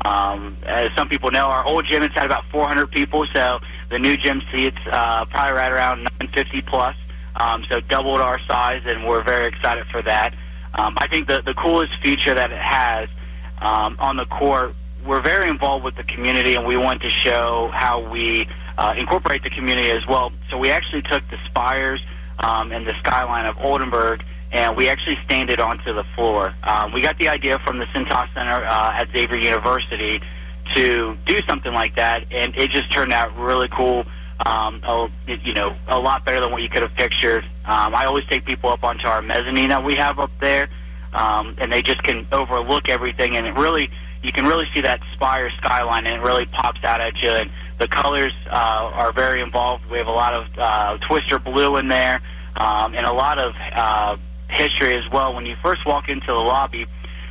Um, 0.05 0.57
as 0.65 0.91
some 0.93 1.09
people 1.09 1.31
know, 1.31 1.47
our 1.47 1.65
old 1.65 1.85
gym 1.85 2.01
has 2.01 2.11
had 2.11 2.25
about 2.25 2.45
400 2.45 2.87
people, 2.91 3.25
so 3.27 3.59
the 3.89 3.99
new 3.99 4.15
gym 4.17 4.41
seats 4.51 4.77
uh, 4.91 5.25
probably 5.25 5.57
right 5.57 5.71
around 5.71 6.03
950 6.19 6.61
plus. 6.61 6.95
Um, 7.35 7.63
so 7.69 7.79
doubled 7.81 8.19
our 8.19 8.39
size, 8.39 8.81
and 8.85 9.07
we're 9.07 9.23
very 9.23 9.47
excited 9.47 9.85
for 9.87 10.01
that. 10.03 10.33
Um, 10.73 10.95
I 10.97 11.07
think 11.07 11.27
the 11.27 11.41
the 11.41 11.53
coolest 11.53 11.93
feature 12.01 12.33
that 12.33 12.51
it 12.51 12.57
has 12.57 13.09
um, 13.59 13.95
on 13.99 14.17
the 14.17 14.25
court, 14.25 14.73
we're 15.07 15.21
very 15.21 15.49
involved 15.49 15.85
with 15.85 15.95
the 15.95 16.03
community, 16.03 16.55
and 16.55 16.67
we 16.67 16.77
want 16.77 17.01
to 17.01 17.09
show 17.09 17.69
how 17.73 18.07
we 18.09 18.47
uh, 18.77 18.93
incorporate 18.97 19.43
the 19.43 19.49
community 19.49 19.89
as 19.89 20.05
well. 20.05 20.31
So 20.49 20.57
we 20.57 20.69
actually 20.69 21.01
took 21.03 21.27
the 21.29 21.37
spires 21.45 22.05
um, 22.39 22.71
and 22.71 22.85
the 22.85 22.93
skyline 22.99 23.45
of 23.45 23.57
Oldenburg 23.57 24.23
and 24.51 24.77
we 24.77 24.87
actually 24.89 25.17
stained 25.25 25.49
it 25.49 25.59
onto 25.59 25.93
the 25.93 26.03
floor. 26.03 26.53
Um, 26.63 26.93
we 26.93 27.01
got 27.01 27.17
the 27.17 27.27
idea 27.27 27.59
from 27.59 27.79
the 27.79 27.85
Cintas 27.85 28.33
Center 28.33 28.65
uh, 28.65 28.93
at 28.93 29.09
Xavier 29.11 29.37
University 29.37 30.21
to 30.73 31.17
do 31.25 31.41
something 31.41 31.73
like 31.73 31.95
that, 31.95 32.23
and 32.31 32.55
it 32.57 32.69
just 32.71 32.91
turned 32.91 33.11
out 33.11 33.35
really 33.37 33.67
cool. 33.69 34.05
Um, 34.45 34.81
oh, 34.85 35.09
it, 35.27 35.41
you 35.43 35.53
know, 35.53 35.75
a 35.87 35.99
lot 35.99 36.23
better 36.23 36.39
than 36.39 36.51
what 36.51 36.61
you 36.61 36.69
could 36.69 36.81
have 36.81 36.93
pictured. 36.93 37.43
Um, 37.65 37.95
I 37.95 38.05
always 38.05 38.25
take 38.25 38.45
people 38.45 38.69
up 38.69 38.83
onto 38.83 39.07
our 39.07 39.21
mezzanine 39.21 39.69
that 39.69 39.83
we 39.83 39.95
have 39.95 40.19
up 40.19 40.31
there, 40.39 40.69
um, 41.13 41.55
and 41.57 41.71
they 41.71 41.81
just 41.81 42.03
can 42.03 42.25
overlook 42.31 42.87
everything, 42.89 43.35
and 43.35 43.47
it 43.47 43.55
really, 43.55 43.89
you 44.23 44.31
can 44.31 44.45
really 44.45 44.67
see 44.73 44.81
that 44.81 45.01
spire 45.13 45.49
skyline, 45.51 46.05
and 46.05 46.15
it 46.15 46.25
really 46.25 46.45
pops 46.45 46.83
out 46.83 47.01
at 47.01 47.21
you. 47.21 47.29
And 47.29 47.49
the 47.77 47.87
colors 47.87 48.33
uh, 48.47 48.91
are 48.93 49.11
very 49.11 49.41
involved. 49.41 49.89
We 49.89 49.97
have 49.97 50.07
a 50.07 50.11
lot 50.11 50.33
of 50.33 50.47
uh, 50.57 50.97
twister 50.97 51.39
blue 51.39 51.77
in 51.77 51.87
there, 51.87 52.21
um, 52.55 52.95
and 52.95 53.05
a 53.05 53.13
lot 53.13 53.37
of 53.37 53.55
uh, 53.73 54.17
history 54.49 54.95
as 54.95 55.09
well. 55.11 55.33
When 55.33 55.45
you 55.45 55.55
first 55.57 55.85
walk 55.85 56.09
into 56.09 56.27
the 56.27 56.33
lobby, 56.33 56.85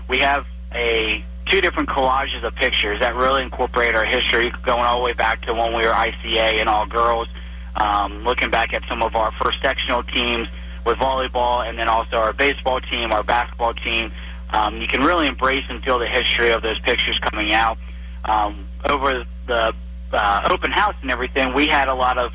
we 0.09 0.19
have 0.19 0.47
a 0.73 1.25
two 1.47 1.61
different 1.61 1.89
collages 1.89 2.43
of 2.43 2.55
pictures 2.55 2.99
that 3.01 3.15
really 3.15 3.43
incorporate 3.43 3.95
our 3.95 4.05
history, 4.05 4.53
going 4.65 4.85
all 4.85 4.99
the 4.99 5.05
way 5.05 5.13
back 5.13 5.43
to 5.43 5.55
when 5.55 5.73
we 5.75 5.87
were 5.87 5.93
ICA 5.93 6.59
and 6.61 6.69
all 6.69 6.87
girls. 6.87 7.29
Um, 7.77 8.25
looking 8.25 8.51
back 8.51 8.73
at 8.73 8.83
some 8.89 9.03
of 9.03 9.15
our 9.15 9.31
first 9.33 9.61
sectional 9.61 10.03
teams 10.03 10.49
with 10.85 10.97
volleyball, 10.99 11.69
and 11.69 11.79
then 11.79 11.89
also 11.89 12.17
our 12.17 12.33
baseball 12.33 12.81
team, 12.81 13.13
our 13.13 13.23
basketball 13.23 13.75
team. 13.75 14.13
Um, 14.51 14.81
you 14.81 14.87
can 14.87 15.03
really 15.03 15.27
embrace 15.27 15.65
and 15.69 15.83
feel 15.83 15.99
the 15.99 16.07
history 16.07 16.51
of 16.51 16.63
those 16.63 16.79
pictures 16.81 17.19
coming 17.19 17.53
out. 17.53 17.79
Um, 18.25 18.67
over 18.85 19.25
the 19.47 19.75
uh, 20.13 20.49
open 20.51 20.71
house 20.71 20.95
and 21.03 21.11
everything, 21.11 21.55
we 21.55 21.67
had 21.67 21.89
a 21.89 21.95
lot 21.95 22.19
of 22.19 22.33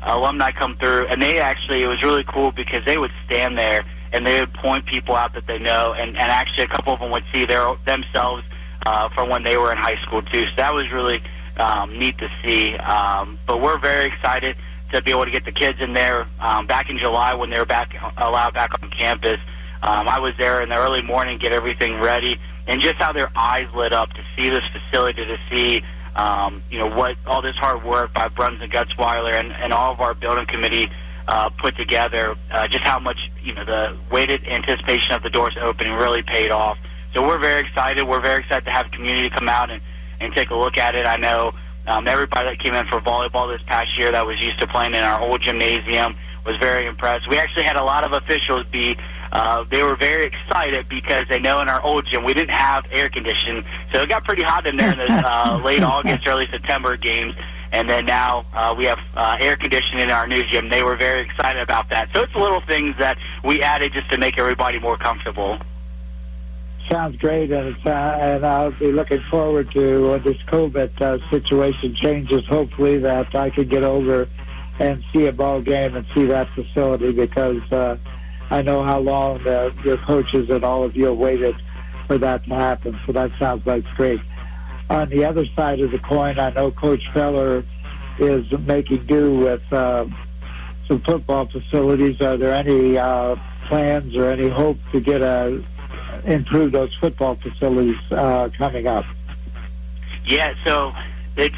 alumni 0.00 0.50
come 0.50 0.76
through, 0.76 1.06
and 1.06 1.22
they 1.22 1.38
actually 1.38 1.82
it 1.82 1.88
was 1.88 2.02
really 2.02 2.24
cool 2.24 2.52
because 2.52 2.84
they 2.84 2.98
would 2.98 3.12
stand 3.24 3.56
there 3.56 3.84
and 4.12 4.26
they 4.26 4.40
would 4.40 4.52
point 4.52 4.84
people 4.84 5.14
out 5.14 5.32
that 5.34 5.46
they 5.46 5.58
know, 5.58 5.94
and, 5.94 6.10
and 6.10 6.18
actually 6.18 6.64
a 6.64 6.68
couple 6.68 6.92
of 6.92 7.00
them 7.00 7.10
would 7.10 7.24
see 7.32 7.44
their 7.44 7.74
themselves 7.86 8.44
uh, 8.84 9.08
from 9.08 9.28
when 9.28 9.42
they 9.42 9.56
were 9.56 9.72
in 9.72 9.78
high 9.78 9.96
school 10.02 10.22
too. 10.22 10.44
So 10.46 10.52
that 10.56 10.74
was 10.74 10.90
really 10.92 11.22
um, 11.56 11.98
neat 11.98 12.18
to 12.18 12.28
see. 12.44 12.76
Um, 12.76 13.38
but 13.46 13.60
we're 13.60 13.78
very 13.78 14.06
excited 14.06 14.56
to 14.92 15.00
be 15.02 15.10
able 15.10 15.24
to 15.24 15.30
get 15.30 15.44
the 15.44 15.52
kids 15.52 15.80
in 15.80 15.94
there. 15.94 16.26
Um, 16.40 16.66
back 16.66 16.90
in 16.90 16.98
July 16.98 17.34
when 17.34 17.50
they 17.50 17.58
were 17.58 17.64
back 17.64 17.94
allowed 18.18 18.54
back 18.54 18.82
on 18.82 18.90
campus, 18.90 19.40
um, 19.82 20.08
I 20.08 20.18
was 20.20 20.36
there 20.36 20.62
in 20.62 20.68
the 20.68 20.76
early 20.76 21.02
morning, 21.02 21.38
get 21.38 21.52
everything 21.52 22.00
ready, 22.00 22.38
and 22.66 22.80
just 22.80 22.96
how 22.96 23.12
their 23.12 23.30
eyes 23.36 23.66
lit 23.74 23.92
up 23.92 24.12
to 24.14 24.22
see 24.36 24.48
this 24.48 24.64
facility, 24.72 25.24
to 25.24 25.38
see 25.50 25.82
um, 26.14 26.62
you 26.70 26.78
know 26.78 26.88
what 26.88 27.16
all 27.26 27.42
this 27.42 27.56
hard 27.56 27.82
work 27.82 28.12
by 28.12 28.28
Bruns 28.28 28.60
and 28.60 28.70
Gutzwiller 28.70 29.32
and, 29.32 29.52
and 29.52 29.72
all 29.72 29.92
of 29.92 30.00
our 30.00 30.14
building 30.14 30.46
committee 30.46 30.90
uh, 31.26 31.48
put 31.50 31.76
together, 31.76 32.36
uh, 32.50 32.68
just 32.68 32.84
how 32.84 32.98
much 32.98 33.30
you 33.42 33.54
know 33.54 33.64
the 33.64 33.96
waited 34.10 34.46
anticipation 34.46 35.14
of 35.14 35.22
the 35.22 35.30
doors 35.30 35.56
opening 35.60 35.94
really 35.94 36.22
paid 36.22 36.50
off. 36.50 36.78
So 37.12 37.26
we're 37.26 37.38
very 37.38 37.60
excited. 37.60 38.04
We're 38.04 38.20
very 38.20 38.40
excited 38.40 38.64
to 38.66 38.70
have 38.70 38.90
community 38.90 39.30
come 39.30 39.48
out 39.48 39.70
and, 39.70 39.82
and 40.20 40.32
take 40.34 40.50
a 40.50 40.54
look 40.54 40.78
at 40.78 40.94
it. 40.94 41.06
I 41.06 41.16
know 41.16 41.52
um, 41.86 42.06
everybody 42.06 42.48
that 42.48 42.58
came 42.58 42.74
in 42.74 42.86
for 42.86 43.00
volleyball 43.00 43.52
this 43.52 43.62
past 43.66 43.98
year 43.98 44.12
that 44.12 44.26
was 44.26 44.40
used 44.40 44.60
to 44.60 44.66
playing 44.66 44.94
in 44.94 45.02
our 45.02 45.20
old 45.20 45.42
gymnasium 45.42 46.14
was 46.46 46.56
very 46.56 46.86
impressed. 46.86 47.28
We 47.28 47.38
actually 47.38 47.64
had 47.64 47.76
a 47.76 47.84
lot 47.84 48.04
of 48.04 48.12
officials 48.12 48.66
be 48.66 48.96
uh, 49.32 49.64
they 49.70 49.82
were 49.82 49.96
very 49.96 50.24
excited 50.24 50.88
because 50.88 51.26
they 51.28 51.38
know 51.38 51.60
in 51.60 51.68
our 51.68 51.82
old 51.82 52.06
gym 52.06 52.22
we 52.22 52.34
didn't 52.34 52.50
have 52.50 52.86
air 52.92 53.08
conditioning, 53.08 53.64
so 53.92 54.02
it 54.02 54.08
got 54.08 54.24
pretty 54.24 54.42
hot 54.42 54.66
in 54.66 54.76
there 54.76 54.92
in 54.92 54.98
the 54.98 55.10
uh, 55.10 55.60
late 55.64 55.82
August, 55.82 56.26
early 56.26 56.46
September 56.50 56.96
games 56.96 57.34
And 57.72 57.88
then 57.88 58.04
now 58.04 58.44
uh, 58.52 58.74
we 58.76 58.84
have 58.84 59.00
uh, 59.16 59.38
air 59.40 59.56
conditioning 59.56 60.00
in 60.00 60.10
our 60.10 60.26
new 60.26 60.44
gym. 60.44 60.68
They 60.68 60.82
were 60.82 60.96
very 60.96 61.22
excited 61.22 61.62
about 61.62 61.88
that. 61.88 62.10
So 62.14 62.22
it's 62.22 62.34
little 62.34 62.60
things 62.60 62.94
that 62.98 63.16
we 63.42 63.62
added 63.62 63.94
just 63.94 64.10
to 64.10 64.18
make 64.18 64.38
everybody 64.38 64.78
more 64.78 64.98
comfortable. 64.98 65.58
Sounds 66.90 67.16
great, 67.16 67.50
and 67.50 67.74
it's, 67.74 67.86
uh, 67.86 68.18
and 68.20 68.44
I'll 68.44 68.72
be 68.72 68.92
looking 68.92 69.20
forward 69.22 69.70
to 69.70 70.10
when 70.10 70.22
this 70.22 70.36
COVID 70.42 71.00
uh, 71.00 71.30
situation 71.30 71.94
changes. 71.94 72.44
Hopefully, 72.46 72.98
that 72.98 73.34
I 73.34 73.48
can 73.48 73.66
get 73.66 73.82
over 73.82 74.28
and 74.78 75.02
see 75.12 75.26
a 75.26 75.32
ball 75.32 75.62
game 75.62 75.96
and 75.96 76.04
see 76.12 76.26
that 76.26 76.48
facility 76.50 77.12
because 77.12 77.62
uh, 77.72 77.96
I 78.52 78.60
know 78.60 78.82
how 78.82 78.98
long 78.98 79.46
uh, 79.46 79.70
your 79.82 79.96
coaches 79.96 80.50
and 80.50 80.62
all 80.62 80.84
of 80.84 80.94
you 80.94 81.06
have 81.06 81.16
waited 81.16 81.56
for 82.06 82.18
that 82.18 82.44
to 82.44 82.54
happen. 82.54 83.00
So 83.06 83.12
that 83.12 83.30
sounds 83.38 83.66
like 83.66 83.82
great. 83.94 84.20
On 84.90 85.08
the 85.08 85.24
other 85.24 85.46
side 85.46 85.80
of 85.80 85.90
the 85.90 85.98
coin, 85.98 86.38
I 86.38 86.50
know 86.50 86.70
Coach 86.70 87.02
Feller 87.14 87.64
is 88.18 88.52
making 88.52 89.06
do 89.06 89.38
with 89.38 89.72
uh, 89.72 90.04
some 90.86 91.00
football 91.00 91.46
facilities. 91.46 92.20
Are 92.20 92.36
there 92.36 92.52
any 92.52 92.98
uh, 92.98 93.36
plans 93.68 94.14
or 94.14 94.30
any 94.30 94.50
hope 94.50 94.76
to 94.92 95.00
get 95.00 95.22
a 95.22 95.64
improve 96.26 96.72
those 96.72 96.94
football 96.96 97.36
facilities 97.36 97.96
uh, 98.10 98.50
coming 98.58 98.86
up? 98.86 99.06
Yeah, 100.26 100.52
so 100.62 100.92
it's 101.36 101.56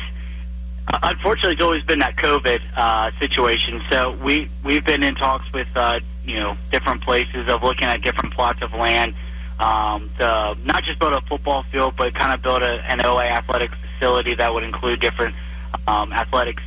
unfortunately 1.02 1.54
it's 1.54 1.62
always 1.62 1.82
been 1.82 1.98
that 1.98 2.14
COVID 2.14 2.60
uh, 2.76 3.10
situation. 3.18 3.82
So 3.90 4.12
we 4.22 4.48
we've 4.62 4.84
been 4.84 5.02
in 5.02 5.16
talks 5.16 5.52
with 5.52 5.66
uh, 5.74 5.98
you 6.26 6.38
know 6.38 6.56
different 6.72 7.02
places 7.02 7.48
of 7.48 7.62
looking 7.62 7.84
at 7.84 8.02
different 8.02 8.34
plots 8.34 8.62
of 8.62 8.72
land 8.72 9.14
um, 9.58 10.10
to 10.18 10.56
not 10.64 10.84
just 10.84 10.98
build 10.98 11.12
a 11.12 11.20
football 11.22 11.62
field, 11.64 11.94
but 11.96 12.14
kind 12.14 12.32
of 12.32 12.42
build 12.42 12.62
a, 12.62 12.84
an 12.90 13.04
OA 13.04 13.24
athletic 13.24 13.70
facility 13.74 14.34
that 14.34 14.52
would 14.52 14.64
include 14.64 15.00
different 15.00 15.34
um, 15.86 16.12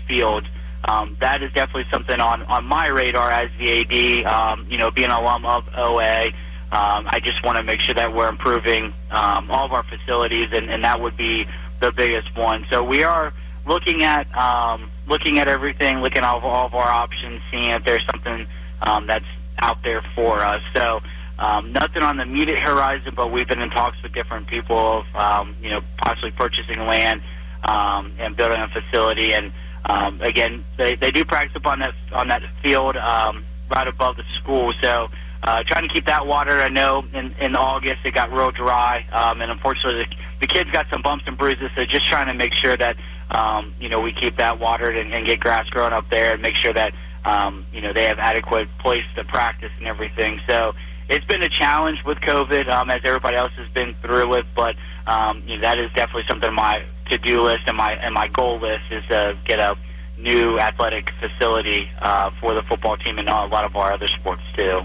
fields. 0.07 0.47
Um, 0.85 1.17
that 1.19 1.43
is 1.43 1.51
definitely 1.53 1.89
something 1.91 2.19
on, 2.19 2.43
on 2.43 2.65
my 2.65 2.87
radar 2.87 3.29
as 3.29 3.49
the 3.57 3.81
AD. 3.81 4.25
Um, 4.25 4.65
you 4.69 4.77
know, 4.77 4.89
being 4.89 5.09
an 5.09 5.13
alum 5.13 5.45
of 5.45 5.67
OA, 5.75 6.27
um, 6.71 7.07
I 7.09 7.19
just 7.21 7.43
want 7.43 7.57
to 7.57 7.63
make 7.63 7.81
sure 7.81 7.95
that 7.95 8.13
we're 8.13 8.29
improving 8.29 8.93
um, 9.11 9.51
all 9.51 9.65
of 9.65 9.73
our 9.73 9.83
facilities, 9.83 10.49
and, 10.53 10.69
and 10.69 10.83
that 10.83 11.01
would 11.01 11.17
be 11.17 11.47
the 11.79 11.91
biggest 11.91 12.35
one. 12.35 12.65
So 12.69 12.83
we 12.83 13.03
are 13.03 13.33
looking 13.65 14.03
at 14.03 14.33
um, 14.35 14.89
looking 15.07 15.39
at 15.39 15.47
everything, 15.47 16.01
looking 16.01 16.19
at 16.19 16.23
all 16.23 16.37
of, 16.37 16.45
all 16.45 16.65
of 16.67 16.75
our 16.75 16.89
options, 16.89 17.41
seeing 17.51 17.69
if 17.69 17.83
there's 17.83 18.05
something 18.05 18.47
um, 18.81 19.07
that's 19.07 19.25
out 19.59 19.81
there 19.83 20.01
for 20.15 20.39
us. 20.39 20.61
So 20.73 21.01
um, 21.39 21.71
nothing 21.71 22.01
on 22.01 22.17
the 22.17 22.23
immediate 22.23 22.59
horizon, 22.59 23.13
but 23.15 23.31
we've 23.31 23.47
been 23.47 23.61
in 23.61 23.69
talks 23.69 24.01
with 24.01 24.13
different 24.13 24.47
people 24.47 24.77
of 24.77 25.15
um, 25.15 25.55
you 25.61 25.69
know 25.69 25.81
possibly 25.97 26.31
purchasing 26.31 26.79
land 26.85 27.21
um, 27.63 28.11
and 28.19 28.35
building 28.35 28.59
a 28.59 28.67
facility. 28.67 29.33
And 29.33 29.51
um, 29.85 30.19
again, 30.21 30.65
they, 30.77 30.95
they 30.95 31.11
do 31.11 31.23
practice 31.23 31.55
up 31.55 31.67
on 31.67 31.79
that 31.79 31.93
on 32.11 32.27
that 32.29 32.43
field 32.61 32.97
um, 32.97 33.43
right 33.69 33.87
above 33.87 34.17
the 34.17 34.23
school. 34.35 34.73
So 34.81 35.09
uh, 35.43 35.63
trying 35.63 35.87
to 35.87 35.93
keep 35.93 36.05
that 36.05 36.25
water. 36.25 36.53
I 36.53 36.69
know 36.69 37.05
in, 37.13 37.33
in 37.39 37.55
August 37.55 38.01
it 38.03 38.13
got 38.13 38.31
real 38.31 38.51
dry, 38.51 39.05
um, 39.11 39.41
and 39.41 39.51
unfortunately 39.51 40.03
the, 40.03 40.15
the 40.41 40.47
kids 40.47 40.71
got 40.71 40.87
some 40.89 41.01
bumps 41.01 41.25
and 41.27 41.37
bruises. 41.37 41.69
So 41.75 41.85
just 41.85 42.07
trying 42.07 42.27
to 42.27 42.33
make 42.33 42.53
sure 42.53 42.75
that 42.77 42.97
um, 43.29 43.73
you 43.79 43.89
know 43.89 44.01
we 44.01 44.11
keep 44.11 44.37
that 44.37 44.59
watered 44.59 44.97
and, 44.97 45.13
and 45.13 45.25
get 45.25 45.39
grass 45.39 45.69
growing 45.69 45.93
up 45.93 46.09
there, 46.09 46.33
and 46.33 46.41
make 46.41 46.55
sure 46.55 46.73
that 46.73 46.93
um, 47.27 47.65
you 47.73 47.81
know 47.81 47.93
they 47.93 48.05
have 48.05 48.19
adequate 48.19 48.69
place 48.79 49.05
to 49.15 49.23
practice 49.23 49.71
and 49.77 49.87
everything. 49.87 50.39
So 50.47 50.73
it's 51.09 51.25
been 51.25 51.43
a 51.43 51.49
challenge 51.49 52.03
with 52.03 52.19
COVID, 52.19 52.67
um, 52.69 52.89
as 52.89 53.01
everybody 53.03 53.37
else 53.37 53.51
has 53.53 53.69
been 53.69 53.93
through 53.95 54.33
it. 54.35 54.45
But 54.55 54.75
um, 55.05 55.43
you 55.45 55.55
know, 55.55 55.61
that 55.61 55.77
is 55.77 55.91
definitely 55.93 56.23
something 56.27 56.49
on 56.49 56.55
my 56.55 56.83
to-do 57.09 57.41
list 57.41 57.63
and 57.67 57.77
my 57.77 57.93
and 57.93 58.13
my 58.13 58.27
goal 58.27 58.59
list 58.59 58.91
is 58.91 59.03
to 59.05 59.37
get 59.45 59.59
a 59.59 59.77
new 60.17 60.59
athletic 60.59 61.11
facility 61.11 61.89
uh, 62.01 62.29
for 62.41 62.53
the 62.53 62.63
football 62.63 62.97
team 62.97 63.19
and 63.19 63.29
a 63.29 63.45
lot 63.45 63.65
of 63.65 63.75
our 63.75 63.91
other 63.91 64.07
sports 64.07 64.41
too. 64.55 64.81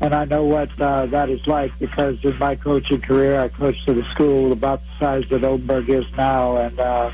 And 0.00 0.14
I 0.14 0.24
know 0.24 0.44
what 0.44 0.68
uh, 0.80 1.06
that 1.06 1.28
is 1.30 1.46
like 1.46 1.78
because 1.78 2.24
in 2.24 2.36
my 2.38 2.56
coaching 2.56 3.00
career, 3.00 3.40
I 3.40 3.48
coached 3.48 3.88
at 3.88 3.96
a 3.96 4.04
school 4.10 4.50
about 4.50 4.80
the 4.80 4.98
size 4.98 5.28
that 5.28 5.44
Oldenburg 5.44 5.88
is 5.88 6.06
now, 6.16 6.56
and 6.56 6.78
uh, 6.80 7.10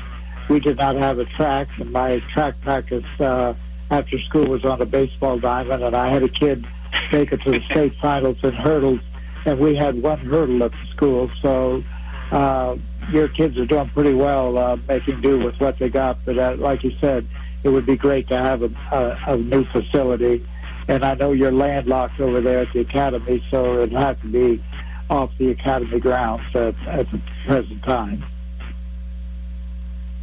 we 0.49 0.59
did 0.59 0.77
not 0.77 0.95
have 0.95 1.19
a 1.19 1.25
track. 1.25 1.67
And 1.77 1.91
my 1.91 2.19
track 2.31 2.59
practice 2.61 3.05
uh, 3.19 3.53
after 3.89 4.19
school 4.19 4.47
was 4.47 4.65
on 4.65 4.81
a 4.81 4.85
baseball 4.85 5.39
diamond, 5.39 5.83
and 5.83 5.95
I 5.95 6.09
had 6.09 6.23
a 6.23 6.29
kid 6.29 6.65
make 7.11 7.31
it 7.31 7.41
to 7.41 7.51
the 7.51 7.61
state 7.61 7.95
finals 8.01 8.43
in 8.43 8.53
hurdles, 8.53 9.01
and 9.45 9.59
we 9.59 9.75
had 9.75 10.01
one 10.01 10.19
hurdle 10.19 10.63
at 10.63 10.71
the 10.71 10.87
school. 10.91 11.31
So 11.41 11.83
uh, 12.31 12.77
your 13.11 13.27
kids 13.27 13.57
are 13.57 13.65
doing 13.65 13.89
pretty 13.89 14.13
well 14.13 14.57
uh, 14.57 14.77
making 14.87 15.21
do 15.21 15.39
with 15.39 15.59
what 15.59 15.79
they 15.79 15.89
got. 15.89 16.17
But 16.25 16.37
uh, 16.37 16.55
like 16.57 16.83
you 16.83 16.91
said, 16.99 17.25
it 17.63 17.69
would 17.69 17.85
be 17.85 17.97
great 17.97 18.27
to 18.29 18.37
have 18.37 18.61
a, 18.63 18.71
a, 18.91 19.33
a 19.33 19.37
new 19.37 19.63
facility. 19.65 20.45
And 20.87 21.03
I 21.03 21.13
know 21.15 21.31
you're 21.31 21.51
landlocked 21.51 22.19
over 22.19 22.41
there 22.41 22.59
at 22.61 22.73
the 22.73 22.79
academy, 22.79 23.43
so 23.51 23.75
it'd 23.75 23.91
have 23.91 24.19
to 24.21 24.27
be 24.27 24.63
off 25.09 25.35
the 25.37 25.51
academy 25.51 25.99
grounds 25.99 26.55
at, 26.55 26.75
at 26.87 27.09
the 27.11 27.19
present 27.45 27.83
time. 27.83 28.23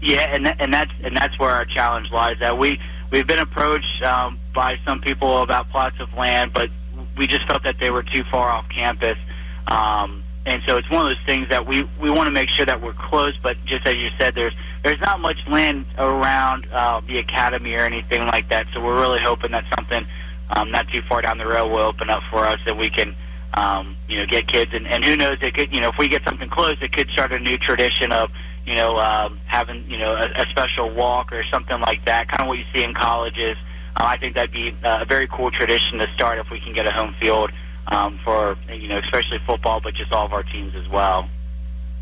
Yeah, 0.00 0.28
and 0.34 0.46
that, 0.46 0.60
and 0.60 0.72
that's 0.72 0.92
and 1.02 1.16
that's 1.16 1.38
where 1.38 1.50
our 1.50 1.64
challenge 1.64 2.10
lies. 2.10 2.38
That 2.38 2.58
we 2.58 2.78
we've 3.10 3.26
been 3.26 3.38
approached 3.38 4.02
um, 4.02 4.38
by 4.54 4.78
some 4.84 5.00
people 5.00 5.42
about 5.42 5.68
plots 5.70 5.98
of 6.00 6.12
land, 6.14 6.52
but 6.52 6.70
we 7.16 7.26
just 7.26 7.46
felt 7.46 7.62
that 7.62 7.78
they 7.78 7.90
were 7.90 8.02
too 8.02 8.24
far 8.24 8.48
off 8.48 8.68
campus. 8.68 9.18
Um, 9.66 10.22
and 10.44 10.62
so 10.66 10.76
it's 10.76 10.88
one 10.88 11.02
of 11.02 11.08
those 11.08 11.24
things 11.26 11.48
that 11.48 11.66
we, 11.66 11.82
we 12.00 12.08
want 12.08 12.26
to 12.28 12.30
make 12.30 12.48
sure 12.48 12.64
that 12.66 12.80
we're 12.80 12.92
close, 12.92 13.36
but 13.36 13.56
just 13.64 13.86
as 13.86 13.96
you 13.96 14.10
said, 14.18 14.34
there's 14.34 14.54
there's 14.82 15.00
not 15.00 15.18
much 15.18 15.44
land 15.48 15.84
around 15.98 16.68
uh, 16.70 17.00
the 17.08 17.18
academy 17.18 17.74
or 17.74 17.80
anything 17.80 18.24
like 18.26 18.48
that. 18.50 18.68
So 18.72 18.80
we're 18.80 19.00
really 19.00 19.18
hoping 19.18 19.50
that 19.50 19.64
something 19.76 20.06
um, 20.50 20.70
not 20.70 20.86
too 20.88 21.02
far 21.02 21.22
down 21.22 21.38
the 21.38 21.46
road 21.46 21.72
will 21.72 21.80
open 21.80 22.08
up 22.08 22.22
for 22.30 22.46
us 22.46 22.60
that 22.66 22.76
we 22.76 22.90
can 22.90 23.16
um, 23.54 23.96
you 24.08 24.18
know 24.18 24.26
get 24.26 24.46
kids 24.46 24.72
and, 24.74 24.86
and 24.86 25.04
who 25.04 25.16
knows 25.16 25.38
it 25.40 25.54
could 25.54 25.74
you 25.74 25.80
know 25.80 25.88
if 25.88 25.98
we 25.98 26.08
get 26.08 26.22
something 26.24 26.48
close 26.48 26.76
it 26.82 26.92
could 26.92 27.08
start 27.08 27.32
a 27.32 27.38
new 27.38 27.56
tradition 27.56 28.12
of 28.12 28.30
you 28.66 28.74
know 28.74 28.98
um, 28.98 29.40
having 29.46 29.88
you 29.88 29.98
know 29.98 30.12
a, 30.14 30.42
a 30.42 30.46
special 30.46 30.90
walk 30.90 31.32
or 31.32 31.44
something 31.44 31.80
like 31.80 32.04
that, 32.04 32.28
kind 32.28 32.42
of 32.42 32.48
what 32.48 32.58
you 32.58 32.64
see 32.72 32.82
in 32.82 32.94
colleges. 32.94 33.56
Uh, 33.96 34.04
I 34.04 34.16
think 34.18 34.34
that'd 34.34 34.50
be 34.50 34.74
uh, 34.84 34.98
a 35.02 35.04
very 35.04 35.26
cool 35.26 35.50
tradition 35.50 35.98
to 35.98 36.12
start 36.14 36.38
if 36.38 36.50
we 36.50 36.60
can 36.60 36.72
get 36.72 36.86
a 36.86 36.90
home 36.92 37.14
field 37.14 37.50
um, 37.88 38.18
for 38.18 38.56
you 38.72 38.88
know 38.88 38.98
especially 38.98 39.38
football, 39.38 39.80
but 39.80 39.94
just 39.94 40.12
all 40.12 40.26
of 40.26 40.32
our 40.32 40.42
teams 40.42 40.74
as 40.74 40.88
well. 40.88 41.28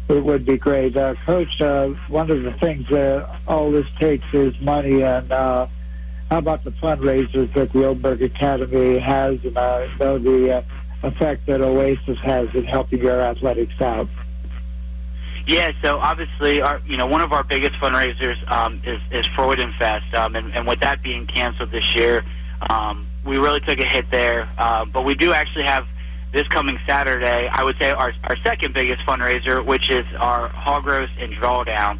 It 0.08 0.22
would 0.22 0.44
be 0.44 0.58
great, 0.58 0.96
uh, 0.96 1.14
Coach. 1.24 1.60
Uh, 1.60 1.88
one 2.08 2.30
of 2.30 2.42
the 2.42 2.52
things 2.52 2.88
that 2.88 3.26
all 3.48 3.70
this 3.70 3.86
takes 3.98 4.26
is 4.34 4.58
money, 4.60 5.02
and 5.02 5.30
uh, 5.32 5.66
how 6.30 6.38
about 6.38 6.64
the 6.64 6.72
fundraisers 6.72 7.52
that 7.54 7.72
the 7.72 7.86
Oldenburg 7.86 8.22
Academy 8.22 8.98
has, 8.98 9.42
and 9.44 9.56
I 9.56 9.88
know 9.98 10.18
the 10.18 10.58
uh, 10.58 10.62
effect 11.04 11.46
that 11.46 11.62
Oasis 11.62 12.18
has 12.18 12.54
in 12.54 12.64
helping 12.64 13.00
your 13.00 13.20
athletics 13.20 13.80
out. 13.80 14.08
Yeah, 15.46 15.72
so 15.82 15.98
obviously, 15.98 16.62
our 16.62 16.80
you 16.86 16.96
know 16.96 17.06
one 17.06 17.20
of 17.20 17.32
our 17.32 17.44
biggest 17.44 17.74
fundraisers 17.74 18.36
um, 18.50 18.80
is 18.84 19.00
is 19.10 19.26
Freudenfest, 19.28 20.14
um, 20.14 20.36
and, 20.36 20.54
and 20.54 20.66
with 20.66 20.80
that 20.80 21.02
being 21.02 21.26
canceled 21.26 21.70
this 21.70 21.94
year, 21.94 22.24
um, 22.70 23.06
we 23.24 23.36
really 23.36 23.60
took 23.60 23.78
a 23.78 23.84
hit 23.84 24.10
there. 24.10 24.48
Uh, 24.56 24.86
but 24.86 25.04
we 25.04 25.14
do 25.14 25.34
actually 25.34 25.64
have 25.64 25.86
this 26.32 26.48
coming 26.48 26.78
Saturday. 26.86 27.46
I 27.48 27.62
would 27.62 27.76
say 27.76 27.90
our 27.90 28.14
our 28.24 28.36
second 28.38 28.72
biggest 28.72 29.02
fundraiser, 29.04 29.62
which 29.64 29.90
is 29.90 30.06
our 30.18 30.48
hog 30.48 30.86
roast 30.86 31.12
and 31.18 31.30
drawdown, 31.34 31.98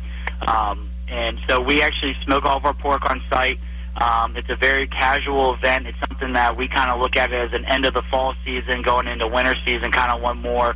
um, 0.48 0.88
and 1.08 1.38
so 1.46 1.60
we 1.60 1.82
actually 1.82 2.16
smoke 2.24 2.46
all 2.46 2.56
of 2.56 2.64
our 2.64 2.74
pork 2.74 3.10
on 3.10 3.20
site. 3.28 3.58
Um, 3.98 4.38
it's 4.38 4.48
a 4.48 4.56
very 4.56 4.86
casual 4.86 5.52
event. 5.52 5.86
It's 5.86 5.98
something 6.08 6.32
that 6.32 6.56
we 6.56 6.66
kind 6.66 6.90
of 6.90 6.98
look 6.98 7.16
at 7.16 7.30
it 7.30 7.36
as 7.36 7.52
an 7.52 7.66
end 7.66 7.84
of 7.84 7.92
the 7.92 8.02
fall 8.02 8.34
season, 8.42 8.80
going 8.80 9.06
into 9.06 9.26
winter 9.28 9.54
season, 9.66 9.92
kind 9.92 10.10
of 10.10 10.22
one 10.22 10.38
more 10.38 10.74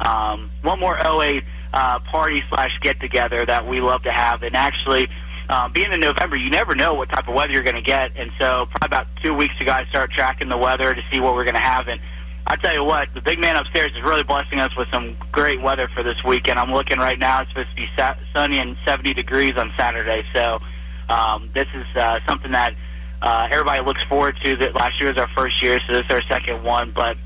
um, 0.00 0.50
one 0.62 0.78
more 0.78 0.98
OA 1.06 1.40
uh, 1.72 1.98
party 2.00 2.42
slash 2.48 2.78
get 2.80 3.00
together 3.00 3.44
that 3.46 3.66
we 3.66 3.80
love 3.80 4.02
to 4.02 4.12
have. 4.12 4.42
And 4.42 4.56
actually, 4.56 5.08
um, 5.48 5.72
being 5.72 5.92
in 5.92 6.00
November, 6.00 6.36
you 6.36 6.50
never 6.50 6.74
know 6.74 6.94
what 6.94 7.08
type 7.08 7.28
of 7.28 7.34
weather 7.34 7.52
you're 7.52 7.62
going 7.62 7.76
to 7.76 7.82
get. 7.82 8.12
And 8.16 8.30
so, 8.38 8.66
probably 8.70 8.86
about 8.86 9.06
two 9.22 9.34
weeks 9.34 9.60
ago, 9.60 9.72
I 9.72 9.84
started 9.86 10.14
tracking 10.14 10.48
the 10.48 10.56
weather 10.56 10.94
to 10.94 11.02
see 11.10 11.20
what 11.20 11.34
we're 11.34 11.44
going 11.44 11.54
to 11.54 11.60
have. 11.60 11.88
And 11.88 12.00
I 12.46 12.56
tell 12.56 12.72
you 12.72 12.84
what, 12.84 13.12
the 13.14 13.20
big 13.20 13.40
man 13.40 13.56
upstairs 13.56 13.92
is 13.92 14.02
really 14.02 14.22
blessing 14.22 14.60
us 14.60 14.74
with 14.76 14.88
some 14.90 15.16
great 15.32 15.60
weather 15.60 15.88
for 15.88 16.02
this 16.02 16.22
weekend. 16.24 16.58
I'm 16.58 16.72
looking 16.72 16.98
right 16.98 17.18
now; 17.18 17.40
it's 17.40 17.50
supposed 17.50 17.70
to 17.70 17.76
be 17.76 17.88
sa- 17.96 18.16
sunny 18.32 18.58
and 18.58 18.76
70 18.84 19.14
degrees 19.14 19.56
on 19.56 19.72
Saturday. 19.76 20.24
So, 20.32 20.60
um, 21.08 21.50
this 21.52 21.68
is 21.74 21.86
uh, 21.96 22.20
something 22.26 22.52
that 22.52 22.74
uh, 23.22 23.48
everybody 23.50 23.84
looks 23.84 24.04
forward 24.04 24.36
to. 24.44 24.56
That 24.56 24.74
last 24.74 25.00
year 25.00 25.08
was 25.08 25.18
our 25.18 25.28
first 25.28 25.62
year, 25.62 25.80
so 25.86 25.92
this 25.94 26.06
is 26.06 26.10
our 26.12 26.22
second 26.22 26.62
one. 26.62 26.92
But 26.92 27.16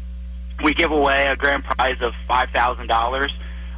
we 0.62 0.72
give 0.72 0.92
away 0.92 1.26
a 1.26 1.36
grand 1.36 1.64
prize 1.64 2.00
of 2.00 2.14
five 2.26 2.50
thousand 2.50 2.86
dollars 2.86 3.32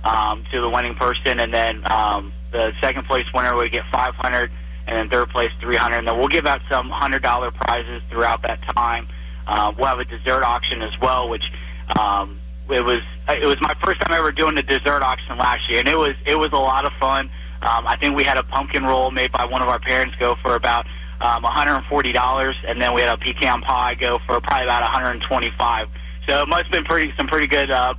um, 0.07 0.44
to 0.52 0.61
the 0.61 0.70
winning 0.70 0.94
person, 0.94 1.40
and 1.40 1.52
then 1.52 1.82
um, 1.90 2.32
the 2.52 2.72
second 2.80 3.04
place 3.04 3.26
winner 3.34 3.57
would 3.57 3.72
get 3.72 3.84
500, 3.90 4.50
and 4.86 4.96
then 4.96 5.09
third 5.09 5.28
place 5.30 5.50
300. 5.61 5.98
And 5.98 6.09
then 6.09 6.16
we'll 6.16 6.28
give 6.28 6.46
out 6.46 6.62
some 6.70 6.88
hundred 6.90 7.22
dollar 7.22 7.50
prizes 7.50 8.02
throughout 8.09 8.42
that 8.42 8.62
time. 8.62 9.09
Uh, 9.46 9.72
we'll 9.76 9.86
have 9.86 9.98
a 9.98 10.04
dessert 10.04 10.44
auction 10.44 10.80
as 10.82 10.98
well, 11.00 11.28
which 11.28 11.50
um, 11.98 12.38
it 12.70 12.84
was 12.84 13.00
it 13.28 13.44
was 13.46 13.61
my 13.61 13.74
first 13.82 14.00
time 14.00 14.16
ever 14.16 14.30
doing 14.30 14.54
the 14.54 14.62
dessert 14.62 15.02
auction 15.02 15.36
last 15.38 15.68
year, 15.68 15.80
and 15.80 15.88
it 15.88 15.98
was 15.98 16.14
it 16.24 16.38
was 16.38 16.52
a 16.52 16.59
lot 16.59 16.84
of 16.84 16.92
fun. 16.94 17.28
Um, 17.62 17.86
I 17.86 17.96
think 17.96 18.14
we 18.14 18.22
had 18.22 18.36
a 18.36 18.42
pumpkin 18.44 18.84
roll 18.84 19.11
made 19.11 19.32
by 19.32 19.44
one 19.44 19.62
of 19.62 19.68
our 19.68 19.80
parents 19.80 20.14
go 20.20 20.36
for 20.36 20.54
about 20.54 20.86
um, 21.20 21.42
$140, 21.42 22.54
and 22.68 22.80
then 22.80 22.94
we 22.94 23.00
had 23.00 23.09
a 23.09 23.16
pecan 23.16 23.62
pie 23.62 23.94
go 23.94 24.18
for 24.18 24.40
probably 24.40 24.64
about 24.64 24.82
125. 24.82 25.88
So 26.28 26.42
it 26.42 26.48
must 26.48 26.64
have 26.64 26.72
been 26.72 26.84
pretty 26.84 27.12
some 27.16 27.26
pretty 27.26 27.46
good 27.46 27.70
uh, 27.70 27.94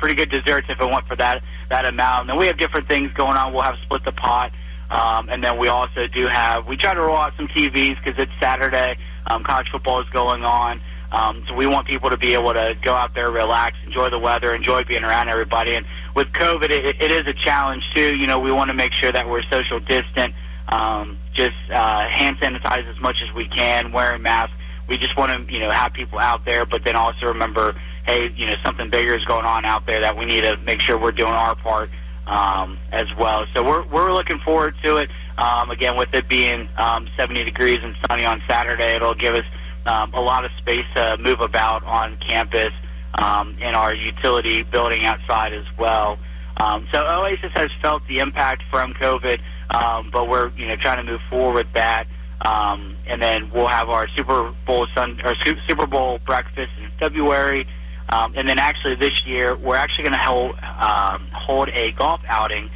pretty 0.00 0.14
good 0.14 0.30
desserts 0.30 0.66
if 0.68 0.80
it 0.80 0.90
went 0.90 1.06
for 1.06 1.14
that 1.16 1.42
that 1.68 1.86
amount. 1.86 2.22
And 2.22 2.30
then 2.30 2.36
we 2.38 2.46
have 2.46 2.58
different 2.58 2.88
things 2.88 3.12
going 3.12 3.36
on. 3.36 3.52
We'll 3.52 3.62
have 3.62 3.78
split 3.82 4.04
the 4.04 4.12
pot, 4.12 4.52
um, 4.90 5.28
and 5.28 5.44
then 5.44 5.58
we 5.58 5.68
also 5.68 6.08
do 6.08 6.26
have 6.26 6.66
we 6.66 6.76
try 6.76 6.94
to 6.94 7.00
roll 7.00 7.16
out 7.16 7.36
some 7.36 7.46
TVs 7.46 8.02
because 8.02 8.18
it's 8.18 8.32
Saturday. 8.40 8.96
Um, 9.26 9.44
college 9.44 9.68
football 9.70 10.00
is 10.00 10.08
going 10.08 10.42
on. 10.44 10.80
Um, 11.12 11.44
so 11.48 11.54
we 11.54 11.66
want 11.66 11.86
people 11.86 12.08
to 12.10 12.16
be 12.16 12.34
able 12.34 12.52
to 12.52 12.76
go 12.82 12.94
out 12.94 13.14
there, 13.14 13.30
relax, 13.30 13.76
enjoy 13.84 14.10
the 14.10 14.18
weather, 14.18 14.54
enjoy 14.54 14.84
being 14.84 15.02
around 15.02 15.28
everybody. 15.28 15.74
And 15.74 15.84
with 16.14 16.28
COVID, 16.28 16.70
it, 16.70 17.02
it 17.02 17.10
is 17.10 17.26
a 17.26 17.32
challenge 17.32 17.84
too. 17.94 18.16
You 18.16 18.26
know, 18.26 18.38
we 18.38 18.52
want 18.52 18.68
to 18.68 18.74
make 18.74 18.92
sure 18.92 19.10
that 19.10 19.28
we're 19.28 19.42
social 19.44 19.80
distant, 19.80 20.34
um, 20.68 21.18
just 21.32 21.56
uh, 21.70 22.06
hand 22.06 22.38
sanitize 22.38 22.86
as 22.88 23.00
much 23.00 23.22
as 23.22 23.32
we 23.34 23.48
can, 23.48 23.90
wearing 23.90 24.22
masks. 24.22 24.54
We 24.88 24.98
just 24.98 25.16
want 25.16 25.48
to, 25.48 25.52
you 25.52 25.60
know, 25.60 25.70
have 25.70 25.92
people 25.92 26.18
out 26.18 26.44
there, 26.44 26.64
but 26.64 26.84
then 26.84 26.96
also 26.96 27.26
remember, 27.26 27.74
hey, 28.06 28.28
you 28.30 28.46
know, 28.46 28.56
something 28.64 28.90
bigger 28.90 29.14
is 29.14 29.24
going 29.24 29.44
on 29.44 29.64
out 29.64 29.86
there 29.86 30.00
that 30.00 30.16
we 30.16 30.24
need 30.24 30.42
to 30.42 30.56
make 30.58 30.80
sure 30.80 30.98
we're 30.98 31.12
doing 31.12 31.32
our 31.32 31.54
part 31.54 31.90
um, 32.26 32.78
as 32.92 33.14
well. 33.16 33.44
So 33.52 33.62
we're 33.62 33.84
we're 33.86 34.12
looking 34.12 34.38
forward 34.38 34.74
to 34.82 34.96
it. 34.98 35.10
Um, 35.38 35.70
again, 35.70 35.96
with 35.96 36.12
it 36.14 36.28
being 36.28 36.68
um, 36.76 37.08
70 37.16 37.44
degrees 37.44 37.80
and 37.82 37.96
sunny 38.06 38.24
on 38.24 38.42
Saturday, 38.46 38.94
it'll 38.94 39.14
give 39.14 39.34
us 39.34 39.44
um, 39.86 40.12
a 40.12 40.20
lot 40.20 40.44
of 40.44 40.50
space 40.58 40.84
to 40.94 41.16
move 41.18 41.40
about 41.40 41.82
on 41.84 42.16
campus 42.18 42.72
um, 43.14 43.56
in 43.60 43.74
our 43.74 43.94
utility 43.94 44.62
building 44.62 45.04
outside 45.04 45.52
as 45.52 45.64
well. 45.78 46.18
Um, 46.58 46.86
so 46.92 47.04
Oasis 47.06 47.52
has 47.52 47.70
felt 47.80 48.06
the 48.06 48.18
impact 48.18 48.62
from 48.64 48.92
COVID, 48.94 49.40
um, 49.70 50.10
but 50.10 50.28
we're 50.28 50.50
you 50.50 50.66
know 50.66 50.76
trying 50.76 51.04
to 51.04 51.10
move 51.10 51.22
forward 51.22 51.54
with 51.54 51.72
that. 51.72 52.06
Um, 52.42 52.96
and 53.06 53.20
then 53.20 53.50
we'll 53.50 53.66
have 53.66 53.90
our 53.90 54.08
Super 54.08 54.50
Bowl 54.66 54.86
Sun 54.94 55.20
or 55.24 55.34
Super 55.66 55.86
Bowl 55.86 56.18
breakfast 56.24 56.72
in 56.82 56.90
February. 56.98 57.66
Um, 58.10 58.32
and 58.36 58.48
then 58.48 58.58
actually 58.58 58.96
this 58.96 59.24
year 59.24 59.54
we're 59.56 59.76
actually 59.76 60.04
going 60.04 60.14
to 60.14 60.18
hold 60.18 60.58
um, 60.78 61.26
hold 61.32 61.68
a 61.70 61.92
golf 61.92 62.20
outing 62.28 62.70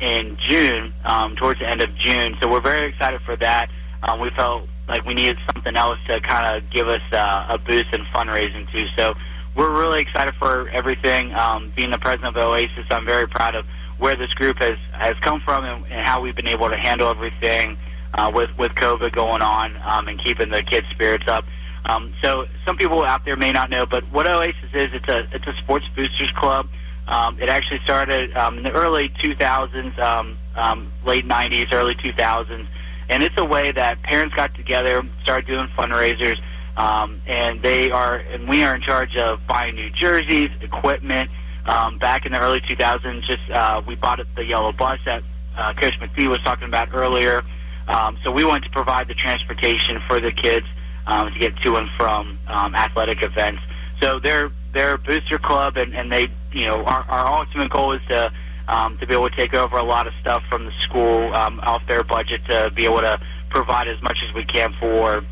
in 0.00 0.36
June, 0.36 0.92
um, 1.04 1.36
towards 1.36 1.60
the 1.60 1.68
end 1.68 1.82
of 1.82 1.94
June. 1.96 2.36
So 2.40 2.50
we're 2.50 2.60
very 2.60 2.86
excited 2.86 3.20
for 3.22 3.36
that. 3.36 3.70
Um, 4.02 4.20
we 4.20 4.30
felt 4.30 4.68
like 4.88 5.04
we 5.04 5.14
needed 5.14 5.38
something 5.52 5.74
else 5.74 5.98
to 6.06 6.20
kind 6.20 6.56
of 6.56 6.70
give 6.70 6.88
us 6.88 7.02
uh, 7.12 7.46
a 7.48 7.58
boost 7.58 7.92
in 7.92 8.02
fundraising 8.04 8.70
too. 8.70 8.86
So 8.96 9.14
we're 9.54 9.76
really 9.76 10.02
excited 10.02 10.34
for 10.34 10.68
everything. 10.68 11.34
Um, 11.34 11.72
being 11.74 11.90
the 11.90 11.98
president 11.98 12.36
of 12.36 12.42
Oasis, 12.42 12.86
I'm 12.90 13.04
very 13.04 13.26
proud 13.26 13.54
of 13.54 13.66
where 13.98 14.14
this 14.14 14.32
group 14.34 14.58
has 14.58 14.78
has 14.92 15.16
come 15.18 15.40
from 15.40 15.64
and, 15.64 15.84
and 15.86 16.06
how 16.06 16.20
we've 16.20 16.36
been 16.36 16.48
able 16.48 16.68
to 16.68 16.76
handle 16.76 17.08
everything 17.08 17.76
uh, 18.14 18.30
with 18.32 18.56
with 18.58 18.74
COVID 18.74 19.12
going 19.12 19.42
on 19.42 19.74
um, 19.84 20.08
and 20.08 20.22
keeping 20.22 20.50
the 20.50 20.62
kids' 20.62 20.86
spirits 20.90 21.26
up. 21.26 21.44
Um, 21.86 22.12
so 22.20 22.46
some 22.64 22.76
people 22.76 23.04
out 23.04 23.24
there 23.24 23.36
may 23.36 23.52
not 23.52 23.70
know, 23.70 23.86
but 23.86 24.04
what 24.10 24.26
Oasis 24.26 24.74
is, 24.74 24.92
it's 24.92 25.08
a 25.08 25.26
it's 25.32 25.46
a 25.46 25.54
sports 25.54 25.86
boosters 25.94 26.32
club. 26.32 26.68
Um, 27.08 27.38
it 27.40 27.48
actually 27.48 27.78
started 27.80 28.36
um, 28.36 28.58
in 28.58 28.64
the 28.64 28.72
early 28.72 29.08
2000s, 29.10 29.96
um, 30.00 30.36
um, 30.56 30.90
late 31.04 31.24
90s, 31.24 31.72
early 31.72 31.94
2000s 31.94 32.66
and 33.08 33.22
it's 33.22 33.36
a 33.38 33.44
way 33.44 33.72
that 33.72 34.02
parents 34.02 34.34
got 34.34 34.54
together, 34.54 35.02
started 35.22 35.46
doing 35.46 35.68
fundraisers, 35.68 36.40
um, 36.76 37.20
and 37.26 37.62
they 37.62 37.90
are 37.90 38.16
and 38.16 38.48
we 38.48 38.62
are 38.62 38.74
in 38.74 38.80
charge 38.80 39.16
of 39.16 39.46
buying 39.46 39.74
new 39.74 39.90
jerseys, 39.90 40.50
equipment. 40.60 41.30
Um, 41.66 41.98
back 41.98 42.26
in 42.26 42.30
the 42.30 42.38
early 42.38 42.60
2000s, 42.60 43.22
just 43.22 43.50
uh, 43.50 43.82
we 43.84 43.96
bought 43.96 44.20
the 44.36 44.44
yellow 44.44 44.70
bus 44.70 45.00
that 45.04 45.24
uh, 45.56 45.72
Coach 45.74 45.98
McPhee 45.98 46.28
was 46.28 46.40
talking 46.42 46.68
about 46.68 46.94
earlier. 46.94 47.42
Um, 47.88 48.16
so 48.22 48.30
we 48.30 48.44
wanted 48.44 48.64
to 48.66 48.70
provide 48.70 49.08
the 49.08 49.14
transportation 49.14 50.00
for 50.06 50.20
the 50.20 50.30
kids 50.30 50.66
um, 51.06 51.32
to 51.32 51.38
get 51.38 51.56
to 51.58 51.76
and 51.76 51.88
from 51.90 52.38
um, 52.48 52.74
athletic 52.74 53.22
events. 53.22 53.62
So 54.00 54.18
they're 54.18 54.50
they're 54.72 54.94
a 54.94 54.98
booster 54.98 55.38
club, 55.38 55.76
and, 55.76 55.94
and 55.94 56.12
they 56.12 56.28
you 56.52 56.66
know 56.66 56.84
our, 56.84 57.04
our 57.08 57.26
ultimate 57.26 57.70
goal 57.70 57.92
is 57.92 58.02
to 58.08 58.32
um, 58.68 58.98
to 58.98 59.06
be 59.06 59.14
able 59.14 59.30
to 59.30 59.36
take 59.36 59.54
over 59.54 59.76
a 59.76 59.82
lot 59.82 60.06
of 60.06 60.14
stuff 60.20 60.44
from 60.46 60.66
the 60.66 60.72
school 60.72 61.32
um, 61.34 61.60
off 61.60 61.86
their 61.86 62.02
budget 62.02 62.44
to 62.46 62.70
be 62.74 62.84
able 62.84 63.00
to 63.00 63.20
provide 63.48 63.88
as 63.88 64.00
much 64.02 64.22
as 64.22 64.34
we 64.34 64.44
can 64.44 64.72
for 64.74 65.22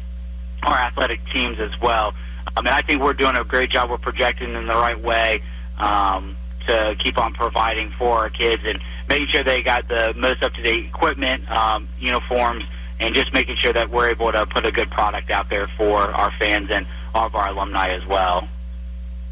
our 0.63 0.79
athletic 0.79 1.21
teams 1.33 1.59
as 1.61 1.79
well. 1.81 2.15
I 2.57 2.63
mean, 2.63 2.73
I 2.73 2.83
think 2.83 3.03
we're 3.03 3.15
doing 3.15 3.37
a 3.37 3.45
great 3.45 3.71
job. 3.71 3.91
We're 3.91 3.99
projecting 3.99 4.55
in 4.55 4.67
the 4.67 4.75
right 4.75 4.99
way 4.99 5.43
um, 5.79 6.37
to 6.67 6.97
keep 6.99 7.19
on 7.19 7.35
providing 7.35 7.91
for 7.91 8.19
our 8.19 8.31
kids 8.31 8.63
and 8.65 8.81
making 9.09 9.29
sure 9.29 9.43
they 9.43 9.63
got 9.63 9.89
the 9.89 10.15
most 10.17 10.43
up-to-date 10.43 10.87
equipment, 10.87 11.51
um, 11.51 11.89
uniforms, 11.99 12.65
and 13.01 13.15
just 13.15 13.33
making 13.33 13.57
sure 13.57 13.73
that 13.73 13.91
we're 13.91 14.09
able 14.09 14.33
to 14.33 14.47
put 14.47 14.65
a 14.65 14.73
good 14.73 14.91
product 14.91 15.31
out 15.31 15.49
there 15.51 15.67
for 15.77 15.99
our 15.99 16.31
fans 16.33 16.71
and 16.71 16.87
all 17.15 17.27
of 17.27 17.35
our 17.35 17.49
alumni 17.49 17.89
as 17.89 18.05
well. 18.07 18.49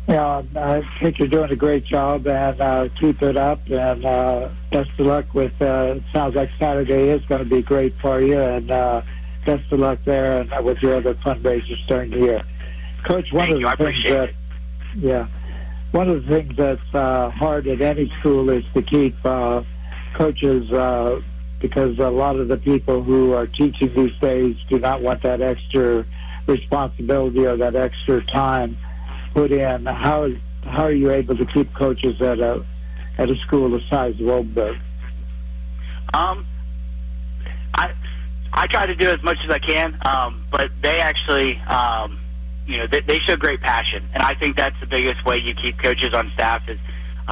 Yeah, 0.08 0.42
I 0.56 0.82
think 1.00 1.20
you're 1.20 1.28
doing 1.28 1.50
a 1.52 1.56
great 1.56 1.84
job, 1.84 2.26
and 2.26 2.60
uh, 2.60 2.88
keep 2.98 3.22
it 3.22 3.36
up. 3.36 3.60
And 3.70 4.04
uh, 4.04 4.48
best 4.70 4.90
of 4.98 5.06
luck 5.06 5.32
with. 5.32 5.52
Uh, 5.62 5.94
it 5.96 6.02
sounds 6.12 6.34
like 6.34 6.50
Saturday 6.58 7.10
is 7.10 7.24
going 7.26 7.42
to 7.42 7.48
be 7.48 7.62
great 7.62 7.94
for 7.94 8.20
you, 8.20 8.38
and 8.38 8.70
uh, 8.70 9.02
best 9.44 9.70
of 9.72 9.78
luck 9.78 10.00
there 10.04 10.40
and 10.40 10.52
uh, 10.52 10.60
with 10.62 10.82
your 10.82 10.96
other 10.96 11.14
fundraisers 11.14 11.86
during 11.86 12.10
the 12.10 12.18
year. 12.18 12.42
Coach, 13.04 13.32
one 13.32 13.48
Thank 13.48 13.64
of 13.64 13.78
the 13.78 13.84
you. 13.84 13.92
things 13.92 14.04
that, 14.10 14.34
yeah, 14.96 15.26
one 15.92 16.08
of 16.08 16.26
the 16.26 16.42
things 16.42 16.56
that's 16.56 16.94
uh, 16.94 17.30
hard 17.30 17.66
at 17.68 17.80
any 17.80 18.08
school 18.20 18.50
is 18.50 18.64
to 18.74 18.82
keep 18.82 19.14
uh, 19.24 19.62
coaches 20.14 20.70
uh, 20.72 21.20
because 21.62 21.98
a 22.00 22.10
lot 22.10 22.36
of 22.36 22.48
the 22.48 22.56
people 22.56 23.02
who 23.02 23.32
are 23.32 23.46
teaching 23.46 23.94
these 23.94 24.18
days 24.18 24.56
do 24.68 24.78
not 24.80 25.00
want 25.00 25.22
that 25.22 25.40
extra 25.40 26.04
responsibility 26.46 27.46
or 27.46 27.56
that 27.56 27.76
extra 27.76 28.22
time 28.24 28.76
put 29.32 29.52
in. 29.52 29.86
How 29.86 30.28
how 30.64 30.84
are 30.84 30.92
you 30.92 31.10
able 31.10 31.36
to 31.36 31.46
keep 31.46 31.72
coaches 31.72 32.20
at 32.20 32.40
a 32.40 32.62
at 33.16 33.30
a 33.30 33.36
school 33.36 33.70
the 33.70 33.80
size 33.88 34.20
of 34.20 34.28
Oldenburg? 34.28 34.78
Um, 36.12 36.44
I 37.74 37.92
I 38.52 38.66
try 38.66 38.86
to 38.86 38.94
do 38.94 39.08
as 39.08 39.22
much 39.22 39.38
as 39.44 39.50
I 39.50 39.60
can, 39.60 39.96
um, 40.04 40.44
but 40.50 40.70
they 40.82 41.00
actually, 41.00 41.58
um, 41.60 42.18
you 42.66 42.78
know, 42.78 42.86
they, 42.86 43.00
they 43.00 43.18
show 43.20 43.36
great 43.36 43.60
passion, 43.60 44.02
and 44.12 44.22
I 44.22 44.34
think 44.34 44.56
that's 44.56 44.78
the 44.80 44.86
biggest 44.86 45.24
way 45.24 45.38
you 45.38 45.54
keep 45.54 45.78
coaches 45.78 46.12
on 46.12 46.30
staff 46.32 46.68
is 46.68 46.78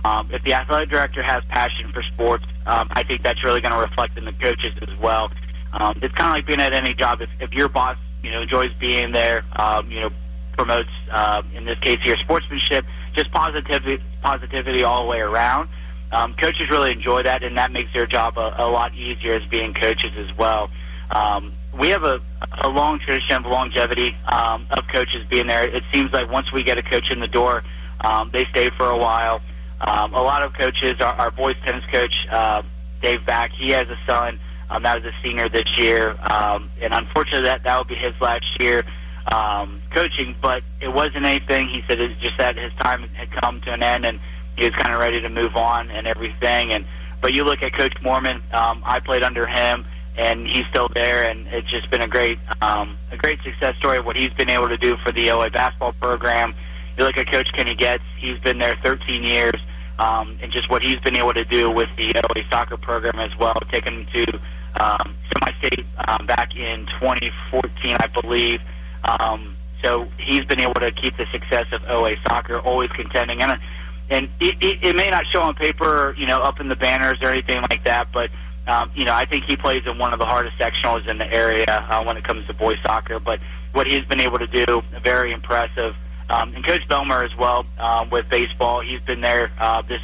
um, 0.05 0.29
if 0.33 0.43
the 0.45 0.55
athletic 0.55 0.89
director 0.89 1.23
has 1.23 1.45
passion 1.47 1.91
for 1.93 2.03
sports. 2.03 2.45
Um, 2.71 2.87
I 2.93 3.03
think 3.03 3.23
that's 3.23 3.43
really 3.43 3.61
going 3.61 3.75
to 3.75 3.81
reflect 3.81 4.17
in 4.17 4.25
the 4.25 4.33
coaches 4.33 4.73
as 4.81 4.97
well. 4.99 5.33
Um, 5.73 5.99
it's 6.03 6.15
kind 6.15 6.29
of 6.29 6.35
like 6.37 6.47
being 6.47 6.61
at 6.61 6.73
any 6.73 6.95
job. 6.95 7.21
If, 7.21 7.29
if 7.41 7.53
your 7.53 7.69
boss, 7.69 7.97
you 8.23 8.31
know, 8.31 8.43
enjoys 8.43 8.73
being 8.75 9.11
there, 9.11 9.43
um, 9.57 9.91
you 9.91 10.01
know, 10.01 10.11
promotes, 10.53 10.91
uh, 11.11 11.43
in 11.53 11.65
this 11.65 11.79
case 11.81 11.99
here, 12.03 12.17
sportsmanship, 12.17 12.85
just 13.13 13.33
positivity, 13.33 14.01
positivity 14.23 14.85
all 14.85 15.03
the 15.03 15.09
way 15.09 15.21
around. 15.21 15.69
Um, 16.13 16.35
coaches 16.35 16.71
really 16.71 16.93
enjoy 16.93 17.25
that, 17.25 17.43
and 17.43 17.57
that 17.57 17.73
makes 17.73 17.93
their 17.93 18.07
job 18.07 18.39
a, 18.39 18.55
a 18.59 18.69
lot 18.71 18.95
easier 18.95 19.35
as 19.35 19.45
being 19.47 19.75
coaches 19.75 20.13
as 20.17 20.37
well. 20.39 20.71
Um, 21.11 21.53
we 21.77 21.89
have 21.89 22.05
a, 22.05 22.21
a 22.59 22.69
long 22.69 23.01
tradition 23.01 23.37
of 23.37 23.47
longevity 23.47 24.17
um, 24.27 24.67
of 24.71 24.87
coaches 24.87 25.27
being 25.29 25.49
there. 25.49 25.65
It 25.65 25.83
seems 25.93 26.13
like 26.13 26.31
once 26.31 26.53
we 26.53 26.63
get 26.63 26.79
a 26.79 26.83
coach 26.83 27.11
in 27.11 27.19
the 27.19 27.29
door, 27.29 27.65
um, 28.03 28.31
they 28.33 28.45
stay 28.47 28.71
for 28.71 28.89
a 28.91 28.97
while. 28.97 29.41
Um, 29.81 30.15
a 30.15 30.23
lot 30.23 30.43
of 30.43 30.53
coaches, 30.53 31.01
our, 31.01 31.15
our 31.15 31.31
boys 31.31 31.57
tennis 31.65 31.85
coach, 31.87 32.27
uh, 32.31 32.63
Dave 33.01 33.25
Back, 33.25 33.53
he 33.53 33.71
has 33.71 33.89
a 33.89 33.97
son 34.07 34.39
um, 34.71 34.85
that 34.85 35.03
was 35.03 35.13
a 35.13 35.17
senior 35.23 35.49
this 35.49 35.77
year, 35.77 36.17
um, 36.23 36.71
and 36.81 36.95
unfortunately 36.95 37.43
that 37.43 37.65
that 37.65 37.77
will 37.77 37.85
be 37.85 37.97
his 37.97 38.19
last 38.21 38.61
year 38.61 38.85
um, 39.27 39.83
coaching. 39.91 40.35
But 40.41 40.63
it 40.81 40.89
wasn't 40.89 41.27
anything. 41.27 41.67
He 41.69 41.83
said 41.89 42.01
it's 42.01 42.19
just 42.21 42.39
that 42.39 42.57
his 42.57 42.73
time 42.75 43.09
had 43.15 43.31
come 43.33 43.61
to 43.63 43.73
an 43.73 43.83
end, 43.83 44.07
and 44.07 44.21
he 44.57 44.65
was 44.65 44.75
kind 44.75 44.95
of 44.95 45.01
ready 45.01 45.21
to 45.21 45.29
move 45.29 45.57
on 45.57 45.91
and 45.91 46.07
everything. 46.07 46.73
And 46.73 46.85
but 47.21 47.35
you 47.35 47.45
look 47.45 47.63
at 47.63 47.73
Coach 47.73 48.01
Mormon. 48.01 48.43
Um, 48.53 48.83
I 48.87 49.01
played 49.01 49.25
under 49.25 49.45
him, 49.47 49.85
and 50.17 50.47
he's 50.47 50.67
still 50.69 50.89
there, 50.89 51.29
and 51.29 51.49
it's 51.49 51.69
just 51.69 51.91
been 51.91 52.03
a 52.03 52.09
great 52.09 52.39
um, 52.63 52.97
a 53.11 53.17
great 53.17 53.43
success 53.43 53.77
story 53.77 53.99
of 53.99 54.07
what 54.07 54.17
he's 54.17 54.33
been 54.33 54.51
able 54.51 54.69
to 54.69 54.79
do 54.79 54.97
for 54.99 55.11
the 55.11 55.33
OA 55.33 55.51
basketball 55.51 55.95
program. 55.95 56.55
You 56.97 57.05
look 57.05 57.19
at 57.19 57.27
Coach 57.27 57.53
Kenny 57.53 57.75
Getz. 57.75 58.05
He's 58.19 58.39
been 58.39 58.59
there 58.59 58.77
13 58.85 59.25
years. 59.25 59.61
Um, 60.01 60.39
and 60.41 60.51
just 60.51 60.71
what 60.71 60.83
he's 60.83 60.99
been 61.01 61.15
able 61.15 61.35
to 61.35 61.45
do 61.45 61.71
with 61.71 61.95
the 61.97 62.15
OA 62.17 62.43
soccer 62.49 62.79
program 62.79 63.19
as 63.19 63.37
well, 63.39 63.61
taking 63.71 63.97
them 63.97 64.07
to 64.15 64.41
um, 64.83 65.15
semi-state 65.33 65.85
um, 66.09 66.25
back 66.25 66.57
in 66.57 66.87
2014, 66.87 67.97
I 68.01 68.07
believe. 68.07 68.63
Um, 69.05 69.57
so 69.83 70.09
he's 70.19 70.45
been 70.47 70.61
able 70.61 70.81
to 70.81 70.91
keep 70.91 71.19
the 71.19 71.27
success 71.27 71.67
of 71.73 71.85
OA 71.89 72.17
soccer, 72.23 72.59
always 72.59 72.91
contending. 72.91 73.43
And 73.43 73.61
and 74.09 74.29
it, 74.41 74.57
it, 74.61 74.83
it 74.83 74.97
may 74.97 75.09
not 75.11 75.27
show 75.27 75.43
on 75.43 75.55
paper, 75.55 76.15
you 76.19 76.27
know, 76.27 76.41
up 76.41 76.61
in 76.61 76.69
the 76.69 76.77
banners 76.77 77.23
or 77.23 77.29
anything 77.29 77.61
like 77.71 77.85
that, 77.85 78.09
but 78.11 78.31
um, 78.67 78.91
you 78.95 79.05
know, 79.05 79.15
I 79.15 79.25
think 79.25 79.45
he 79.45 79.57
plays 79.57 79.87
in 79.87 79.99
one 79.99 80.13
of 80.13 80.19
the 80.19 80.27
hardest 80.27 80.57
sectionals 80.59 81.07
in 81.09 81.19
the 81.19 81.31
area 81.33 81.67
uh, 81.69 82.05
when 82.05 82.17
it 82.17 82.25
comes 82.25 82.47
to 82.47 82.55
boys 82.55 82.79
soccer. 82.83 83.19
But 83.19 83.41
what 83.73 83.87
he's 83.87 84.05
been 84.05 84.21
able 84.21 84.39
to 84.39 84.47
do, 84.47 84.83
very 85.03 85.33
impressive. 85.33 85.97
Um, 86.31 86.55
and 86.55 86.65
Coach 86.65 86.87
Belmer 86.89 87.25
as 87.25 87.37
well 87.37 87.67
um, 87.79 88.09
with 88.11 88.29
baseball. 88.29 88.81
He's 88.81 89.01
been 89.01 89.21
there 89.21 89.51
uh, 89.59 89.83
this 89.83 90.01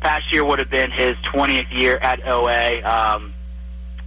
past 0.00 0.32
year 0.32 0.44
would 0.44 0.58
have 0.58 0.70
been 0.70 0.90
his 0.90 1.16
20th 1.18 1.76
year 1.76 1.96
at 1.98 2.24
OA, 2.26 2.82
um, 2.82 3.32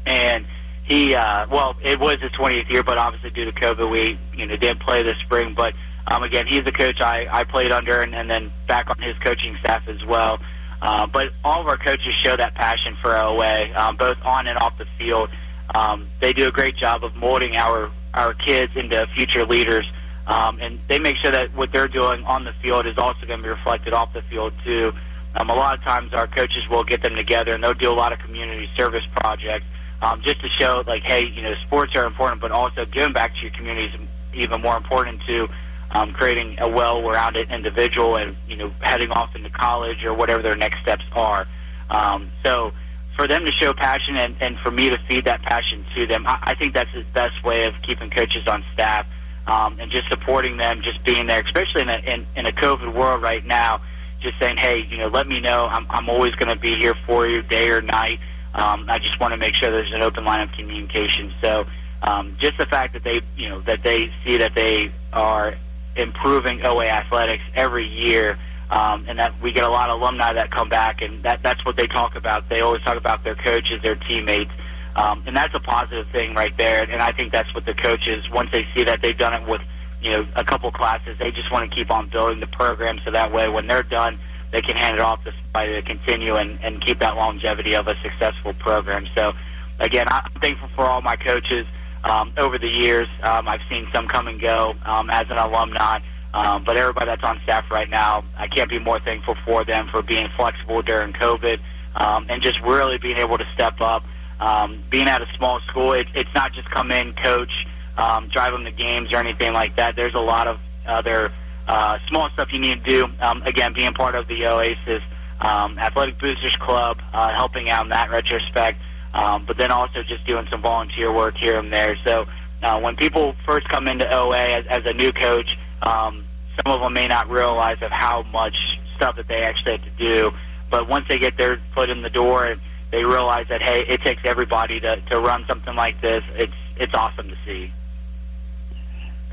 and 0.05 0.45
he 0.83 1.15
uh, 1.15 1.47
well, 1.49 1.75
it 1.81 1.99
was 1.99 2.19
his 2.19 2.31
20th 2.31 2.69
year, 2.69 2.83
but 2.83 2.97
obviously 2.97 3.29
due 3.29 3.45
to 3.45 3.51
COVID, 3.51 3.89
we 3.89 4.17
you 4.35 4.45
know 4.45 4.55
didn't 4.55 4.79
play 4.79 5.03
this 5.03 5.17
spring. 5.19 5.53
But 5.53 5.73
um, 6.07 6.23
again, 6.23 6.47
he's 6.47 6.63
the 6.63 6.71
coach 6.71 6.99
I, 7.01 7.27
I 7.31 7.43
played 7.43 7.71
under, 7.71 8.01
and, 8.01 8.13
and 8.13 8.29
then 8.29 8.51
back 8.67 8.89
on 8.89 8.97
his 8.97 9.17
coaching 9.19 9.55
staff 9.57 9.87
as 9.87 10.03
well. 10.05 10.39
Uh, 10.81 11.05
but 11.05 11.31
all 11.43 11.61
of 11.61 11.67
our 11.67 11.77
coaches 11.77 12.15
show 12.15 12.35
that 12.35 12.55
passion 12.55 12.95
for 12.95 13.15
OA, 13.15 13.71
um, 13.75 13.95
both 13.95 14.17
on 14.25 14.47
and 14.47 14.57
off 14.57 14.77
the 14.77 14.85
field. 14.97 15.29
Um, 15.75 16.07
they 16.19 16.33
do 16.33 16.47
a 16.47 16.51
great 16.51 16.75
job 16.75 17.03
of 17.03 17.15
molding 17.15 17.55
our 17.55 17.89
our 18.13 18.33
kids 18.33 18.75
into 18.75 19.07
future 19.07 19.45
leaders, 19.45 19.89
um, 20.31 20.59
and 20.61 20.79
they 20.87 20.97
make 20.97 21.17
sure 21.17 21.31
that 21.31 21.53
what 21.55 21.73
they're 21.73 21.89
doing 21.89 22.23
on 22.23 22.45
the 22.45 22.53
field 22.53 22.85
is 22.85 22.97
also 22.97 23.25
going 23.25 23.39
to 23.39 23.43
be 23.43 23.49
reflected 23.49 23.91
off 23.91 24.13
the 24.13 24.21
field 24.21 24.53
too. 24.63 24.93
Um, 25.35 25.49
a 25.49 25.53
lot 25.53 25.77
of 25.77 25.83
times, 25.83 26.13
our 26.13 26.25
coaches 26.25 26.67
will 26.69 26.85
get 26.85 27.01
them 27.01 27.15
together, 27.15 27.53
and 27.53 27.61
they'll 27.61 27.73
do 27.73 27.91
a 27.91 27.93
lot 27.93 28.13
of 28.13 28.19
community 28.19 28.69
service 28.77 29.03
projects 29.13 29.65
um, 30.01 30.21
just 30.21 30.41
to 30.41 30.49
show, 30.49 30.83
like, 30.87 31.03
hey, 31.03 31.25
you 31.25 31.41
know, 31.41 31.53
sports 31.55 31.95
are 31.97 32.05
important, 32.05 32.39
but 32.39 32.51
also 32.51 32.85
giving 32.85 33.11
back 33.11 33.35
to 33.35 33.41
your 33.41 33.51
community 33.51 33.93
is 33.93 34.01
even 34.33 34.61
more 34.61 34.77
important 34.77 35.21
to 35.23 35.49
um, 35.91 36.13
creating 36.13 36.57
a 36.59 36.69
well-rounded 36.69 37.51
individual 37.51 38.15
and 38.15 38.33
you 38.47 38.55
know 38.55 38.71
heading 38.79 39.11
off 39.11 39.35
into 39.35 39.49
college 39.49 40.05
or 40.05 40.13
whatever 40.13 40.41
their 40.41 40.55
next 40.55 40.81
steps 40.81 41.03
are. 41.11 41.45
Um, 41.89 42.31
so 42.41 42.71
for 43.17 43.27
them 43.27 43.45
to 43.45 43.51
show 43.51 43.73
passion 43.73 44.15
and, 44.15 44.33
and 44.39 44.57
for 44.59 44.71
me 44.71 44.89
to 44.89 44.97
feed 44.97 45.25
that 45.25 45.41
passion 45.41 45.85
to 45.95 46.07
them, 46.07 46.25
I, 46.25 46.39
I 46.41 46.53
think 46.55 46.73
that's 46.73 46.93
the 46.93 47.03
best 47.13 47.43
way 47.43 47.65
of 47.65 47.73
keeping 47.81 48.09
coaches 48.09 48.47
on 48.47 48.63
staff 48.71 49.05
um, 49.47 49.77
and 49.79 49.91
just 49.91 50.07
supporting 50.09 50.57
them, 50.57 50.81
just 50.81 51.03
being 51.03 51.27
there, 51.27 51.41
especially 51.41 51.81
in 51.81 51.89
a, 51.89 51.97
in, 51.97 52.25
in 52.35 52.45
a 52.45 52.51
COVID 52.51 52.93
world 52.93 53.21
right 53.21 53.45
now. 53.45 53.81
Just 54.19 54.37
saying, 54.37 54.57
hey, 54.57 54.79
you 54.79 54.97
know, 54.97 55.07
let 55.07 55.27
me 55.27 55.39
know. 55.39 55.65
I'm, 55.65 55.87
I'm 55.89 56.07
always 56.07 56.35
going 56.35 56.53
to 56.53 56.59
be 56.59 56.75
here 56.75 56.93
for 56.93 57.27
you, 57.27 57.41
day 57.41 57.69
or 57.69 57.81
night. 57.81 58.19
Um, 58.53 58.85
I 58.87 58.99
just 58.99 59.19
want 59.19 59.33
to 59.33 59.37
make 59.37 59.55
sure 59.55 59.71
there's 59.71 59.93
an 59.93 60.01
open 60.01 60.25
line 60.25 60.41
of 60.41 60.51
communication. 60.51 61.33
So 61.41 61.65
um, 62.03 62.35
just 62.39 62.57
the 62.57 62.65
fact 62.65 62.93
that 62.93 63.03
they, 63.03 63.21
you 63.37 63.49
know, 63.49 63.61
that 63.61 63.83
they 63.83 64.11
see 64.23 64.37
that 64.37 64.53
they 64.55 64.91
are 65.13 65.55
improving 65.95 66.65
OA 66.65 66.85
athletics 66.85 67.43
every 67.55 67.87
year, 67.87 68.37
um, 68.69 69.05
and 69.07 69.19
that 69.19 69.39
we 69.41 69.51
get 69.51 69.63
a 69.63 69.69
lot 69.69 69.89
of 69.89 69.99
alumni 69.99 70.33
that 70.33 70.49
come 70.51 70.69
back, 70.69 71.01
and 71.01 71.23
that 71.23 71.41
that's 71.43 71.63
what 71.65 71.75
they 71.75 71.87
talk 71.87 72.15
about. 72.15 72.47
They 72.49 72.61
always 72.61 72.81
talk 72.81 72.97
about 72.97 73.23
their 73.23 73.35
coaches, 73.35 73.81
their 73.81 73.95
teammates, 73.95 74.51
um, 74.95 75.23
and 75.25 75.35
that's 75.35 75.53
a 75.53 75.59
positive 75.59 76.07
thing 76.09 76.33
right 76.33 76.55
there. 76.57 76.83
And 76.83 77.01
I 77.01 77.11
think 77.11 77.31
that's 77.31 77.53
what 77.53 77.65
the 77.65 77.73
coaches, 77.73 78.29
once 78.29 78.51
they 78.51 78.67
see 78.75 78.83
that 78.83 79.01
they've 79.01 79.17
done 79.17 79.33
it 79.33 79.47
with, 79.47 79.61
you 80.01 80.09
know, 80.09 80.27
a 80.35 80.43
couple 80.43 80.71
classes, 80.71 81.17
they 81.17 81.31
just 81.31 81.51
want 81.51 81.69
to 81.69 81.75
keep 81.75 81.91
on 81.91 82.09
building 82.09 82.39
the 82.39 82.47
program 82.47 82.99
so 83.05 83.11
that 83.11 83.31
way 83.31 83.47
when 83.49 83.67
they're 83.67 83.83
done, 83.83 84.17
they 84.51 84.61
can 84.61 84.75
hand 84.75 84.97
it 84.97 85.01
off 85.01 85.23
to 85.23 85.31
somebody 85.31 85.73
to 85.73 85.81
continue 85.81 86.35
and, 86.35 86.59
and 86.61 86.81
keep 86.81 86.99
that 86.99 87.15
longevity 87.15 87.73
of 87.75 87.87
a 87.87 87.95
successful 88.01 88.53
program. 88.53 89.07
So, 89.15 89.33
again, 89.79 90.07
I'm 90.09 90.29
thankful 90.41 90.67
for 90.75 90.85
all 90.85 91.01
my 91.01 91.15
coaches 91.15 91.65
um, 92.03 92.33
over 92.37 92.57
the 92.57 92.67
years. 92.67 93.07
Um, 93.23 93.47
I've 93.47 93.61
seen 93.69 93.87
some 93.93 94.07
come 94.07 94.27
and 94.27 94.39
go 94.39 94.75
um, 94.85 95.09
as 95.09 95.29
an 95.29 95.37
alumni, 95.37 95.99
um, 96.33 96.63
but 96.63 96.75
everybody 96.75 97.05
that's 97.05 97.23
on 97.23 97.39
staff 97.41 97.69
right 97.71 97.89
now, 97.89 98.23
I 98.37 98.47
can't 98.47 98.69
be 98.69 98.79
more 98.79 98.99
thankful 98.99 99.35
for 99.45 99.63
them 99.63 99.87
for 99.87 100.01
being 100.01 100.27
flexible 100.29 100.81
during 100.81 101.13
COVID 101.13 101.59
um, 101.95 102.25
and 102.29 102.41
just 102.41 102.59
really 102.61 102.97
being 102.97 103.17
able 103.17 103.37
to 103.37 103.45
step 103.53 103.79
up. 103.81 104.03
Um, 104.41 104.83
being 104.89 105.07
at 105.07 105.21
a 105.21 105.27
small 105.37 105.59
school, 105.61 105.93
it, 105.93 106.07
it's 106.13 106.33
not 106.33 106.51
just 106.51 106.69
come 106.69 106.91
in, 106.91 107.13
coach, 107.13 107.67
um, 107.97 108.27
drive 108.27 108.51
them 108.51 108.65
to 108.65 108.71
games 108.71 109.13
or 109.13 109.17
anything 109.17 109.53
like 109.53 109.75
that. 109.77 109.95
There's 109.95 110.15
a 110.15 110.19
lot 110.19 110.47
of 110.47 110.59
other 110.85 111.31
uh, 111.67 111.99
small 112.07 112.29
stuff 112.31 112.51
you 112.51 112.59
need 112.59 112.83
to 112.83 112.89
do. 112.89 113.07
Um, 113.21 113.43
again, 113.43 113.73
being 113.73 113.93
part 113.93 114.15
of 114.15 114.27
the 114.27 114.47
Oasis 114.47 115.03
um, 115.39 115.79
Athletic 115.79 116.19
Boosters 116.19 116.55
Club, 116.57 116.99
uh, 117.13 117.29
helping 117.29 117.69
out 117.69 117.83
in 117.83 117.89
that 117.89 118.11
retrospect 118.11 118.79
um, 119.13 119.45
but 119.45 119.57
then 119.57 119.71
also 119.71 120.03
just 120.03 120.25
doing 120.25 120.47
some 120.47 120.61
volunteer 120.61 121.11
work 121.11 121.35
here 121.35 121.57
and 121.57 121.71
there. 121.71 121.97
So 122.03 122.27
uh, 122.63 122.79
when 122.79 122.95
people 122.95 123.33
first 123.45 123.67
come 123.67 123.87
into 123.87 124.09
OA 124.11 124.37
as, 124.37 124.67
as 124.67 124.85
a 124.85 124.93
new 124.93 125.11
coach, 125.11 125.57
um, 125.81 126.23
some 126.63 126.73
of 126.73 126.81
them 126.81 126.93
may 126.93 127.07
not 127.07 127.29
realize 127.29 127.81
of 127.81 127.91
how 127.91 128.23
much 128.23 128.79
stuff 128.95 129.15
that 129.17 129.27
they 129.27 129.41
actually 129.41 129.73
have 129.73 129.83
to 129.83 129.89
do. 129.91 130.33
But 130.69 130.87
once 130.87 131.07
they 131.07 131.19
get 131.19 131.37
their 131.37 131.57
foot 131.73 131.89
in 131.89 132.01
the 132.01 132.09
door 132.09 132.45
and 132.45 132.61
they 132.91 133.03
realize 133.03 133.47
that 133.47 133.61
hey, 133.61 133.85
it 133.87 134.01
takes 134.01 134.23
everybody 134.25 134.79
to, 134.81 134.97
to 135.09 135.19
run 135.19 135.45
something 135.45 135.75
like 135.75 135.99
this, 136.01 136.23
it's 136.35 136.53
it's 136.77 136.93
awesome 136.93 137.29
to 137.29 137.35
see. 137.45 137.71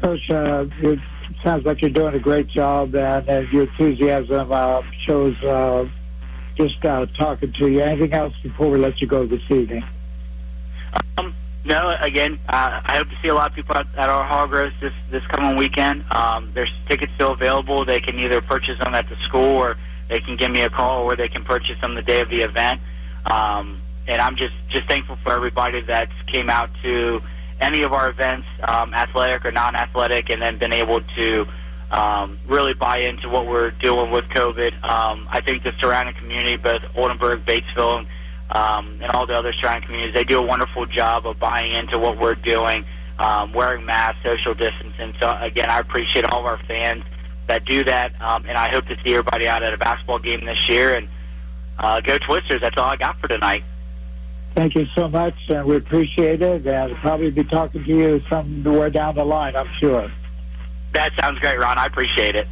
Coach, 0.01 0.31
uh, 0.31 0.67
it 0.81 1.01
sounds 1.43 1.65
like 1.65 1.81
you're 1.81 1.91
doing 1.91 2.15
a 2.15 2.21
great 2.21 2.47
job, 2.47 2.95
and, 2.95 3.29
and 3.29 3.53
your 3.53 3.63
enthusiasm 3.63 4.53
uh, 4.53 4.83
shows 5.01 5.37
uh, 5.43 5.89
just 6.57 6.85
uh, 6.85 7.07
talking 7.17 7.53
to 7.53 7.69
you. 7.69 7.81
Anything 7.81 8.13
else 8.13 8.35
before 8.43 8.71
we 8.71 8.79
let 8.79 9.01
you 9.01 9.07
go 9.07 9.27
this 9.27 9.43
evening? 9.51 9.85
Um, 11.17 11.35
no, 11.65 11.95
again, 12.01 12.39
uh, 12.49 12.81
I 12.85 12.97
hope 12.97 13.09
to 13.11 13.17
see 13.21 13.29
a 13.29 13.35
lot 13.35 13.51
of 13.51 13.57
people 13.57 13.77
at, 13.77 13.87
at 13.97 14.09
our 14.09 14.25
hog 14.25 14.53
roast 14.53 14.81
this, 14.81 14.93
this 15.11 15.25
coming 15.27 15.57
weekend. 15.57 16.05
Um, 16.13 16.51
there's 16.55 16.73
tickets 16.89 17.13
still 17.15 17.33
available. 17.33 17.85
They 17.85 18.01
can 18.01 18.19
either 18.19 18.41
purchase 18.41 18.79
them 18.79 18.95
at 18.95 19.09
the 19.09 19.17
school 19.17 19.57
or 19.57 19.77
they 20.09 20.21
can 20.21 20.37
give 20.37 20.51
me 20.51 20.63
a 20.63 20.71
call 20.71 21.05
or 21.05 21.17
they 21.17 21.29
can 21.29 21.45
purchase 21.45 21.81
them 21.81 21.95
the 21.95 22.03
day 22.03 22.21
of 22.21 22.29
the 22.29 22.41
event. 22.41 22.81
Um, 23.29 23.81
and 24.07 24.21
I'm 24.21 24.37
just, 24.37 24.55
just 24.69 24.89
thankful 24.89 25.17
for 25.17 25.33
everybody 25.33 25.81
that 25.83 26.09
came 26.27 26.49
out 26.49 26.71
to 26.83 27.23
any 27.61 27.83
of 27.83 27.93
our 27.93 28.09
events, 28.09 28.47
um, 28.63 28.95
athletic 28.95 29.45
or 29.45 29.53
non-athletic, 29.53 30.31
and 30.31 30.41
then 30.41 30.59
been 30.59 30.73
able 30.73 31.01
to 31.17 31.47
um, 31.91 32.39
really 32.47 32.75
buy 32.75 32.99
into 32.99 33.29
what 33.29 33.47
we're 33.47 33.71
doing 33.71 34.11
with 34.11 34.25
COVID. 34.29 34.73
Um, 34.85 35.29
I 35.31 35.41
think 35.41 35.63
the 35.63 35.73
surrounding 35.81 36.15
community, 36.15 36.57
both 36.57 36.83
Oldenburg, 36.97 37.45
Batesville, 37.45 38.07
um, 38.51 38.99
and 39.03 39.11
all 39.13 39.27
the 39.27 39.37
other 39.37 39.53
surrounding 39.53 39.87
communities, 39.87 40.15
they 40.15 40.25
do 40.25 40.39
a 40.39 40.43
wonderful 40.43 40.87
job 40.87 41.27
of 41.27 41.39
buying 41.39 41.73
into 41.73 41.99
what 41.99 42.19
we're 42.19 42.35
doing, 42.35 42.85
um, 43.19 43.53
wearing 43.53 43.85
masks, 43.85 44.23
social 44.23 44.55
distancing. 44.55 45.15
So 45.21 45.37
again, 45.41 45.69
I 45.69 45.81
appreciate 45.81 46.25
all 46.27 46.41
of 46.41 46.47
our 46.47 46.59
fans 46.59 47.05
that 47.47 47.65
do 47.65 47.85
that, 47.85 48.19
um, 48.21 48.45
and 48.49 48.57
I 48.57 48.69
hope 48.69 48.87
to 48.87 48.97
see 49.03 49.15
everybody 49.15 49.49
out 49.49 49.63
at 49.63 49.75
a 49.75 49.79
basketball 49.79 50.19
game 50.19 50.45
this 50.45 50.69
year. 50.69 50.95
And 50.95 51.09
uh, 51.79 52.01
go 52.01 52.19
Twisters! 52.19 52.61
That's 52.61 52.77
all 52.77 52.91
I 52.91 52.97
got 52.97 53.19
for 53.19 53.29
tonight. 53.29 53.65
Thank 54.55 54.75
you 54.75 54.87
so 54.95 55.09
much, 55.09 55.35
and 55.49 55.67
we 55.67 55.77
appreciate 55.77 56.43
it. 56.43 56.67
And 56.67 56.97
probably 56.97 57.31
be 57.31 57.45
talking 57.45 57.85
to 57.85 57.89
you 57.89 58.23
somewhere 58.29 58.91
down 58.91 59.15
the 59.15 59.25
line, 59.25 59.55
I'm 59.55 59.69
sure. 59.79 60.11
That 60.93 61.13
sounds 61.15 61.39
great, 61.39 61.59
Ron. 61.59 61.79
I 61.79 61.87
appreciate 61.87 62.35
it. 62.35 62.49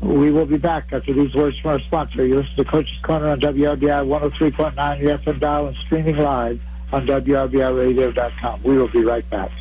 We 0.00 0.30
will 0.30 0.46
be 0.46 0.56
back 0.56 0.92
after 0.92 1.12
these 1.12 1.34
words 1.34 1.58
from 1.58 1.72
our 1.72 1.80
sponsor. 1.80 2.26
You 2.26 2.36
listen 2.36 2.56
to 2.56 2.64
Coach's 2.64 2.98
Corner 3.02 3.28
on 3.28 3.40
WRBI 3.40 4.06
103.9 4.30 4.74
FM 4.74 5.38
dial 5.38 5.66
and 5.66 5.76
streaming 5.76 6.16
live 6.16 6.60
on 6.92 7.06
WRBIRadio.com. 7.06 8.62
We 8.62 8.78
will 8.78 8.88
be 8.88 9.04
right 9.04 9.28
back. 9.28 9.52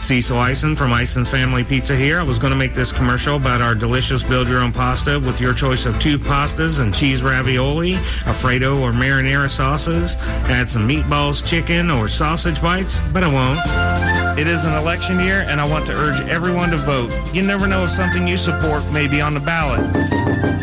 Cecil 0.00 0.40
Ison 0.40 0.74
from 0.76 0.92
Ison's 0.92 1.28
Family 1.28 1.64
Pizza 1.64 1.94
here. 1.94 2.18
I 2.18 2.22
was 2.22 2.38
going 2.38 2.52
to 2.52 2.56
make 2.56 2.74
this 2.74 2.92
commercial 2.92 3.36
about 3.36 3.60
our 3.60 3.74
delicious 3.74 4.22
build-your-own 4.22 4.72
pasta 4.72 5.18
with 5.20 5.40
your 5.40 5.52
choice 5.52 5.86
of 5.86 5.98
two 6.00 6.18
pastas 6.18 6.80
and 6.80 6.94
cheese 6.94 7.22
ravioli, 7.22 7.94
Alfredo 8.26 8.80
or 8.80 8.92
marinara 8.92 9.50
sauces. 9.50 10.16
Add 10.48 10.68
some 10.68 10.88
meatballs, 10.88 11.44
chicken, 11.46 11.90
or 11.90 12.08
sausage 12.08 12.62
bites, 12.62 13.00
but 13.12 13.22
I 13.22 13.32
won't. 13.32 13.60
It 14.38 14.46
is 14.46 14.64
an 14.64 14.74
election 14.74 15.18
year, 15.18 15.44
and 15.48 15.60
I 15.60 15.68
want 15.68 15.86
to 15.86 15.92
urge 15.92 16.20
everyone 16.28 16.70
to 16.70 16.76
vote. 16.78 17.12
You 17.34 17.42
never 17.42 17.66
know 17.66 17.84
if 17.84 17.90
something 17.90 18.26
you 18.26 18.36
support 18.36 18.88
may 18.92 19.08
be 19.08 19.20
on 19.20 19.34
the 19.34 19.40
ballot. 19.40 19.80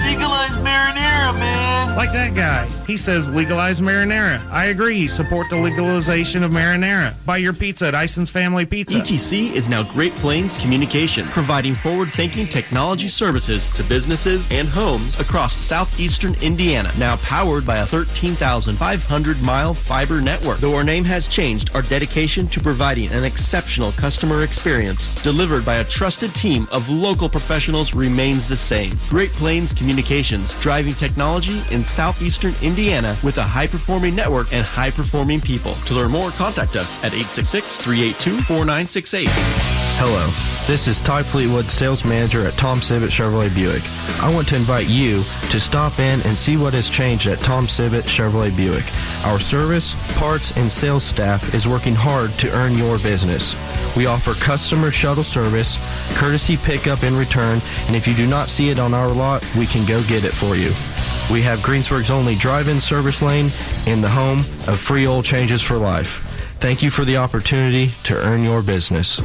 Legalize 0.05 0.57
marinara, 0.57 1.14
man. 1.33 1.95
Like 1.95 2.11
that 2.11 2.35
guy. 2.35 2.65
He 2.85 2.97
says 2.97 3.29
legalize 3.29 3.81
marinara. 3.81 4.45
I 4.51 4.65
agree. 4.65 5.07
Support 5.07 5.49
the 5.49 5.55
legalization 5.55 6.43
of 6.43 6.51
marinara. 6.51 7.13
Buy 7.25 7.37
your 7.37 7.53
pizza 7.53 7.87
at 7.87 7.95
Ison's 7.95 8.29
Family 8.29 8.65
Pizza. 8.65 8.97
ETC 8.97 9.53
is 9.53 9.67
now 9.69 9.83
Great 9.83 10.11
Plains 10.15 10.57
Communication, 10.57 11.25
providing 11.27 11.73
forward-thinking 11.73 12.49
technology 12.49 13.07
services 13.07 13.65
to 13.73 13.83
businesses 13.83 14.45
and 14.51 14.67
homes 14.67 15.19
across 15.19 15.55
southeastern 15.57 16.35
Indiana. 16.41 16.91
Now 16.99 17.15
powered 17.17 17.65
by 17.65 17.77
a 17.77 17.85
13,500-mile 17.85 19.73
fiber 19.73 20.21
network. 20.21 20.59
Though 20.59 20.75
our 20.75 20.83
name 20.83 21.05
has 21.05 21.27
changed, 21.27 21.73
our 21.73 21.81
dedication 21.83 22.47
to 22.49 22.59
providing 22.59 23.09
an 23.13 23.23
exceptional 23.23 23.93
customer 23.93 24.43
experience 24.43 25.15
delivered 25.23 25.65
by 25.65 25.75
a 25.75 25.85
trusted 25.85 26.35
team 26.35 26.67
of 26.71 26.89
local 26.89 27.29
professionals 27.29 27.95
remains 27.95 28.47
the 28.47 28.57
same. 28.57 28.93
Great 29.09 29.31
Plains 29.31 29.73
Communications, 29.73 30.53
driving 30.59 30.93
technology 30.93 31.14
in 31.71 31.83
southeastern 31.83 32.53
Indiana 32.61 33.17
with 33.23 33.37
a 33.37 33.43
high-performing 33.43 34.15
network 34.15 34.51
and 34.53 34.65
high-performing 34.65 35.41
people. 35.41 35.73
To 35.85 35.93
learn 35.93 36.11
more, 36.11 36.31
contact 36.31 36.75
us 36.75 37.01
at 37.03 37.13
866-382-4968. 37.13 39.84
Hello, 39.97 40.29
this 40.67 40.89
is 40.89 40.99
Ty 40.99 41.23
Fleetwood, 41.23 41.71
sales 41.71 42.03
manager 42.03 42.45
at 42.45 42.57
Tom 42.57 42.79
Sibbett 42.79 43.07
Chevrolet 43.07 43.53
Buick. 43.55 43.81
I 44.21 44.31
want 44.31 44.45
to 44.49 44.57
invite 44.57 44.87
you 44.87 45.23
to 45.51 45.57
stop 45.57 45.99
in 45.99 46.21
and 46.23 46.37
see 46.37 46.57
what 46.57 46.73
has 46.73 46.89
changed 46.89 47.27
at 47.27 47.39
Tom 47.39 47.65
Sibbett 47.65 48.03
Chevrolet 48.03 48.53
Buick. 48.55 48.83
Our 49.23 49.39
service, 49.39 49.95
parts, 50.15 50.51
and 50.57 50.69
sales 50.69 51.05
staff 51.05 51.55
is 51.55 51.65
working 51.65 51.95
hard 51.95 52.37
to 52.39 52.51
earn 52.51 52.77
your 52.77 52.99
business. 52.99 53.55
We 53.95 54.05
offer 54.05 54.33
customer 54.33 54.91
shuttle 54.91 55.23
service, 55.23 55.79
courtesy 56.15 56.57
pickup 56.57 57.03
and 57.03 57.17
return, 57.17 57.61
and 57.87 57.95
if 57.95 58.05
you 58.05 58.15
do 58.15 58.27
not 58.27 58.49
see 58.49 58.69
it 58.71 58.79
on 58.79 58.93
our 58.93 59.09
lot, 59.09 59.45
we 59.55 59.65
can 59.65 59.85
go 59.87 60.03
get 60.03 60.25
it 60.25 60.33
for 60.33 60.57
you. 60.57 60.73
We 61.33 61.41
have 61.43 61.63
Greensburg's 61.63 62.11
only 62.11 62.35
drive-in 62.35 62.81
service 62.81 63.21
lane 63.21 63.49
and 63.87 64.03
the 64.03 64.09
home 64.09 64.39
of 64.67 64.77
free 64.77 65.07
oil 65.07 65.23
changes 65.23 65.61
for 65.61 65.77
life. 65.77 66.21
Thank 66.59 66.83
you 66.83 66.89
for 66.89 67.05
the 67.05 67.15
opportunity 67.15 67.91
to 68.03 68.17
earn 68.21 68.43
your 68.43 68.61
business. 68.61 69.21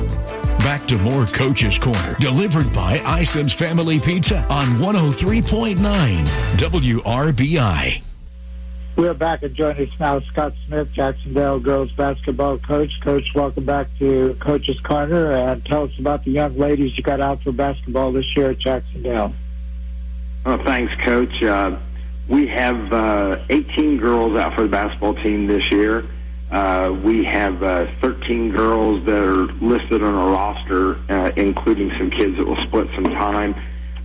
Back 0.61 0.87
to 0.89 0.99
more 0.99 1.25
Coach's 1.25 1.79
Corner, 1.79 2.15
delivered 2.21 2.71
by 2.75 2.99
Ison's 2.99 3.55
Family 3.55 3.99
Pizza 3.99 4.41
on 4.51 4.67
103.9 4.77 5.77
WRBI. 6.59 8.03
We're 8.95 9.15
back 9.15 9.43
and 9.43 9.55
joining 9.55 9.89
us 9.89 9.99
now, 9.99 10.21
Scott 10.21 10.53
Smith, 10.67 10.93
Jacksonville 10.93 11.61
girls 11.61 11.91
basketball 11.93 12.59
coach. 12.59 13.01
Coach, 13.01 13.35
welcome 13.35 13.65
back 13.65 13.87
to 14.01 14.37
Coach's 14.39 14.79
Corner, 14.81 15.33
and 15.33 15.65
tell 15.65 15.85
us 15.85 15.99
about 15.99 16.25
the 16.25 16.31
young 16.31 16.55
ladies 16.59 16.95
you 16.95 17.03
got 17.03 17.21
out 17.21 17.43
for 17.43 17.53
basketball 17.53 18.13
this 18.13 18.37
year 18.37 18.51
at 18.51 18.59
Jacksonville. 18.59 19.33
Well, 20.45 20.59
thanks, 20.59 20.95
Coach. 20.97 21.43
Uh, 21.43 21.79
we 22.29 22.47
have 22.49 22.93
uh, 22.93 23.39
18 23.49 23.97
girls 23.97 24.37
out 24.37 24.55
for 24.55 24.65
the 24.65 24.69
basketball 24.69 25.15
team 25.15 25.47
this 25.47 25.73
year. 25.73 26.05
Uh, 26.51 26.97
we 27.05 27.23
have 27.23 27.63
uh, 27.63 27.87
13 28.01 28.51
girls 28.51 29.05
that 29.05 29.23
are 29.23 29.45
listed 29.65 30.03
on 30.03 30.15
our 30.15 30.31
roster, 30.33 30.97
uh, 31.09 31.31
including 31.37 31.91
some 31.97 32.11
kids 32.11 32.37
that 32.37 32.47
will 32.47 32.57
split 32.57 32.89
some 32.95 33.05
time. 33.05 33.55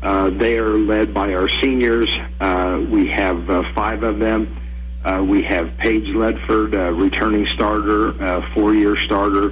Uh, 0.03 0.29
they 0.29 0.59
are 0.59 0.77
led 0.77 1.13
by 1.13 1.33
our 1.33 1.49
seniors. 1.49 2.15
Uh, 2.39 2.85
we 2.89 3.07
have 3.07 3.49
uh, 3.49 3.63
five 3.73 4.03
of 4.03 4.19
them. 4.19 4.55
Uh, 5.03 5.23
we 5.27 5.41
have 5.41 5.75
Paige 5.77 6.07
Ledford, 6.09 6.73
uh, 6.73 6.91
returning 6.93 7.47
starter, 7.47 8.21
uh, 8.21 8.53
four-year 8.53 8.95
starter. 8.97 9.51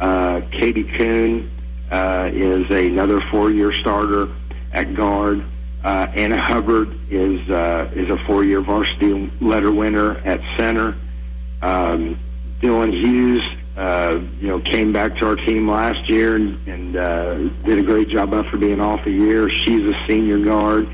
Uh, 0.00 0.40
Katie 0.50 0.84
Kuhn 0.84 1.50
uh, 1.90 2.30
is 2.32 2.68
another 2.70 3.20
four-year 3.20 3.72
starter 3.72 4.28
at 4.72 4.94
guard. 4.94 5.44
Uh, 5.84 6.08
Anna 6.14 6.38
Hubbard 6.38 6.98
is 7.10 7.48
uh, 7.50 7.90
is 7.94 8.08
a 8.08 8.16
four-year 8.24 8.60
varsity 8.60 9.30
letter 9.40 9.70
winner 9.70 10.16
at 10.24 10.40
center. 10.56 10.96
Um, 11.60 12.18
Dylan 12.64 12.94
Hughes, 12.94 13.46
uh, 13.76 14.20
you 14.40 14.48
know, 14.48 14.58
came 14.58 14.90
back 14.90 15.16
to 15.16 15.26
our 15.26 15.36
team 15.36 15.68
last 15.68 16.08
year 16.08 16.36
and, 16.36 16.66
and 16.66 16.96
uh, 16.96 17.34
did 17.66 17.78
a 17.78 17.82
great 17.82 18.08
job 18.08 18.32
after 18.32 18.56
being 18.56 18.80
off 18.80 19.04
a 19.04 19.10
year. 19.10 19.50
She's 19.50 19.86
a 19.86 20.06
senior 20.06 20.38
guard. 20.38 20.88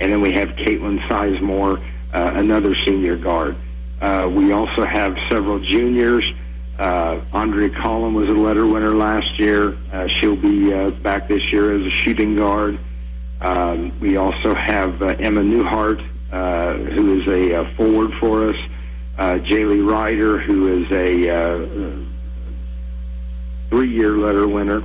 And 0.00 0.10
then 0.10 0.20
we 0.20 0.32
have 0.32 0.48
Caitlin 0.50 0.98
Sizemore, 1.06 1.80
uh, 2.12 2.32
another 2.34 2.74
senior 2.74 3.16
guard. 3.16 3.54
Uh, 4.00 4.28
we 4.34 4.50
also 4.50 4.84
have 4.84 5.16
several 5.30 5.60
juniors. 5.60 6.28
Uh, 6.76 7.20
Andrea 7.32 7.70
Collin 7.70 8.14
was 8.14 8.28
a 8.28 8.32
letter 8.32 8.66
winner 8.66 8.92
last 8.92 9.38
year. 9.38 9.76
Uh, 9.92 10.08
she'll 10.08 10.34
be 10.34 10.74
uh, 10.74 10.90
back 10.90 11.28
this 11.28 11.52
year 11.52 11.72
as 11.72 11.82
a 11.82 11.90
shooting 11.90 12.34
guard. 12.34 12.80
Um, 13.40 13.96
we 14.00 14.16
also 14.16 14.54
have 14.54 15.00
uh, 15.00 15.14
Emma 15.20 15.42
Newhart, 15.42 16.04
uh, 16.32 16.72
who 16.72 17.20
is 17.20 17.28
a, 17.28 17.60
uh 17.60 17.74
forward 17.76 18.12
for 18.14 18.48
us. 18.48 18.56
Uh, 19.22 19.38
Jaylee 19.38 19.88
Ryder, 19.88 20.36
who 20.36 20.82
is 20.82 20.90
a 20.90 21.30
uh, 21.30 21.94
three-year 23.70 24.16
letter 24.16 24.48
winner, 24.48 24.82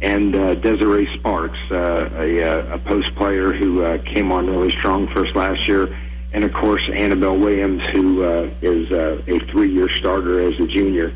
and 0.00 0.34
uh, 0.34 0.54
Desiree 0.54 1.06
Sparks, 1.18 1.58
uh, 1.70 2.08
a, 2.14 2.42
uh, 2.42 2.76
a 2.76 2.78
post 2.78 3.14
player 3.14 3.52
who 3.52 3.82
uh, 3.82 3.98
came 3.98 4.32
on 4.32 4.46
really 4.46 4.70
strong 4.70 5.06
first 5.08 5.36
last 5.36 5.68
year, 5.68 5.94
and 6.32 6.44
of 6.44 6.54
course 6.54 6.88
Annabelle 6.88 7.36
Williams, 7.36 7.82
who 7.90 8.24
uh, 8.24 8.48
is 8.62 8.90
uh, 8.90 9.20
a 9.26 9.38
three-year 9.40 9.90
starter 9.90 10.40
as 10.40 10.58
a 10.58 10.66
junior. 10.66 11.12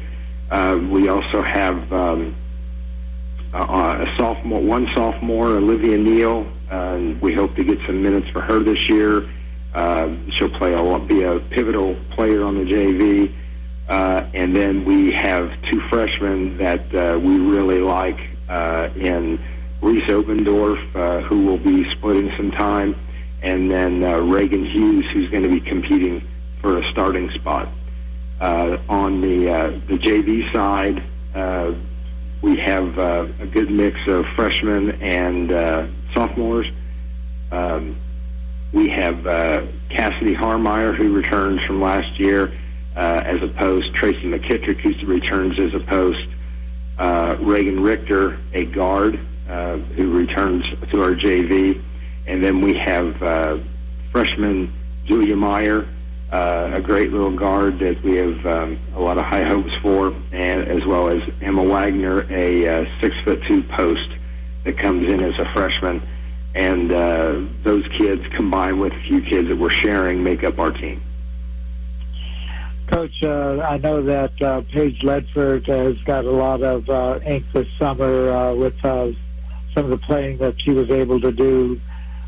Uh, 0.51 0.79
we 0.91 1.09
also 1.09 1.41
have 1.41 1.91
um, 1.91 2.35
a 3.55 4.15
sophomore, 4.19 4.61
one 4.61 4.87
sophomore, 4.95 5.47
Olivia 5.47 5.97
Neal. 5.97 6.47
Uh, 6.71 7.15
we 7.23 7.33
hope 7.33 7.55
to 7.57 7.65
get 7.65 7.81
some 7.87 8.03
minutes 8.03 8.29
for 8.29 8.43
her 8.43 8.59
this 8.59 8.91
year. 8.91 9.27
Uh, 9.79 10.13
she'll 10.29 10.51
play 10.51 10.75
a 10.75 10.99
be 10.99 11.23
a 11.23 11.39
pivotal 11.39 11.95
player 12.11 12.43
on 12.45 12.57
the 12.57 12.65
JV. 12.65 13.33
Uh, 13.89 14.27
and 14.35 14.55
then 14.55 14.85
we 14.85 15.13
have 15.13 15.53
two 15.63 15.81
freshmen 15.83 16.57
that 16.59 16.93
uh, 16.93 17.17
we 17.17 17.39
really 17.39 17.81
like 17.81 18.19
uh, 18.49 18.89
in 18.97 19.39
Reese 19.81 20.03
Obendorf, 20.09 20.81
uh, 20.97 21.21
who 21.21 21.47
will 21.47 21.59
be 21.59 21.89
splitting 21.91 22.29
some 22.37 22.51
time, 22.51 22.97
and 23.41 23.71
then 23.71 24.03
uh, 24.03 24.19
Reagan 24.19 24.65
Hughes, 24.65 25.07
who's 25.13 25.31
going 25.31 25.45
to 25.45 25.49
be 25.49 25.61
competing 25.61 26.27
for 26.61 26.79
a 26.79 26.85
starting 26.91 27.31
spot. 27.31 27.69
Uh, 28.41 28.79
on 28.89 29.21
the 29.21 29.49
uh, 29.49 29.71
the 29.87 29.97
JV 29.97 30.53
side, 30.53 31.01
uh, 31.37 31.73
we 32.43 32.57
have 32.57 32.99
uh, 32.99 33.29
a 33.39 33.47
good 33.47 33.71
mix 33.71 34.09
of 34.09 34.27
freshmen 34.35 34.91
and 35.01 35.53
uh, 35.53 35.87
sophomores. 36.13 36.67
Um, 37.53 37.97
we 38.73 38.89
have 38.91 39.27
uh, 39.27 39.63
Cassidy 39.89 40.35
Harmeyer, 40.35 40.95
who 40.95 41.13
returns 41.15 41.63
from 41.65 41.81
last 41.81 42.19
year 42.19 42.53
uh, 42.97 43.23
as 43.25 43.43
a 43.43 43.49
post. 43.49 43.95
Tracy 43.95 44.25
McKittrick, 44.25 44.79
who 44.79 45.07
returns 45.07 45.59
as 45.59 45.75
a 45.75 45.81
post. 45.81 46.27
Uh, 46.99 47.37
Reagan 47.39 47.81
Richter, 47.81 48.39
a 48.53 48.65
guard, 48.65 49.19
uh, 49.49 49.77
who 49.77 50.13
returns 50.13 50.67
to 50.91 51.03
our 51.03 51.15
JV. 51.15 51.81
And 52.27 52.43
then 52.43 52.61
we 52.61 52.75
have 52.75 53.23
uh, 53.23 53.59
freshman 54.11 54.73
Julia 55.07 55.37
Meyer, 55.37 55.87
uh, 56.31 56.71
a 56.75 56.81
great 56.81 57.11
little 57.11 57.31
guard 57.31 57.79
that 57.79 58.03
we 58.03 58.17
have 58.17 58.47
um, 58.47 58.79
a 58.95 59.01
lot 59.01 59.17
of 59.17 59.25
high 59.25 59.45
hopes 59.45 59.75
for, 59.77 60.13
and 60.33 60.69
as 60.69 60.85
well 60.85 61.09
as 61.09 61.23
Emma 61.41 61.63
Wagner, 61.63 62.27
a 62.31 62.69
uh, 62.69 62.87
six 63.01 63.19
foot 63.21 63.43
two 63.45 63.63
post 63.63 64.11
that 64.65 64.77
comes 64.77 65.09
in 65.09 65.23
as 65.23 65.39
a 65.39 65.47
freshman. 65.53 66.03
And 66.59 66.91
uh, 66.91 67.41
those 67.63 67.87
kids 67.87 68.27
combined 68.35 68.81
with 68.81 68.93
a 68.93 69.01
few 69.03 69.21
kids 69.21 69.47
that 69.47 69.57
we're 69.57 69.71
sharing 69.71 70.25
make 70.25 70.43
up 70.43 70.59
our 70.59 70.73
team. 70.73 71.01
Coach, 72.89 73.23
uh, 73.23 73.65
I 73.65 73.79
know 73.79 74.03
that 74.03 74.43
uh, 74.43 74.63
Paige 74.63 75.03
Ledford 75.03 75.67
has 75.67 75.97
got 76.03 76.25
a 76.25 76.31
lot 76.33 76.63
of 76.63 76.91
uh, 76.91 77.21
ink 77.25 77.45
this 77.53 77.69
summer 77.79 78.31
uh, 78.31 78.55
with 78.55 78.85
uh, 78.85 79.13
some 79.73 79.85
of 79.85 79.91
the 79.91 79.99
playing 79.99 80.39
that 80.39 80.61
she 80.61 80.73
was 80.73 80.91
able 80.91 81.21
to 81.21 81.31
do 81.31 81.81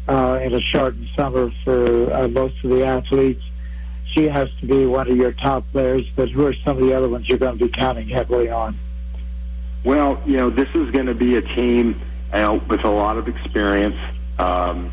uh, 0.09 0.39
in 0.41 0.55
a 0.55 0.61
shortened 0.61 1.09
summer 1.17 1.51
for 1.65 2.13
uh, 2.13 2.29
most 2.29 2.63
of 2.63 2.71
the 2.71 2.85
athletes. 2.85 3.43
She 4.07 4.29
has 4.29 4.49
to 4.61 4.67
be 4.67 4.87
one 4.87 5.11
of 5.11 5.17
your 5.17 5.33
top 5.33 5.65
players, 5.73 6.09
but 6.15 6.29
who 6.29 6.47
are 6.47 6.55
some 6.55 6.77
of 6.77 6.87
the 6.87 6.95
other 6.95 7.09
ones 7.09 7.29
you're 7.29 7.39
going 7.39 7.59
to 7.59 7.65
be 7.65 7.71
counting 7.71 8.09
heavily 8.09 8.49
on? 8.49 8.79
Well, 9.83 10.23
you 10.25 10.37
know, 10.37 10.51
this 10.51 10.69
is 10.73 10.93
going 10.93 11.07
to 11.07 11.15
be 11.15 11.35
a 11.35 11.43
team 11.43 12.01
uh, 12.33 12.61
with 12.69 12.85
a 12.85 12.91
lot 12.91 13.19
of 13.19 13.27
experience. 13.27 13.97
Um, 14.41 14.91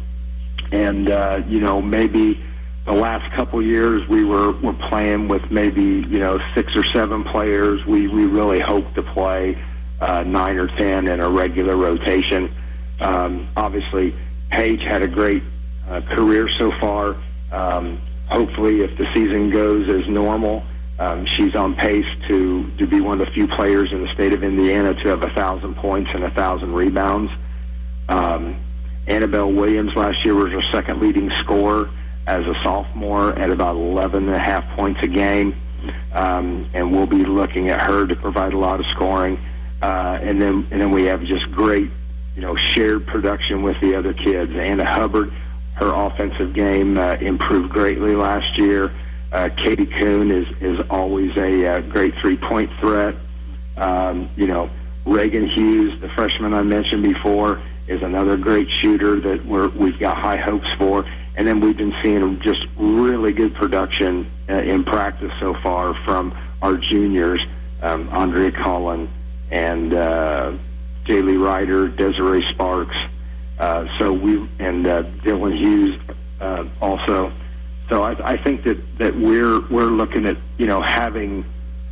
and, 0.72 1.10
uh, 1.10 1.42
you 1.48 1.62
know, 1.62 1.82
maybe 1.82 2.44
the 2.86 2.94
last 2.94 3.32
couple 3.34 3.62
years 3.62 4.06
we 4.08 4.26
were, 4.26 4.52
were 4.52 4.74
playing 4.74 5.30
with 5.30 5.50
maybe, 5.50 5.84
you 5.84 6.20
know, 6.20 6.40
six 6.54 6.76
or 6.76 6.84
seven 6.84 7.24
players. 7.24 7.86
We, 7.86 8.08
we 8.08 8.26
really 8.26 8.60
hope 8.60 8.94
to 8.96 9.04
play 9.04 9.58
uh, 10.02 10.24
nine 10.24 10.58
or 10.58 10.68
ten 10.68 11.08
in 11.08 11.22
a 11.22 11.30
regular 11.30 11.78
rotation. 11.78 12.52
Um, 13.00 13.48
obviously, 13.56 14.14
Paige 14.50 14.84
had 14.84 15.02
a 15.02 15.08
great 15.08 15.44
uh, 15.88 16.02
career 16.02 16.50
so 16.50 16.72
far. 16.72 17.16
Um, 17.52 18.00
hopefully, 18.28 18.82
if 18.82 18.98
the 18.98 19.06
season 19.14 19.50
goes 19.50 19.88
as 19.88 20.10
normal, 20.10 20.64
um, 21.00 21.26
she's 21.26 21.56
on 21.56 21.74
pace 21.76 22.08
to, 22.28 22.70
to 22.80 22.86
be 22.86 23.00
one 23.00 23.22
of 23.22 23.28
the 23.28 23.32
few 23.32 23.48
players 23.48 23.94
in 23.94 24.02
the 24.02 24.12
state 24.14 24.34
of 24.34 24.44
Indiana 24.44 24.94
to 24.94 25.08
have 25.08 25.24
a 25.24 25.30
thousand 25.30 25.76
points 25.76 26.12
and 26.14 26.24
a 26.26 26.32
thousand 26.32 26.74
rebounds. 26.74 27.32
Um, 28.10 28.58
Annabelle 29.08 29.52
Williams 29.52 29.96
last 29.96 30.26
year 30.26 30.36
was 30.36 30.52
her 30.52 30.62
second 30.62 31.02
leading 31.02 31.32
scorer 31.32 31.90
as 32.28 32.46
a 32.46 32.54
sophomore 32.62 33.34
at 33.34 33.50
about 33.50 33.76
11 33.76 34.26
and 34.26 34.36
a 34.36 34.40
half 34.40 34.68
points 34.76 35.02
a 35.02 35.08
game. 35.08 35.56
Um, 36.14 36.70
and 36.74 36.92
we'll 36.92 37.08
be 37.08 37.24
looking 37.24 37.70
at 37.70 37.80
her 37.80 38.06
to 38.06 38.16
provide 38.16 38.54
a 38.54 38.58
lot 38.58 38.80
of 38.80 38.88
scoring. 38.88 39.40
Uh, 39.82 40.20
and 40.22 40.42
then 40.42 40.68
and 40.72 40.82
then 40.82 40.92
we 40.92 41.06
have 41.06 41.24
just 41.24 41.50
great, 41.52 41.90
you 42.36 42.42
know, 42.42 42.56
shared 42.56 43.06
production 43.06 43.62
with 43.62 43.80
the 43.80 43.96
other 43.96 44.14
kids. 44.14 44.56
Anna 44.56 44.84
Hubbard, 44.84 45.32
her 45.76 45.94
offensive 45.94 46.54
game 46.54 46.98
uh, 46.98 47.14
improved 47.16 47.70
greatly 47.70 48.16
last 48.16 48.58
year. 48.58 48.92
Uh, 49.32 49.50
Katie 49.56 49.86
Kuhn 49.86 50.32
is 50.32 50.48
is 50.62 50.80
always 50.90 51.38
a 51.38 51.66
uh, 51.66 51.82
great 51.82 52.16
three 52.16 52.38
point 52.38 52.72
threat. 52.80 53.16
Um, 53.78 54.30
you 54.36 54.48
know, 54.48 54.70
Reagan 55.06 55.48
Hughes, 55.48 56.02
the 56.02 56.10
freshman 56.10 56.54
I 56.54 56.64
mentioned 56.64 57.04
before, 57.04 57.62
is 57.88 58.02
another 58.04 58.38
great 58.38 58.70
shooter 58.70 59.20
that 59.20 59.46
we're, 59.46 59.70
we've 59.70 60.00
got 60.00 60.18
high 60.18 60.38
hopes 60.38 60.72
for. 60.74 61.06
And 61.36 61.48
then 61.48 61.60
we've 61.60 61.78
been 61.78 61.96
seeing 62.02 62.40
just 62.40 62.66
really 62.78 63.32
good 63.32 63.54
production 63.54 64.30
uh, 64.50 64.54
in 64.54 64.84
practice 64.84 65.32
so 65.40 65.54
far 65.54 65.94
from 65.94 66.36
our 66.62 66.76
juniors, 66.78 67.46
um, 67.82 68.10
Andrea 68.10 68.52
Collin 68.52 69.08
and 69.52 69.94
uh, 69.94 70.54
Jaylee 71.06 71.42
Ryder, 71.42 71.88
Desiree 71.88 72.44
Sparks. 72.44 72.98
Uh, 73.60 73.88
so 73.98 74.14
we 74.14 74.48
and 74.60 74.86
uh, 74.86 75.04
Dylan 75.04 75.58
Hughes 75.58 76.00
uh, 76.40 76.66
also. 76.82 77.32
So 77.90 78.04
I, 78.04 78.34
I 78.34 78.38
think 78.38 78.64
that 78.64 78.98
that 78.98 79.16
we're 79.16 79.62
we're 79.68 79.86
looking 79.86 80.26
at 80.26 80.38
you 80.58 80.68
know 80.68 80.82
having 80.82 81.46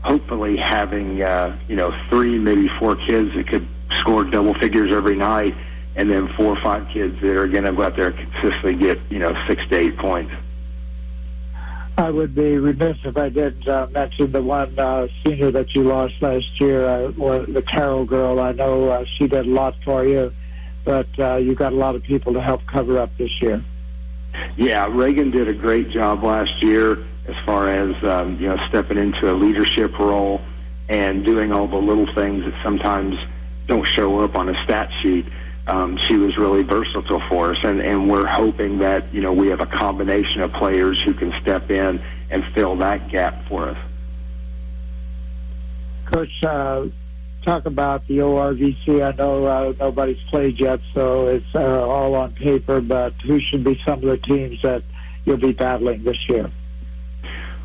hopefully 0.03 0.57
having 0.57 1.23
uh, 1.23 1.57
you 1.67 1.75
know 1.75 1.91
three 2.09 2.37
maybe 2.37 2.67
four 2.67 2.95
kids 2.95 3.33
that 3.35 3.47
could 3.47 3.65
score 3.91 4.23
double 4.23 4.53
figures 4.53 4.91
every 4.91 5.15
night, 5.15 5.55
and 5.95 6.09
then 6.09 6.27
four 6.29 6.47
or 6.47 6.61
five 6.61 6.87
kids 6.89 7.19
that 7.21 7.37
are 7.37 7.47
going 7.47 7.63
to 7.63 7.71
go 7.71 7.83
out 7.83 7.95
there 7.95 8.07
and 8.07 8.17
consistently 8.17 8.75
get 8.75 8.99
you 9.09 9.19
know 9.19 9.35
six 9.47 9.67
to 9.69 9.75
eight 9.75 9.97
points. 9.97 10.33
I 11.97 12.09
would 12.09 12.35
be 12.35 12.57
remiss 12.57 12.97
if 13.05 13.15
I 13.15 13.29
didn't 13.29 13.67
uh, 13.67 13.87
mention 13.91 14.31
the 14.31 14.41
one 14.41 14.77
uh, 14.77 15.07
senior 15.23 15.51
that 15.51 15.73
you 15.73 15.83
lost 15.83 16.21
last 16.21 16.59
year, 16.59 16.85
uh, 16.85 17.07
the 17.47 17.63
Carroll 17.65 18.03
girl. 18.03 18.41
I 18.41 18.51
know 18.51 18.89
uh, 18.89 19.05
she 19.05 19.27
did 19.27 19.45
a 19.45 19.49
lot 19.49 19.75
for 19.83 20.03
you, 20.05 20.33
but 20.83 21.07
uh, 21.17 21.35
you 21.37 21.55
got 21.55 21.71
a 21.71 21.75
lot 21.77 21.95
of 21.95 22.03
people 22.03 22.33
to 22.33 22.41
help 22.41 22.65
cover 22.67 22.99
up 22.99 23.15
this 23.17 23.41
year. 23.41 23.63
Yeah, 24.57 24.89
Reagan 24.91 25.31
did 25.31 25.47
a 25.47 25.53
great 25.53 25.89
job 25.89 26.23
last 26.23 26.61
year 26.61 26.97
as 27.27 27.35
far 27.45 27.69
as 27.69 28.03
um, 28.03 28.37
you 28.41 28.49
know 28.49 28.57
stepping 28.67 28.97
into 28.97 29.31
a 29.31 29.33
leadership 29.33 29.97
role 29.97 30.41
and 30.89 31.23
doing 31.23 31.53
all 31.53 31.67
the 31.67 31.77
little 31.77 32.13
things 32.13 32.43
that 32.43 32.53
sometimes 32.61 33.17
don't 33.67 33.85
show 33.85 34.19
up 34.19 34.35
on 34.35 34.49
a 34.49 34.63
stat 34.65 34.91
sheet. 35.01 35.25
Um, 35.67 35.97
she 35.97 36.15
was 36.15 36.37
really 36.37 36.61
versatile 36.61 37.21
for 37.27 37.51
us, 37.51 37.59
and, 37.63 37.81
and 37.81 38.09
we're 38.09 38.27
hoping 38.27 38.79
that 38.79 39.11
you 39.13 39.21
know 39.21 39.33
we 39.33 39.47
have 39.47 39.61
a 39.61 39.65
combination 39.65 40.41
of 40.41 40.53
players 40.53 41.01
who 41.01 41.13
can 41.13 41.33
step 41.41 41.71
in 41.71 41.99
and 42.29 42.45
fill 42.53 42.75
that 42.77 43.07
gap 43.09 43.47
for 43.47 43.69
us. 43.69 43.77
Coach, 46.05 46.43
uh, 46.43 46.85
talk 47.41 47.65
about 47.65 48.05
the 48.07 48.19
ORVC. 48.19 49.03
I 49.03 49.15
know 49.15 49.45
uh, 49.45 49.73
nobody's 49.79 50.21
played 50.23 50.59
yet, 50.59 50.81
so 50.93 51.27
it's 51.27 51.55
uh, 51.55 51.87
all 51.87 52.13
on 52.13 52.33
paper. 52.33 52.79
But 52.79 53.13
who 53.23 53.39
should 53.39 53.63
be 53.63 53.81
some 53.83 53.99
of 53.99 54.01
the 54.05 54.17
teams 54.17 54.61
that 54.61 54.83
you'll 55.25 55.37
be 55.37 55.51
battling 55.51 56.03
this 56.03 56.29
year? 56.29 56.51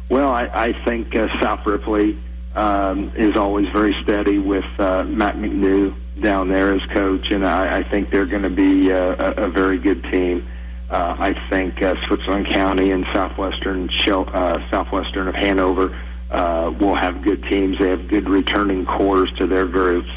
Well, 0.09 0.31
I, 0.31 0.51
I 0.53 0.73
think 0.85 1.15
uh, 1.15 1.29
South 1.41 1.67
Ripley 1.67 2.19
um, 2.55 3.13
is 3.15 3.37
always 3.37 3.69
very 3.69 3.95
steady 4.03 4.39
with 4.39 4.65
uh, 4.79 5.05
Matt 5.05 5.37
McNew 5.37 5.95
down 6.21 6.49
there 6.49 6.73
as 6.73 6.83
coach, 6.87 7.31
and 7.31 7.47
I, 7.47 7.79
I 7.79 7.83
think 7.83 8.11
they're 8.11 8.27
going 8.27 8.43
to 8.43 8.51
be 8.51 8.93
uh, 8.93 9.33
a, 9.37 9.45
a 9.45 9.49
very 9.49 9.79
good 9.79 10.03
team. 10.05 10.47
Uh, 10.91 11.17
I 11.19 11.35
think 11.49 11.81
uh, 11.83 11.95
Switzerland 12.07 12.47
County 12.47 12.91
and 12.91 13.07
Southwestern 13.13 13.89
uh, 13.89 14.71
Southwestern 14.71 15.29
of 15.29 15.37
Hanover 15.37 15.97
uh, 16.31 16.73
will 16.81 16.97
have 16.97 17.23
good 17.23 17.45
teams. 17.45 17.79
They 17.79 17.91
have 17.91 18.09
good 18.09 18.29
returning 18.29 18.85
cores 18.87 19.33
to 19.35 19.47
their 19.47 19.67
groups. 19.67 20.11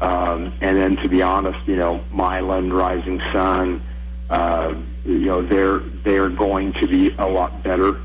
Um, 0.00 0.52
and 0.60 0.76
then, 0.76 0.96
to 0.96 1.08
be 1.08 1.22
honest, 1.22 1.66
you 1.66 1.76
know, 1.76 2.04
Milan, 2.12 2.72
Rising 2.72 3.20
Sun, 3.32 3.80
uh, 4.30 4.74
you 5.04 5.26
know, 5.26 5.42
they're 5.42 5.78
they're 5.78 6.28
going 6.28 6.72
to 6.74 6.86
be 6.86 7.14
a 7.18 7.26
lot 7.26 7.62
better. 7.62 7.96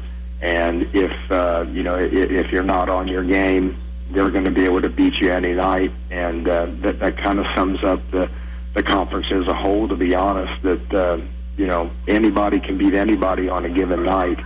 And 0.42 0.84
if 0.96 1.32
uh, 1.32 1.66
you 1.70 1.84
know, 1.84 1.96
if, 1.96 2.14
if 2.14 2.52
you're 2.52 2.64
not 2.64 2.90
on 2.90 3.08
your 3.08 3.24
game, 3.24 3.78
they're 4.12 4.30
going 4.30 4.46
to 4.46 4.52
be 4.52 4.66
able 4.66 4.82
to 4.82 4.90
beat 4.90 5.20
you 5.20 5.32
any 5.32 5.54
night. 5.54 5.92
And 6.10 6.48
uh, 6.48 6.68
that 6.82 7.00
that 7.00 7.18
kind 7.18 7.40
of 7.40 7.46
sums 7.56 7.84
up 7.84 8.00
the 8.12 8.30
the 8.74 8.84
conference 8.84 9.32
as 9.32 9.48
a 9.48 9.54
whole. 9.54 9.88
To 9.88 9.96
be 9.96 10.16
honest, 10.16 10.62
that 10.64 10.94
uh, 10.94 11.20
you 11.58 11.68
know 11.68 11.92
anybody 12.08 12.60
can 12.60 12.78
beat 12.78 12.94
anybody 12.94 13.50
on 13.50 13.66
a 13.66 13.70
given 13.70 14.04
night. 14.04 14.40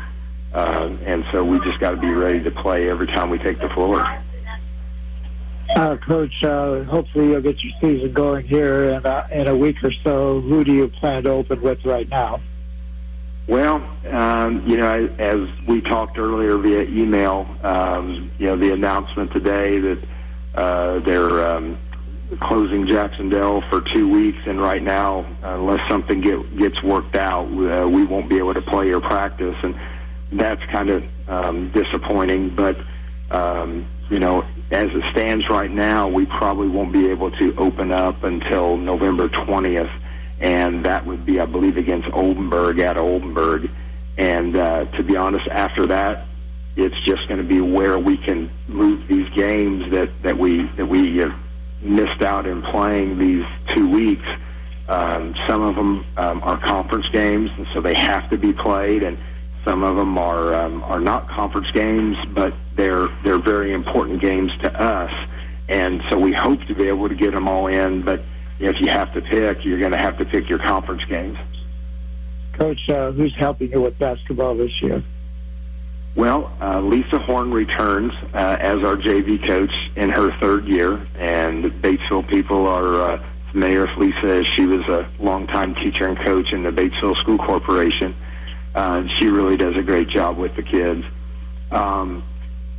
Uh, 0.54 0.92
and 1.06 1.26
so 1.32 1.44
we 1.44 1.60
just 1.62 1.80
got 1.80 1.92
to 1.92 1.98
be 1.98 2.14
ready 2.14 2.44
to 2.44 2.52
play 2.52 2.88
every 2.88 3.08
time 3.08 3.32
we 3.32 3.40
take 3.40 3.58
the 3.58 3.70
floor. 3.70 4.08
Uh, 5.76 5.98
Coach, 5.98 6.44
uh, 6.44 6.84
hopefully 6.84 7.30
you'll 7.30 7.42
get 7.42 7.64
your 7.64 7.74
season 7.82 8.14
going 8.14 8.46
here 8.46 8.90
in, 8.90 9.06
uh, 9.06 9.28
in 9.32 9.48
a 9.48 9.58
week 9.58 9.84
or 9.84 9.92
so. 9.92 10.42
Who 10.42 10.64
do 10.64 10.72
you 10.72 10.88
plan 10.88 11.24
to 11.24 11.32
open 11.32 11.62
with 11.62 11.84
right 11.86 12.08
now? 12.10 12.40
Well, 13.48 13.84
um, 14.10 14.66
you 14.66 14.78
know, 14.78 15.10
as 15.20 15.50
we 15.68 15.82
talked 15.82 16.18
earlier 16.18 16.58
via 16.58 16.84
email, 16.84 17.48
um, 17.64 18.32
you 18.38 18.48
know, 18.48 18.56
the 18.56 18.72
announcement 18.72 19.32
today 19.32 19.80
that 19.80 20.00
uh, 20.56 21.00
they're 21.00 21.46
um, 21.46 21.78
closing 22.40 22.88
Jacksonville 22.88 23.62
for 23.62 23.82
two 23.82 24.08
weeks, 24.10 24.48
and 24.48 24.62
right 24.62 24.82
now, 24.82 25.26
unless 25.44 25.88
something 25.90 26.22
get, 26.22 26.58
gets 26.58 26.82
worked 26.82 27.16
out, 27.16 27.46
uh, 27.48 27.88
we 27.88 28.06
won't 28.06 28.30
be 28.30 28.38
able 28.38 28.54
to 28.54 28.62
play 28.62 28.92
or 28.92 29.02
practice, 29.02 29.58
and 29.62 29.76
that's 30.32 30.64
kind 30.66 30.90
of 30.90 31.30
um, 31.30 31.70
disappointing. 31.72 32.50
But 32.50 32.78
um, 33.30 33.86
you 34.10 34.20
know, 34.20 34.46
as 34.72 34.90
it 34.94 35.04
stands 35.12 35.50
right 35.50 35.72
now, 35.72 36.08
we 36.08 36.26
probably 36.26 36.70
won't 36.70 36.94
be 36.94 37.10
able 37.10 37.32
to 37.32 37.54
open 37.58 37.92
up 37.92 38.24
until 38.24 38.78
November 38.78 39.28
twentieth 39.28 39.92
and 40.40 40.86
that 40.86 41.06
would 41.06 41.26
be, 41.26 41.40
I 41.40 41.46
believe, 41.46 41.78
against 41.78 42.10
Oldenburg 42.12 42.80
at 42.80 42.98
Oldenburg. 42.98 43.70
And 44.18 44.56
uh, 44.56 44.86
to 44.86 45.04
be 45.04 45.16
honest, 45.16 45.48
after 45.48 45.88
that, 45.88 46.26
it's 46.76 47.00
just 47.02 47.28
going 47.28 47.40
to 47.40 47.48
be 47.48 47.62
where 47.62 48.00
we 48.00 48.18
can 48.18 48.50
move 48.68 49.08
these 49.08 49.30
games 49.30 49.92
that 49.92 50.10
that 50.24 50.38
we 50.38 50.64
that 50.64 50.86
we 50.86 51.18
have 51.18 51.36
missed 51.82 52.22
out 52.22 52.46
in 52.46 52.62
playing 52.62 53.18
these 53.18 53.46
two 53.68 53.88
weeks. 53.88 54.28
Um, 54.90 55.36
some 55.48 55.62
of 55.62 55.76
them 55.76 56.06
um, 56.18 56.42
are 56.44 56.58
conference 56.58 57.08
games, 57.10 57.52
and 57.58 57.68
so 57.74 57.82
they 57.82 57.94
have 57.94 58.30
to 58.32 58.38
be 58.38 58.54
played, 58.54 59.04
and 59.04 59.18
some 59.64 59.84
of 59.84 59.96
them 59.96 60.18
are 60.18 60.54
um, 60.54 60.84
are 60.84 61.00
not 61.00 61.28
conference 61.30 61.72
games, 61.72 62.18
but 62.34 62.54
they're 62.76 63.08
they're 63.24 63.38
very 63.38 63.72
important 63.72 64.20
games 64.20 64.52
to 64.60 64.82
us, 64.82 65.14
and 65.70 66.04
so 66.10 66.20
we 66.20 66.34
hope 66.34 66.64
to 66.66 66.76
be 66.76 66.88
able 66.88 67.08
to 67.08 67.16
get 67.16 67.34
them 67.34 67.48
all 67.48 67.68
in, 67.68 68.02
but 68.02 68.22
if 68.60 68.80
you 68.80 68.88
have 68.88 69.14
to 69.14 69.22
pick, 69.22 69.66
you're 69.66 69.80
going 69.80 69.92
to 69.92 69.98
have 69.98 70.18
to 70.18 70.26
pick 70.26 70.50
your 70.50 70.60
conference 70.60 71.04
games. 71.06 71.38
Coach, 72.54 72.90
uh, 72.90 73.12
who's 73.12 73.36
helping 73.36 73.72
you 73.72 73.82
with 73.82 73.98
basketball 73.98 74.56
this 74.56 74.82
year? 74.82 75.04
Well, 76.16 76.56
uh, 76.62 76.80
Lisa 76.80 77.18
Horn 77.18 77.52
returns 77.52 78.14
uh, 78.34 78.58
as 78.60 78.84
our 78.84 78.96
JV 78.96 79.44
coach 79.44 79.76
in 79.96 80.10
her 80.10 80.32
third 80.40 80.66
year, 80.66 81.02
and 81.18 81.66
Batesville 81.66 82.28
people 82.28 82.68
are 82.68 83.02
uh, 83.02 83.24
familiar 83.52 83.82
with 83.82 83.98
Lisa 83.98 84.28
as 84.28 84.48
she 84.48 84.66
was 84.66 84.88
a 84.88 85.10
longtime 85.20 85.74
teacher 85.74 86.08
and 86.08 86.18
coach 86.18 86.54
in 86.54 86.62
the 86.62 86.72
Batesville 86.72 87.18
School 87.18 87.40
Corporation. 87.40 88.14
Uh, 88.76 89.08
she 89.08 89.28
really 89.28 89.58
does 89.58 89.76
a 89.76 89.82
great 89.82 90.08
job 90.08 90.38
with 90.38 90.56
the 90.56 90.64
kids. 90.64 91.04
Um, 91.72 92.24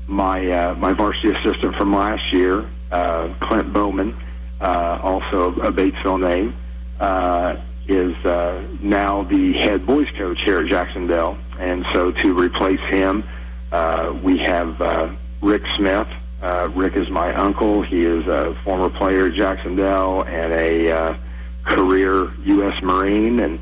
my 0.07 0.51
uh, 0.51 0.75
my 0.75 0.93
varsity 0.93 1.31
assistant 1.31 1.75
from 1.77 1.95
last 1.95 2.33
year, 2.33 2.64
uh, 2.93 3.33
Clint 3.41 3.72
Bowman, 3.72 4.14
also 4.61 5.53
a 5.61 5.73
Batesville 5.73 6.21
name, 6.21 6.55
uh, 7.01 7.57
is 7.89 8.15
uh, 8.25 8.63
now 8.81 9.23
the 9.25 9.53
head 9.53 9.87
boys 9.87 10.11
coach 10.11 10.43
here 10.43 10.61
at 10.61 10.67
Jacksonville. 10.67 11.37
And 11.59 11.85
so 11.93 12.11
to 12.13 12.35
replace 12.35 12.81
him, 12.81 13.25
uh, 13.73 14.17
we 14.23 14.39
have 14.39 14.81
uh, 14.81 15.11
Rick 15.41 15.67
Smith. 15.77 16.09
Uh, 16.43 16.71
Rick 16.75 16.97
is 16.97 17.09
my 17.11 17.35
uncle. 17.35 17.83
He 17.83 18.05
is 18.05 18.27
a 18.27 18.55
former 18.65 18.91
player 18.91 19.27
at 19.27 19.35
Jacksonville 19.35 20.23
and 20.23 20.53
a 20.53 20.91
uh, 20.91 21.17
career 21.65 22.31
U.S. 22.45 22.83
Marine. 22.83 23.41
And 23.41 23.59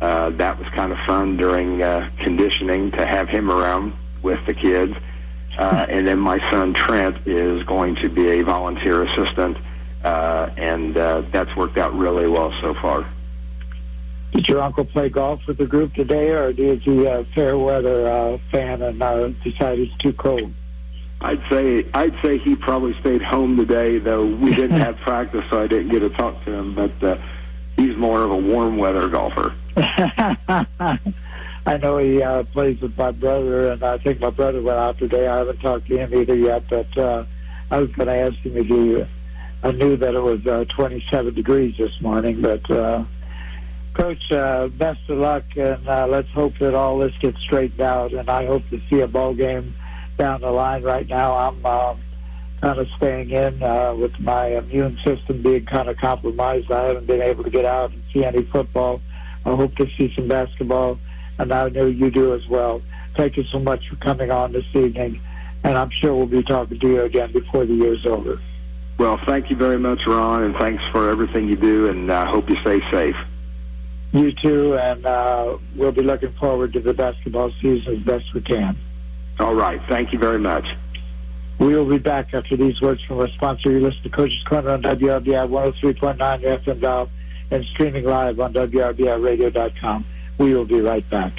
uh, 0.00 0.30
that 0.30 0.58
was 0.58 0.68
kind 0.68 0.92
of 0.92 0.98
fun 1.00 1.36
during 1.36 1.82
uh, 1.82 2.10
conditioning 2.18 2.90
to 2.92 3.06
have 3.06 3.28
him 3.28 3.50
around 3.50 3.92
with 4.22 4.44
the 4.46 4.54
kids. 4.54 4.96
Uh, 5.58 5.86
and 5.88 6.06
then 6.06 6.18
my 6.18 6.38
son 6.50 6.74
Trent 6.74 7.16
is 7.26 7.62
going 7.62 7.96
to 7.96 8.10
be 8.10 8.28
a 8.28 8.42
volunteer 8.42 9.02
assistant 9.02 9.56
uh, 10.04 10.50
and 10.56 10.96
uh, 10.96 11.22
that's 11.30 11.54
worked 11.56 11.78
out 11.78 11.94
really 11.94 12.26
well 12.26 12.52
so 12.60 12.74
far. 12.74 13.06
Did 14.32 14.48
your 14.48 14.60
uncle 14.60 14.84
play 14.84 15.08
golf 15.08 15.46
with 15.46 15.56
the 15.56 15.66
group 15.66 15.94
today, 15.94 16.30
or 16.30 16.52
did 16.52 16.82
he 16.82 17.06
a 17.06 17.20
uh, 17.20 17.24
fair 17.34 17.56
weather 17.56 18.08
uh, 18.08 18.38
fan 18.50 18.82
and 18.82 19.02
uh, 19.02 19.28
decide 19.42 19.78
it's 19.78 19.96
too 19.96 20.12
cold? 20.12 20.52
I'd 21.20 21.40
say 21.48 21.86
I'd 21.94 22.14
say 22.20 22.36
he 22.36 22.54
probably 22.54 22.92
stayed 23.00 23.22
home 23.22 23.56
today, 23.56 23.98
though 23.98 24.26
we 24.26 24.54
didn't 24.54 24.78
have 24.80 24.98
practice, 24.98 25.44
so 25.48 25.62
I 25.62 25.66
didn't 25.66 25.88
get 25.88 26.00
to 26.00 26.10
talk 26.10 26.44
to 26.44 26.52
him. 26.52 26.74
But 26.74 27.02
uh, 27.02 27.18
he's 27.76 27.96
more 27.96 28.22
of 28.22 28.30
a 28.30 28.36
warm 28.36 28.76
weather 28.76 29.08
golfer. 29.08 29.54
I 31.66 31.78
know 31.78 31.98
he 31.98 32.22
uh, 32.22 32.44
plays 32.44 32.80
with 32.80 32.96
my 32.96 33.10
brother, 33.10 33.72
and 33.72 33.82
I 33.82 33.98
think 33.98 34.20
my 34.20 34.30
brother 34.30 34.62
went 34.62 34.78
out 34.78 34.98
today. 34.98 35.26
I 35.26 35.38
haven't 35.38 35.60
talked 35.60 35.88
to 35.88 35.96
him 35.96 36.14
either 36.14 36.34
yet, 36.34 36.62
but 36.68 36.96
uh, 36.96 37.24
I 37.70 37.78
was 37.78 37.90
going 37.92 38.06
to 38.06 38.14
ask 38.14 38.36
him 38.38 38.56
if 38.56 38.66
he 38.66 39.04
I 39.62 39.72
knew 39.72 39.96
that 39.96 40.14
it 40.14 40.20
was 40.20 40.46
uh, 40.46 40.64
27 40.68 41.34
degrees 41.34 41.76
this 41.76 42.00
morning, 42.00 42.40
but 42.40 42.70
uh, 42.70 43.04
Coach, 43.96 44.30
uh, 44.30 44.68
best 44.68 45.08
of 45.08 45.18
luck, 45.18 45.44
and 45.56 45.88
uh, 45.88 46.06
let's 46.06 46.28
hope 46.28 46.58
that 46.58 46.74
all 46.74 46.98
this 46.98 47.16
gets 47.16 47.40
straightened 47.40 47.80
out. 47.80 48.12
And 48.12 48.28
I 48.28 48.44
hope 48.44 48.68
to 48.68 48.78
see 48.90 49.00
a 49.00 49.08
ball 49.08 49.32
game 49.32 49.74
down 50.18 50.42
the 50.42 50.50
line. 50.50 50.82
Right 50.82 51.08
now, 51.08 51.34
I'm 51.34 51.64
uh, 51.64 51.94
kind 52.60 52.78
of 52.78 52.88
staying 52.96 53.30
in 53.30 53.62
uh, 53.62 53.94
with 53.94 54.20
my 54.20 54.48
immune 54.58 54.98
system 55.02 55.40
being 55.40 55.64
kind 55.64 55.88
of 55.88 55.96
compromised. 55.96 56.70
I 56.70 56.84
haven't 56.84 57.06
been 57.06 57.22
able 57.22 57.44
to 57.44 57.50
get 57.50 57.64
out 57.64 57.92
and 57.92 58.02
see 58.12 58.22
any 58.22 58.42
football. 58.42 59.00
I 59.46 59.54
hope 59.54 59.74
to 59.76 59.88
see 59.88 60.12
some 60.14 60.28
basketball, 60.28 60.98
and 61.38 61.50
I 61.50 61.70
know 61.70 61.86
you 61.86 62.10
do 62.10 62.34
as 62.34 62.46
well. 62.46 62.82
Thank 63.14 63.38
you 63.38 63.44
so 63.44 63.58
much 63.58 63.88
for 63.88 63.96
coming 63.96 64.30
on 64.30 64.52
this 64.52 64.66
evening, 64.76 65.20
and 65.64 65.78
I'm 65.78 65.90
sure 65.90 66.14
we'll 66.14 66.26
be 66.26 66.42
talking 66.42 66.78
to 66.78 66.86
you 66.86 67.00
again 67.00 67.32
before 67.32 67.64
the 67.64 67.74
year's 67.74 68.04
over. 68.04 68.38
Well, 68.98 69.18
thank 69.18 69.50
you 69.50 69.56
very 69.56 69.78
much, 69.78 70.06
Ron, 70.06 70.42
and 70.44 70.56
thanks 70.56 70.82
for 70.90 71.10
everything 71.10 71.48
you 71.48 71.56
do, 71.56 71.88
and 71.88 72.10
I 72.10 72.22
uh, 72.22 72.26
hope 72.26 72.48
you 72.48 72.56
stay 72.62 72.80
safe. 72.90 73.16
You 74.12 74.32
too, 74.32 74.78
and 74.78 75.04
uh, 75.04 75.58
we'll 75.74 75.92
be 75.92 76.02
looking 76.02 76.32
forward 76.32 76.72
to 76.72 76.80
the 76.80 76.94
basketball 76.94 77.50
season 77.60 77.96
as 77.96 77.98
best 78.00 78.32
we 78.32 78.40
can. 78.40 78.76
All 79.38 79.54
right. 79.54 79.80
Thank 79.88 80.12
you 80.12 80.18
very 80.18 80.38
much. 80.38 80.66
We 81.58 81.74
will 81.74 81.84
be 81.84 81.98
back 81.98 82.32
after 82.32 82.56
these 82.56 82.80
words 82.80 83.02
from 83.02 83.18
our 83.18 83.28
sponsor. 83.28 83.70
You 83.70 83.80
listen 83.80 84.02
to 84.04 84.08
Coach's 84.08 84.42
Corner 84.44 84.70
on 84.70 84.82
WRBI 84.82 85.48
103.9 85.48 86.16
FM 86.40 86.80
dial 86.80 87.10
and 87.50 87.64
streaming 87.64 88.04
live 88.04 88.40
on 88.40 88.52
WRBIRadio.com. 88.52 90.04
We 90.38 90.54
will 90.54 90.64
be 90.64 90.80
right 90.80 91.08
back. 91.08 91.32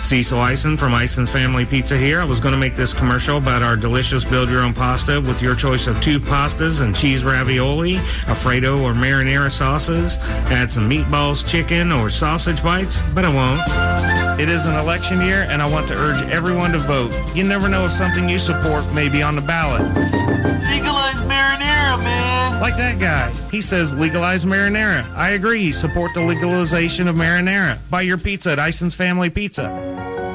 Cecil 0.00 0.38
Ison 0.42 0.76
from 0.76 0.94
Ison's 0.94 1.30
Family 1.30 1.64
Pizza 1.64 1.96
here. 1.96 2.20
I 2.20 2.24
was 2.24 2.40
going 2.40 2.52
to 2.52 2.58
make 2.58 2.74
this 2.74 2.92
commercial 2.92 3.38
about 3.38 3.62
our 3.62 3.76
delicious 3.76 4.24
build 4.24 4.48
your 4.50 4.62
own 4.62 4.74
pasta 4.74 5.20
with 5.20 5.40
your 5.40 5.54
choice 5.54 5.86
of 5.86 6.00
two 6.00 6.18
pastas 6.18 6.82
and 6.82 6.94
cheese 6.94 7.24
ravioli, 7.24 7.96
Alfredo 8.28 8.82
or 8.82 8.92
marinara 8.92 9.50
sauces. 9.50 10.18
Add 10.50 10.70
some 10.70 10.88
meatballs, 10.90 11.46
chicken, 11.46 11.92
or 11.92 12.10
sausage 12.10 12.62
bites, 12.62 13.00
but 13.14 13.24
I 13.24 13.32
won't. 13.34 14.40
It 14.40 14.48
is 14.48 14.66
an 14.66 14.74
election 14.74 15.20
year, 15.20 15.46
and 15.48 15.62
I 15.62 15.70
want 15.70 15.88
to 15.88 15.94
urge 15.94 16.22
everyone 16.30 16.72
to 16.72 16.78
vote. 16.78 17.12
You 17.34 17.44
never 17.44 17.68
know 17.68 17.84
if 17.84 17.92
something 17.92 18.28
you 18.28 18.38
support 18.38 18.90
may 18.92 19.08
be 19.08 19.22
on 19.22 19.36
the 19.36 19.42
ballot. 19.42 19.82
Legalize 19.82 21.20
marinara, 21.22 22.02
man. 22.02 22.60
Like 22.60 22.76
that 22.76 22.98
guy. 22.98 23.30
He 23.50 23.60
says 23.60 23.94
legalize 23.94 24.44
marinara. 24.44 25.08
I 25.14 25.30
agree. 25.30 25.72
Support 25.72 26.14
the 26.14 26.22
legalization 26.22 27.08
of 27.08 27.16
marinara. 27.16 27.78
Buy 27.90 28.02
your 28.02 28.18
pizza 28.18 28.52
at 28.52 28.58
Ison's 28.58 28.94
Family 28.94 29.30
Pizza. 29.30 29.81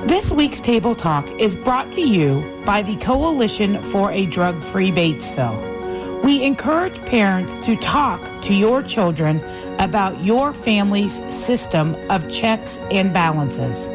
This 0.07 0.31
week's 0.31 0.61
Table 0.61 0.95
Talk 0.95 1.27
is 1.39 1.55
brought 1.55 1.91
to 1.93 2.01
you 2.01 2.43
by 2.65 2.81
the 2.81 2.95
Coalition 2.97 3.81
for 3.91 4.11
a 4.11 4.25
Drug-Free 4.25 4.91
Batesville. 4.91 6.23
We 6.23 6.43
encourage 6.43 6.97
parents 7.05 7.57
to 7.65 7.75
talk 7.75 8.41
to 8.43 8.53
your 8.53 8.81
children 8.81 9.43
about 9.79 10.23
your 10.23 10.53
family's 10.53 11.13
system 11.33 11.95
of 12.09 12.29
checks 12.31 12.77
and 12.91 13.13
balances. 13.13 13.87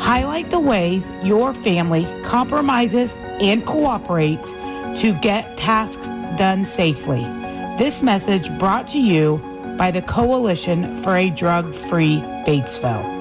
Highlight 0.00 0.50
the 0.50 0.60
ways 0.60 1.10
your 1.24 1.52
family 1.54 2.06
compromises 2.22 3.16
and 3.40 3.66
cooperates 3.66 4.52
to 5.00 5.18
get 5.20 5.56
tasks 5.56 6.06
done 6.36 6.66
safely. 6.66 7.22
This 7.78 8.02
message 8.02 8.50
brought 8.58 8.86
to 8.88 9.00
you 9.00 9.38
by 9.76 9.90
the 9.90 10.02
Coalition 10.02 10.94
for 11.02 11.16
a 11.16 11.30
Drug-Free 11.30 12.20
Batesville. 12.46 13.17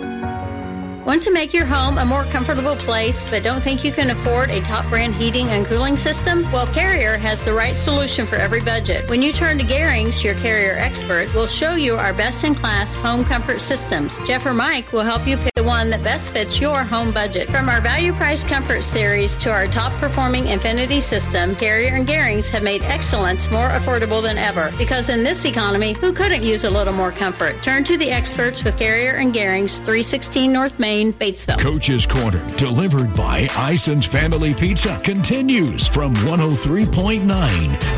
Want 1.07 1.23
to 1.23 1.31
make 1.31 1.53
your 1.53 1.65
home 1.65 1.97
a 1.99 2.03
more 2.03 2.25
comfortable 2.25 2.75
place 2.75 3.31
but 3.31 3.41
don't 3.41 3.61
think 3.61 3.85
you 3.85 3.93
can 3.93 4.09
afford 4.09 4.51
a 4.51 4.59
top 4.59 4.85
brand 4.89 5.15
heating 5.15 5.47
and 5.47 5.65
cooling 5.65 5.95
system? 5.95 6.43
Well, 6.51 6.67
Carrier 6.67 7.15
has 7.15 7.45
the 7.45 7.53
right 7.53 7.77
solution 7.77 8.27
for 8.27 8.35
every 8.35 8.59
budget. 8.59 9.09
When 9.09 9.21
you 9.21 9.31
turn 9.31 9.57
to 9.59 9.63
Garings, 9.63 10.21
your 10.21 10.35
Carrier 10.35 10.73
expert 10.73 11.33
will 11.33 11.47
show 11.47 11.75
you 11.75 11.95
our 11.95 12.11
best 12.11 12.43
in 12.43 12.53
class 12.53 12.93
home 12.97 13.23
comfort 13.23 13.61
systems. 13.61 14.19
Jeff 14.27 14.45
or 14.45 14.53
Mike 14.53 14.91
will 14.91 15.03
help 15.03 15.25
you 15.25 15.37
pick 15.37 15.56
one 15.67 15.89
that 15.89 16.01
best 16.01 16.31
fits 16.31 16.61
your 16.61 16.83
home 16.83 17.11
budget. 17.11 17.49
From 17.49 17.67
our 17.67 17.81
value 17.81 18.13
price 18.13 18.43
comfort 18.43 18.83
series 18.83 19.35
to 19.37 19.51
our 19.51 19.67
top 19.67 19.91
performing 19.99 20.47
Infinity 20.47 21.01
system, 21.01 21.55
Carrier 21.57 21.93
and 21.93 22.07
Garings 22.07 22.49
have 22.49 22.63
made 22.63 22.81
excellence 22.83 23.51
more 23.51 23.67
affordable 23.69 24.23
than 24.23 24.37
ever. 24.37 24.73
Because 24.77 25.09
in 25.09 25.23
this 25.23 25.43
economy, 25.43 25.93
who 25.93 26.13
couldn't 26.13 26.43
use 26.43 26.63
a 26.63 26.69
little 26.69 26.93
more 26.93 27.11
comfort? 27.11 27.61
Turn 27.61 27.83
to 27.83 27.97
the 27.97 28.09
experts 28.09 28.63
with 28.63 28.79
Carrier 28.79 29.15
and 29.15 29.33
Garings, 29.33 29.79
316 29.79 30.51
North 30.51 30.79
Main. 30.79 31.11
Batesville. 31.11 31.59
Coach's 31.59 32.05
Corner, 32.05 32.45
delivered 32.55 33.13
by 33.13 33.49
Ison's 33.57 34.05
Family 34.05 34.53
Pizza, 34.53 34.97
continues 35.03 35.87
from 35.87 36.15
103.9 36.15 37.27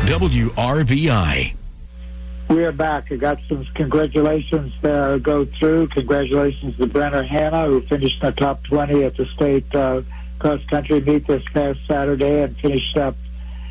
WRBI. 0.06 1.59
We 2.50 2.64
are 2.64 2.72
back. 2.72 3.12
I 3.12 3.14
got 3.14 3.38
some 3.48 3.64
congratulations 3.76 4.72
to 4.82 5.20
go 5.22 5.44
through. 5.44 5.86
Congratulations 5.86 6.76
to 6.78 6.86
Brenner 6.88 7.22
Hanna, 7.22 7.66
who 7.66 7.80
finished 7.82 8.20
in 8.20 8.26
the 8.26 8.32
top 8.32 8.64
20 8.64 9.04
at 9.04 9.16
the 9.16 9.26
state 9.26 9.72
uh, 9.72 10.02
cross 10.40 10.60
country 10.64 11.00
meet 11.00 11.28
this 11.28 11.44
past 11.54 11.78
Saturday 11.86 12.42
and 12.42 12.56
finished 12.56 12.96
up 12.96 13.14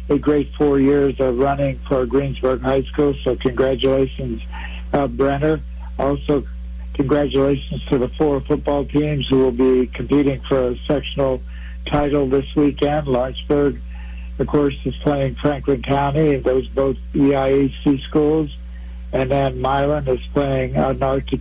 a 0.07 0.17
great 0.17 0.53
four 0.53 0.79
years 0.79 1.19
of 1.19 1.37
running 1.37 1.77
for 1.89 2.05
Greensburg 2.05 2.61
High 2.61 2.83
School. 2.83 3.13
So, 3.21 3.35
congratulations, 3.35 4.41
uh, 4.93 5.07
Brenner. 5.07 5.59
Also, 5.97 6.45
congratulations 6.93 7.83
to 7.87 7.97
the 7.97 8.07
four 8.07 8.39
football 8.39 8.85
teams 8.85 9.27
who 9.27 9.39
will 9.39 9.51
be 9.51 9.87
competing 9.87 10.39
for 10.39 10.69
a 10.69 10.77
sectional 10.87 11.41
title 11.85 12.27
this 12.27 12.55
weekend. 12.55 13.07
Lawrenceburg, 13.07 13.81
of 14.39 14.47
course, 14.47 14.77
is 14.85 14.95
playing 14.95 15.35
Franklin 15.35 15.81
County. 15.81 16.37
Those 16.37 16.69
both 16.69 16.95
EIHC 17.13 18.01
schools. 18.03 18.55
And 19.11 19.31
then 19.31 19.61
Milan 19.61 20.07
is 20.07 20.21
playing 20.33 20.77
uh, 20.77 20.93
North. 20.93 21.31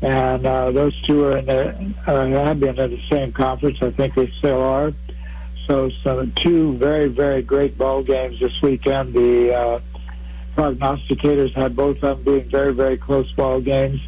And 0.00 0.46
uh, 0.46 0.70
those 0.70 1.00
two 1.02 1.24
are 1.24 1.38
in 1.38 1.46
the, 1.46 1.94
uh, 2.06 2.26
have 2.26 2.60
been 2.60 2.78
in 2.78 2.90
the 2.90 3.02
same 3.08 3.32
conference. 3.32 3.82
I 3.82 3.90
think 3.90 4.14
they 4.14 4.30
still 4.30 4.62
are. 4.62 4.92
So, 5.66 5.90
some 5.90 6.32
two 6.32 6.74
very, 6.74 7.08
very 7.08 7.42
great 7.42 7.76
ball 7.76 8.02
games 8.02 8.40
this 8.40 8.62
weekend. 8.62 9.12
The 9.12 9.54
uh, 9.54 9.80
prognosticators 10.56 11.52
had 11.52 11.76
both 11.76 12.02
of 12.02 12.24
them 12.24 12.34
being 12.34 12.48
very, 12.48 12.72
very 12.72 12.96
close 12.96 13.30
ball 13.32 13.60
games 13.60 14.00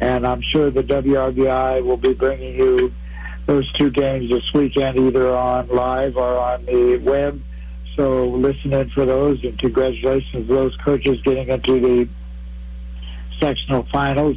and 0.00 0.26
I'm 0.26 0.40
sure 0.40 0.70
the 0.70 0.82
WRBI 0.82 1.84
will 1.84 1.96
be 1.96 2.12
bringing 2.12 2.54
you 2.54 2.92
those 3.46 3.70
two 3.72 3.90
games 3.90 4.28
this 4.28 4.52
weekend, 4.52 4.98
either 4.98 5.34
on 5.34 5.68
live 5.68 6.16
or 6.16 6.36
on 6.36 6.64
the 6.66 6.98
web. 6.98 7.40
So 7.96 8.26
listen 8.26 8.74
in 8.74 8.90
for 8.90 9.06
those, 9.06 9.42
and 9.42 9.58
congratulations 9.58 10.30
to 10.32 10.42
those 10.42 10.76
coaches 10.76 11.20
getting 11.22 11.48
into 11.48 11.80
the 11.80 12.08
sectional 13.40 13.84
finals. 13.84 14.36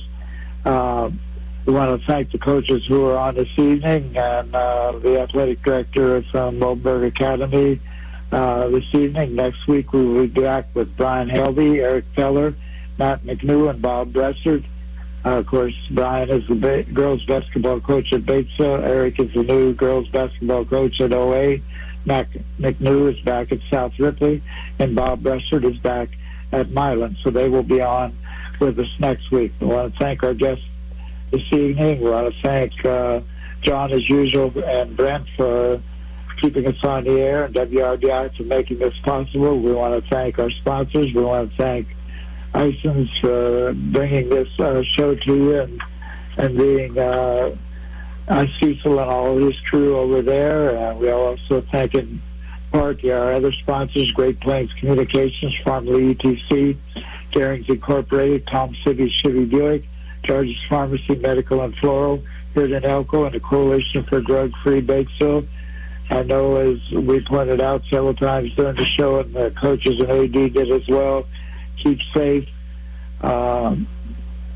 Uh, 0.66 1.10
we 1.66 1.74
want 1.74 2.00
to 2.00 2.08
thank 2.08 2.32
the 2.32 2.38
coaches 2.38 2.86
who 2.86 3.06
are 3.06 3.18
on 3.18 3.36
this 3.36 3.50
evening 3.60 4.18
and 4.18 4.56
uh, 4.56 4.94
the 4.94 5.20
athletic 5.20 5.62
director 5.62 6.22
from 6.24 6.64
Oldenburg 6.64 7.04
Academy 7.04 7.80
uh, 8.32 8.70
this 8.70 8.86
evening. 8.96 9.36
Next 9.36 9.68
week 9.68 9.92
we 9.92 10.06
will 10.06 10.28
be 10.28 10.42
back 10.42 10.68
with 10.74 10.96
Brian 10.96 11.30
Helby, 11.30 11.80
Eric 11.80 12.06
Feller, 12.16 12.56
Matt 12.98 13.24
McNew, 13.24 13.70
and 13.70 13.82
Bob 13.82 14.14
Bressard. 14.14 14.64
Uh, 15.26 15.32
of 15.32 15.48
course, 15.48 15.76
Brian 15.92 16.30
is 16.30 16.48
the 16.48 16.56
ba- 16.56 16.84
girls 16.84 17.26
basketball 17.26 17.82
coach 17.82 18.14
at 18.14 18.22
Batesville. 18.22 18.84
Eric 18.84 19.20
is 19.20 19.34
the 19.34 19.44
new 19.44 19.74
girls 19.74 20.08
basketball 20.08 20.64
coach 20.64 21.02
at 21.02 21.12
OA. 21.12 21.60
Mac 22.06 22.28
McNew 22.60 23.14
is 23.14 23.20
back 23.22 23.52
at 23.52 23.60
South 23.70 23.98
Ripley, 24.00 24.42
and 24.80 24.96
Bob 24.96 25.22
Bressard 25.22 25.64
is 25.64 25.78
back 25.78 26.10
at 26.52 26.70
Milan. 26.72 27.18
So 27.22 27.30
they 27.30 27.50
will 27.50 27.64
be 27.64 27.82
on 27.82 28.16
with 28.60 28.80
us 28.80 28.90
next 29.00 29.32
week. 29.32 29.54
We 29.60 29.68
want 29.68 29.94
to 29.94 30.00
thank 30.00 30.24
our 30.24 30.34
guests 30.34 30.66
this 31.32 31.42
evening. 31.54 32.02
We 32.02 32.10
want 32.10 32.34
to 32.34 32.42
thank 32.42 32.86
uh, 32.86 33.22
John, 33.62 33.92
as 33.92 34.10
usual, 34.10 34.52
and 34.64 34.96
Brent 34.96 35.28
for 35.36 35.82
keeping 36.40 36.66
us 36.68 36.84
on 36.84 37.04
the 37.04 37.20
air, 37.20 37.46
and 37.46 37.54
WRBI 37.54 38.36
for 38.36 38.44
making 38.44 38.80
this 38.80 38.98
possible. 39.00 39.60
We 39.60 39.74
want 39.74 40.02
to 40.02 40.10
thank 40.10 40.40
our 40.40 40.50
sponsors. 40.50 41.14
We 41.14 41.22
want 41.22 41.52
to 41.52 41.58
thank 41.58 41.88
Ison's 42.54 43.16
for 43.20 43.74
bringing 43.74 44.30
this 44.30 44.60
uh, 44.60 44.82
show 44.84 45.16
to 45.16 45.36
you 45.36 45.60
and, 45.60 45.82
and 46.38 46.58
being 46.58 46.98
uh, 46.98 47.56
uh, 48.30 48.46
Cecil 48.60 49.00
and 49.00 49.10
all 49.10 49.38
of 49.38 49.44
his 49.44 49.60
crew 49.62 49.98
over 49.98 50.22
there. 50.22 50.78
Uh, 50.78 50.96
we 50.96 51.10
also 51.10 51.62
thank 51.62 51.96
in 51.96 52.22
part 52.72 53.04
our 53.06 53.34
other 53.34 53.52
sponsors, 53.52 54.12
Great 54.12 54.40
Plains 54.40 54.72
Communications, 54.74 55.56
formerly 55.64 56.16
ETC, 56.16 56.78
Garings 57.32 57.68
Incorporated, 57.68 58.46
Tom 58.48 58.76
City 58.84 59.10
Chevy 59.10 59.46
Buick, 59.46 59.84
George's 60.24 60.62
Pharmacy, 60.68 61.16
Medical 61.16 61.62
and 61.62 61.76
Floral, 61.78 62.24
in 62.56 62.84
Elko, 62.84 63.26
and 63.26 63.36
the 63.36 63.40
Coalition 63.40 64.04
for 64.04 64.20
Drug-Free 64.20 64.82
Batesville. 64.82 65.48
I 66.10 66.24
know, 66.24 66.58
as 66.58 66.92
we 66.92 67.22
pointed 67.22 67.62
out 67.62 67.84
several 67.90 68.14
times 68.14 68.54
during 68.56 68.76
the 68.76 68.86
show, 68.86 69.20
and 69.20 69.34
the 69.34 69.52
coaches 69.52 70.00
and 70.00 70.10
AD 70.10 70.32
did 70.32 70.72
as 70.72 70.88
well, 70.88 71.26
keep 71.78 72.02
safe, 72.14 72.50
um, 73.22 73.88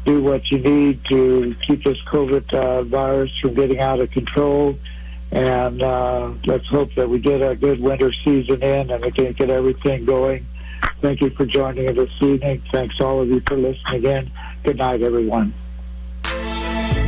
do 0.05 0.21
what 0.21 0.51
you 0.51 0.59
need 0.59 1.03
to 1.05 1.55
keep 1.61 1.83
this 1.83 2.01
COVID 2.03 2.53
uh, 2.53 2.83
virus 2.83 3.37
from 3.39 3.53
getting 3.53 3.79
out 3.79 3.99
of 3.99 4.11
control. 4.11 4.77
And 5.31 5.81
uh, 5.81 6.31
let's 6.45 6.67
hope 6.67 6.93
that 6.95 7.09
we 7.09 7.19
get 7.19 7.41
a 7.41 7.55
good 7.55 7.79
winter 7.79 8.13
season 8.13 8.61
in 8.61 8.91
and 8.91 9.03
we 9.03 9.11
can 9.11 9.31
get 9.33 9.49
everything 9.49 10.05
going. 10.05 10.45
Thank 11.01 11.21
you 11.21 11.29
for 11.31 11.45
joining 11.45 11.89
us 11.89 11.95
this 11.95 12.21
evening. 12.21 12.61
Thanks 12.71 12.99
all 13.01 13.21
of 13.21 13.29
you 13.29 13.39
for 13.41 13.55
listening 13.55 14.03
in. 14.03 14.31
Good 14.63 14.77
night, 14.77 15.01
everyone. 15.01 15.53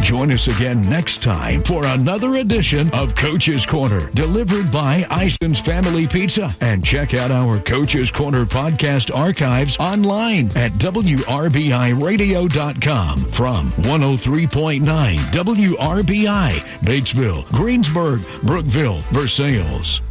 Join 0.06 0.32
us 0.32 0.48
again 0.48 0.82
next 0.82 1.24
time 1.24 1.64
for 1.64 1.84
another 1.84 2.36
edition 2.36 2.94
of 2.94 3.16
Coach's 3.16 3.66
Corner, 3.66 4.12
delivered 4.12 4.72
by 4.72 5.04
Ison's 5.10 5.60
Family 5.60 6.06
Pizza. 6.06 6.52
And 6.62 6.86
check 6.86 7.16
out 7.16 7.32
our 7.32 7.60
Coach's 7.62 8.12
Corner 8.12 8.46
podcast 8.46 9.10
archives 9.12 9.78
online 9.78 10.56
at 10.56 10.74
WRBIRadio.com 10.74 13.18
from 13.32 13.72
103.9 13.72 15.18
WRBI, 15.18 16.52
Batesville, 16.82 17.52
Greensburg, 17.52 18.22
Brookville, 18.44 19.00
Versailles. 19.12 20.02